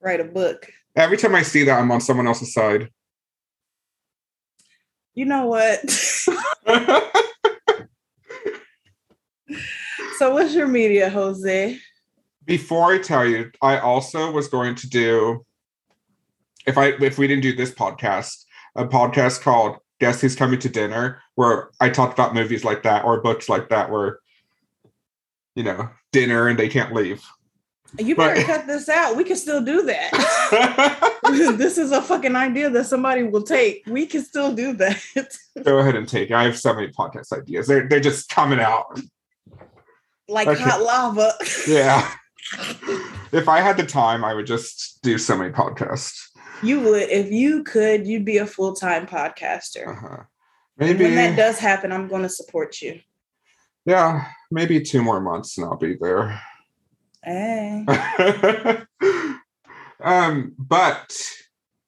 [0.00, 0.70] Write a book.
[0.94, 2.90] Every time I see that, I'm on someone else's side
[5.18, 5.90] you know what?
[10.16, 11.76] so what's your media, Jose?
[12.44, 15.44] Before I tell you, I also was going to do
[16.68, 18.44] if I if we didn't do this podcast,
[18.76, 23.04] a podcast called Guess Who's Coming to Dinner, where I talked about movies like that
[23.04, 24.20] or books like that where
[25.56, 27.24] you know, dinner and they can't leave.
[27.96, 29.16] You better but, cut this out.
[29.16, 31.22] We can still do that.
[31.56, 33.82] this is a fucking idea that somebody will take.
[33.86, 35.00] We can still do that.
[35.64, 36.30] Go ahead and take.
[36.30, 36.34] It.
[36.34, 37.66] I have so many podcast ideas.
[37.66, 39.00] They're they're just coming out
[40.28, 40.62] like okay.
[40.62, 41.32] hot lava.
[41.66, 42.12] yeah.
[43.32, 46.28] if I had the time, I would just do so many podcasts.
[46.62, 49.88] You would, if you could, you'd be a full time podcaster.
[49.88, 50.24] Uh-huh.
[50.76, 53.00] Maybe and when that does happen, I'm going to support you.
[53.84, 56.40] Yeah, maybe two more months and I'll be there.
[57.22, 57.84] Hey.
[60.00, 61.12] um, but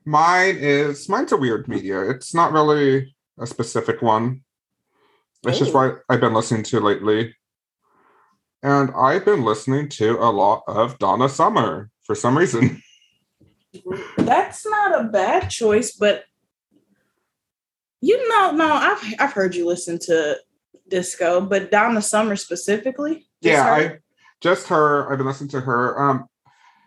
[0.05, 2.11] mine is mine's a weird media.
[2.11, 4.43] It's not really a specific one.
[5.47, 5.65] It's Ooh.
[5.65, 7.35] just what I've been listening to lately.
[8.63, 12.83] And I've been listening to a lot of Donna Summer for some reason.
[14.19, 16.25] That's not a bad choice, but
[18.03, 20.39] you know, no, I've I've heard you listen to
[20.89, 23.29] disco, but Donna Summer specifically.
[23.41, 23.73] Yeah?
[23.73, 23.99] I
[24.41, 25.11] just her.
[25.11, 26.01] I've been listening to her.
[26.01, 26.27] Um,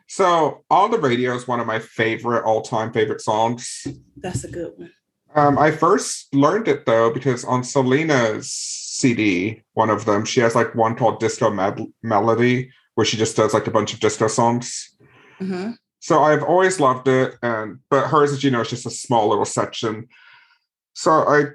[0.07, 3.85] so "On the Radio" is one of my favorite all-time favorite songs.
[4.17, 4.91] That's a good one.
[5.35, 10.55] Um, I first learned it though because on Selena's CD, one of them, she has
[10.55, 14.27] like one called Disco Med- Melody, where she just does like a bunch of disco
[14.27, 14.95] songs.
[15.39, 15.71] Mm-hmm.
[15.99, 19.29] So I've always loved it, and but hers, as you know, is just a small
[19.29, 20.07] little section.
[20.93, 21.53] So I've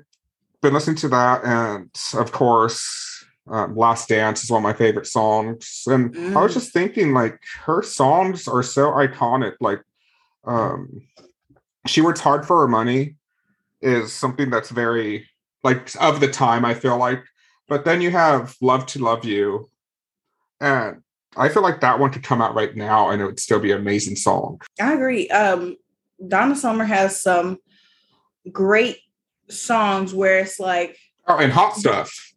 [0.63, 3.18] been listening to that, and of course,
[3.51, 5.83] um, "Last Dance" is one of my favorite songs.
[5.87, 6.37] And mm.
[6.37, 6.55] I was mm.
[6.55, 9.55] just thinking, like, her songs are so iconic.
[9.61, 9.81] Like,
[10.45, 11.03] um,
[11.87, 13.17] "She Works Hard for Her Money"
[13.81, 15.29] is something that's very
[15.63, 16.65] like of the time.
[16.65, 17.23] I feel like,
[17.69, 19.69] but then you have "Love to Love You,"
[20.61, 21.03] and
[21.37, 23.71] I feel like that one could come out right now and it would still be
[23.71, 24.61] an amazing song.
[24.81, 25.29] I agree.
[25.29, 25.77] Um,
[26.27, 27.59] Donna Summer has some
[28.51, 28.99] great
[29.49, 32.28] songs where it's like oh and hot stuff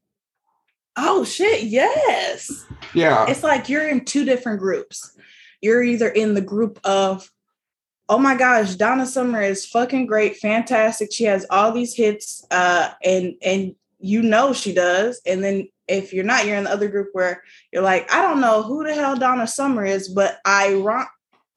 [0.97, 2.65] oh shit yes.
[2.93, 3.25] Yeah.
[3.27, 5.15] It's like you're in two different groups.
[5.61, 7.29] You're either in the group of
[8.09, 11.11] oh my gosh donna summer is fucking great fantastic.
[11.11, 15.21] She has all these hits uh and and you know she does.
[15.25, 17.43] And then if you're not you're in the other group where
[17.73, 21.07] you're like i don't know who the hell donna summer is but iron-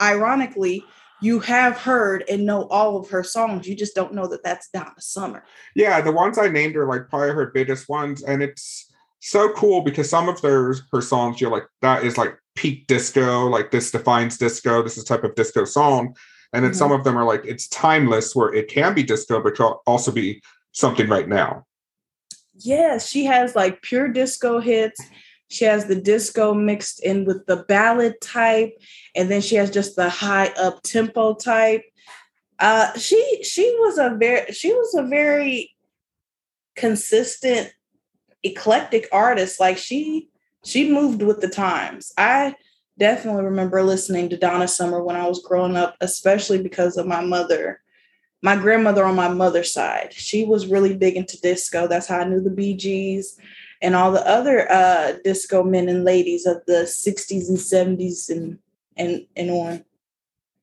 [0.03, 0.83] ironically
[1.25, 3.67] you have heard and know all of her songs.
[3.67, 5.43] You just don't know that that's Donna Summer.
[5.75, 8.93] Yeah, the ones I named are like probably her biggest ones, and it's
[9.31, 13.47] so cool because some of their her songs you're like that is like peak disco,
[13.47, 14.83] like this defines disco.
[14.83, 16.15] This is type of disco song,
[16.53, 16.79] and then mm-hmm.
[16.79, 20.13] some of them are like it's timeless, where it can be disco, but can also
[20.13, 20.43] be
[20.73, 21.65] something right now.
[22.55, 25.01] Yes, she has like pure disco hits
[25.55, 28.77] she has the disco mixed in with the ballad type,
[29.15, 31.85] and then she has just the high up tempo type.
[32.59, 35.75] Uh, she she was a very she was a very
[36.77, 37.73] consistent,
[38.45, 39.59] eclectic artist.
[39.59, 40.29] Like she
[40.65, 42.13] she moved with the times.
[42.17, 42.55] I
[42.99, 47.25] definitely remember listening to Donna Summer when I was growing up, especially because of my
[47.25, 47.81] mother.
[48.43, 51.89] My grandmother on my mother's side, she was really big into disco.
[51.89, 53.39] That's how I knew the Gees
[53.81, 58.59] and all the other uh, disco men and ladies of the 60s and 70s and
[58.97, 59.85] and and on.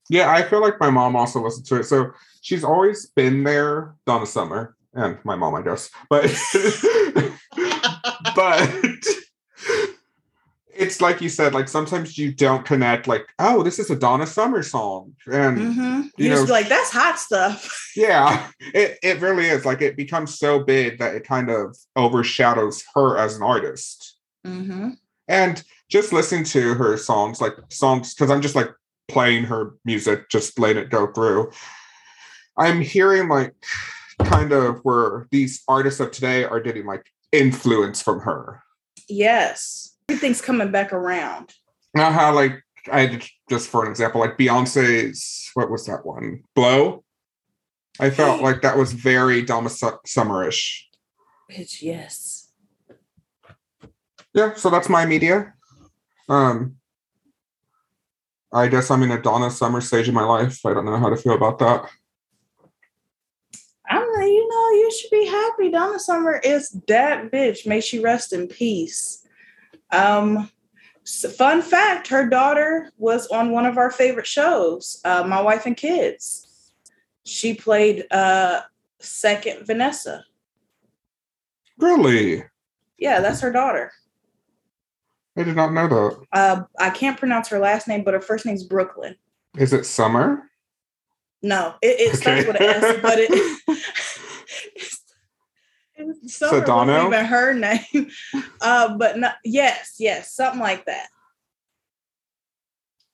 [0.10, 1.86] Yeah, I feel like my mom also listened to it.
[1.86, 5.90] So she's always been there, Donna Summer, and my mom, I guess.
[6.10, 6.24] But
[8.36, 8.70] but
[10.74, 14.26] it's like you said, like sometimes you don't connect, like, oh, this is a Donna
[14.26, 15.16] Summer song.
[15.28, 16.02] And mm-hmm.
[16.18, 17.92] you know, like, that's hot stuff.
[17.96, 19.66] yeah, it, it really is.
[19.66, 24.18] Like it becomes so big that it kind of overshadows her as an artist.
[24.46, 24.92] Mm-hmm.
[25.28, 28.70] And just listening to her songs, like songs, because I'm just like
[29.08, 31.52] playing her music, just letting it go through.
[32.58, 33.54] I'm hearing like
[34.24, 38.62] kind of where these artists of today are getting like influence from her.
[39.08, 41.54] Yes everything's coming back around.
[41.96, 42.62] Now, how like
[42.92, 46.44] I just for an example, like Beyonce's what was that one?
[46.56, 47.04] Blow.
[48.00, 50.82] I felt like that was very Donna Summerish.
[51.50, 52.52] Bitch, yes.
[54.34, 55.54] Yeah, so that's my media.
[56.30, 56.78] Um,
[58.54, 60.66] I guess I'm in a Donna Summer stage of my life.
[60.66, 61.90] I don't know how to feel about that.
[64.92, 65.72] I'm like, you know, you should be happy.
[65.72, 67.66] Donna Summer is that bitch.
[67.66, 69.28] May she rest in peace.
[69.92, 70.50] Um,
[71.38, 75.76] fun fact her daughter was on one of our favorite shows, uh, My Wife and
[75.76, 76.48] Kids.
[77.24, 78.62] She played uh,
[79.00, 80.26] second Vanessa.
[81.78, 82.44] Really?
[82.98, 83.92] Yeah, that's her daughter.
[85.38, 86.26] I did not know that.
[86.34, 89.16] Uh, I can't pronounce her last name, but her first name's Brooklyn.
[89.58, 90.44] Is it Summer?
[91.42, 92.18] No, it, it okay.
[92.18, 93.32] starts with an S, but it
[96.28, 97.08] Summer Sedano?
[97.08, 98.12] even her name.
[98.62, 101.08] Uh, but not, yes, yes, something like that.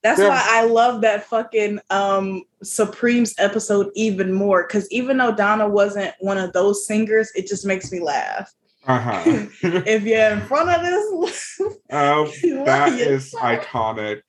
[0.03, 0.27] That's yeah.
[0.27, 4.67] why I love that fucking um Supremes episode even more.
[4.67, 8.53] Cause even though Donna wasn't one of those singers, it just makes me laugh.
[8.87, 9.21] Uh-huh.
[9.61, 11.61] if you're in front of this,
[11.91, 12.31] oh,
[12.65, 14.21] that is iconic.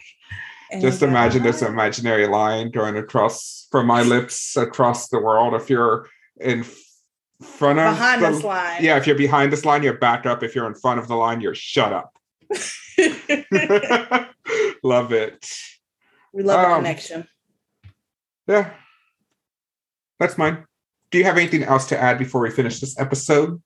[0.71, 5.55] And Just imagine this imaginary line going across from my lips across the world.
[5.55, 6.09] If you're
[6.41, 6.65] in
[7.43, 10.43] front of behind the, this line, yeah, if you're behind this line, you're back up.
[10.43, 12.17] If you're in front of the line, you're shut up.
[14.83, 15.47] love it.
[16.33, 17.29] We love um, a connection.
[18.47, 18.71] Yeah,
[20.19, 20.65] that's mine.
[21.11, 23.63] Do you have anything else to add before we finish this episode?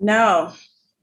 [0.00, 0.52] No,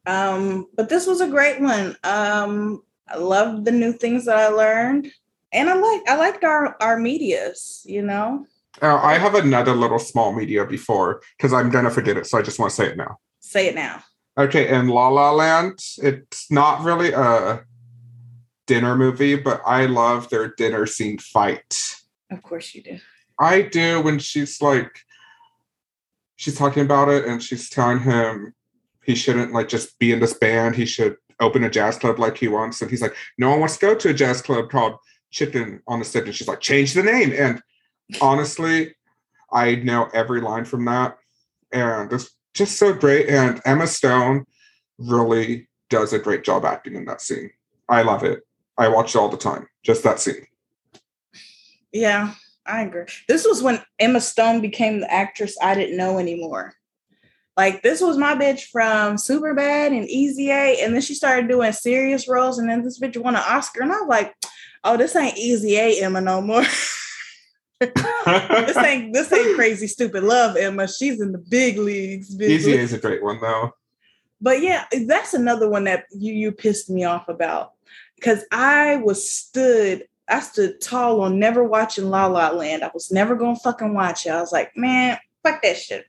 [0.05, 1.95] um, but this was a great one.
[2.03, 5.11] Um, I love the new things that I learned,
[5.51, 7.83] and I like I liked our our medias.
[7.85, 8.45] You know.
[8.81, 12.41] Uh, I have another little small media before because I'm gonna forget it, so I
[12.41, 13.17] just want to say it now.
[13.39, 14.03] Say it now.
[14.37, 17.63] Okay, in La La Land, it's not really a
[18.67, 21.95] dinner movie, but I love their dinner scene fight.
[22.31, 22.99] Of course you do.
[23.39, 24.99] I do when she's like
[26.35, 28.53] she's talking about it and she's telling him
[29.03, 30.75] he shouldn't like just be in this band.
[30.75, 32.81] He should open a jazz club like he wants.
[32.81, 34.95] And he's like, no one wants to go to a jazz club called
[35.31, 36.25] Chicken on the Stick.
[36.25, 37.33] And she's like, change the name.
[37.37, 37.61] And
[38.21, 38.95] honestly,
[39.51, 41.17] I know every line from that.
[41.71, 43.29] And it's just so great.
[43.29, 44.45] And Emma Stone
[44.97, 47.51] really does a great job acting in that scene.
[47.89, 48.41] I love it.
[48.77, 49.67] I watch it all the time.
[49.83, 50.45] Just that scene.
[51.91, 52.33] Yeah,
[52.65, 53.05] I agree.
[53.27, 56.73] This was when Emma Stone became the actress I didn't know anymore.
[57.55, 61.71] Like this was my bitch from Superbad and Easy A, and then she started doing
[61.71, 64.35] serious roles, and then this bitch won an Oscar, and I was like,
[64.83, 66.65] "Oh, this ain't Easy A Emma no more.
[68.25, 70.87] this ain't this ain't crazy stupid love Emma.
[70.87, 72.33] She's in the big leagues.
[72.35, 73.73] Big Easy is a great one though.
[74.41, 77.73] But yeah, that's another one that you you pissed me off about
[78.15, 82.83] because I was stood I stood tall on never watching La La Land.
[82.83, 84.29] I was never gonna fucking watch it.
[84.29, 86.05] I was like, man, fuck that shit.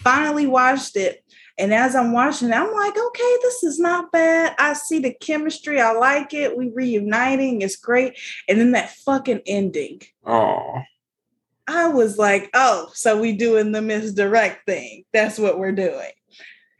[0.00, 1.24] Finally watched it.
[1.56, 4.56] And as I'm watching it, I'm like, okay, this is not bad.
[4.58, 5.80] I see the chemistry.
[5.80, 6.56] I like it.
[6.56, 7.62] We reuniting.
[7.62, 8.18] It's great.
[8.48, 10.02] And then that fucking ending.
[10.26, 10.82] Oh.
[11.66, 15.04] I was like, oh, so we doing the misdirect thing.
[15.12, 16.10] That's what we're doing.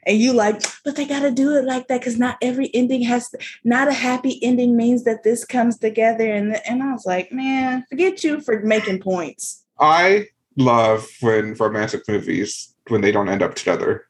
[0.06, 3.30] And you like, but they gotta do it like that because not every ending has
[3.30, 6.30] to, not a happy ending means that this comes together.
[6.30, 9.64] And and I was like, man, forget you for making points.
[9.80, 14.06] I love when romantic movies when they don't end up together?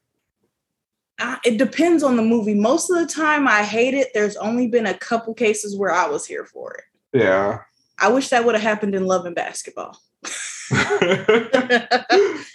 [1.17, 2.53] Uh, it depends on the movie.
[2.53, 4.09] Most of the time, I hate it.
[4.13, 6.83] There's only been a couple cases where I was here for it.
[7.17, 7.59] Yeah.
[7.97, 9.97] I wish that would have happened in Love and Basketball.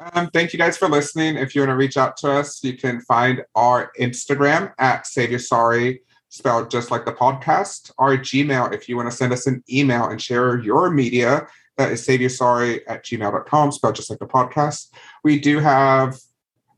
[0.00, 1.36] um, thank you guys for listening.
[1.36, 5.38] If you want to reach out to us, you can find our Instagram at Savior
[5.38, 7.92] Sorry, spelled just like the podcast.
[7.98, 11.46] Our Gmail, if you want to send us an email and share your media,
[11.76, 14.90] that is saviorsorry at gmail.com, spelled just like the podcast.
[15.22, 16.18] We do have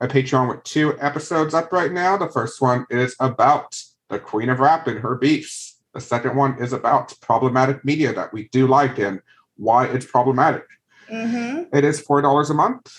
[0.01, 2.17] a Patreon with two episodes up right now.
[2.17, 3.81] The first one is about
[4.11, 5.81] the Queen of Rap and her beefs.
[5.95, 9.21] The second one is about problematic media that we do like and
[9.57, 10.67] why it's problematic.
[11.11, 11.77] Mm-hmm.
[11.77, 12.95] It is four dollars a month.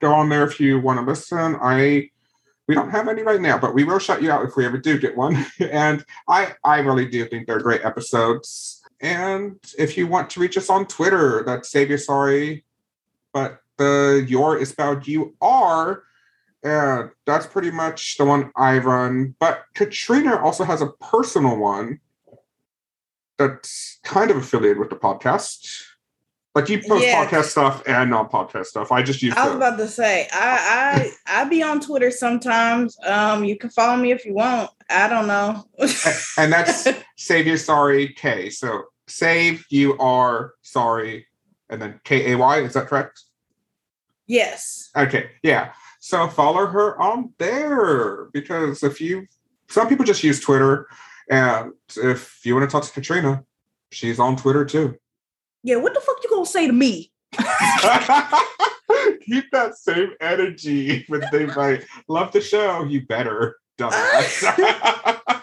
[0.00, 1.56] Go on there if you want to listen.
[1.60, 2.10] I
[2.68, 4.78] we don't have any right now, but we will shut you out if we ever
[4.78, 5.44] do get one.
[5.60, 8.82] and I I really do think they're great episodes.
[9.00, 12.64] And if you want to reach us on Twitter, that's Savior Sorry,
[13.32, 16.04] but the your is spelled you are.
[16.64, 19.34] And that's pretty much the one I run.
[19.40, 21.98] But Katrina also has a personal one
[23.46, 25.66] that's kind of affiliated with the podcast.
[26.54, 28.92] Like you post podcast stuff and non-podcast stuff.
[28.92, 29.34] I just use.
[29.34, 32.96] I was about to say I I I be on Twitter sometimes.
[33.06, 34.70] Um, you can follow me if you want.
[34.90, 35.64] I don't know.
[36.36, 36.86] and that's
[37.16, 38.50] Savior Sorry K.
[38.50, 41.26] So save you are sorry
[41.68, 43.22] and then k-a-y is that correct
[44.26, 49.26] yes okay yeah so follow her on there because if you
[49.68, 50.88] some people just use twitter
[51.30, 53.44] and if you want to talk to katrina
[53.90, 54.94] she's on twitter too
[55.62, 57.10] yeah what the fuck you gonna say to me
[59.22, 65.38] keep that same energy when they might love the show you better dumbass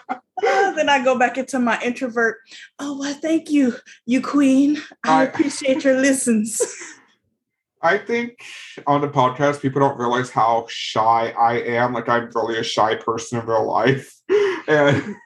[0.80, 2.38] then I go back into my introvert.
[2.78, 3.76] Oh, well, thank you,
[4.06, 4.78] you queen.
[5.04, 6.60] I, I appreciate your listens.
[7.82, 8.40] I think
[8.86, 11.94] on the podcast, people don't realize how shy I am.
[11.94, 14.14] Like I'm really a shy person in real life.
[14.68, 15.16] and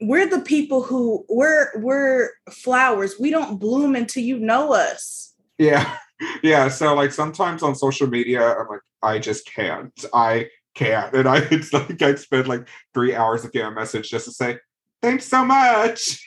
[0.00, 3.14] we're the people who we're we're flowers.
[3.18, 5.34] We don't bloom until you know us.
[5.58, 5.96] Yeah.
[6.42, 6.66] Yeah.
[6.66, 9.92] So like sometimes on social media, I'm like, I just can't.
[10.12, 11.14] I can't.
[11.14, 14.32] And I it's like I spend like three hours looking at a message just to
[14.32, 14.58] say,
[15.00, 16.20] Thanks so much.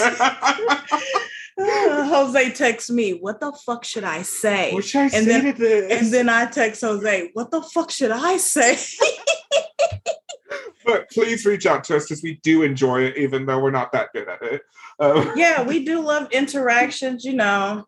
[0.00, 0.34] uh,
[2.08, 6.12] Jose texts me, "What the fuck should I say?" Should I and say then, And
[6.12, 8.76] then I text Jose, "What the fuck should I say?"
[10.90, 13.92] But please reach out to us because we do enjoy it, even though we're not
[13.92, 14.62] that good at it.
[14.98, 17.24] Um, yeah, we do love interactions.
[17.24, 17.86] You know,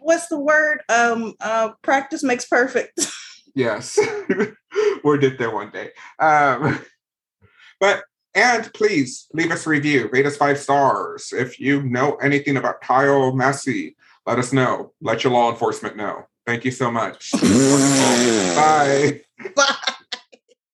[0.00, 0.82] what's the word?
[0.88, 3.06] Um, uh, practice makes perfect.
[3.54, 3.98] yes,
[5.04, 5.90] we'll get there one day.
[6.18, 6.80] Um,
[7.78, 8.02] but
[8.34, 11.32] and please leave us a review, rate us five stars.
[11.32, 13.96] If you know anything about Kyle Massey,
[14.26, 14.92] let us know.
[15.00, 16.26] Let your law enforcement know.
[16.46, 17.30] Thank you so much.
[17.32, 19.20] Bye.
[19.54, 19.94] Bye.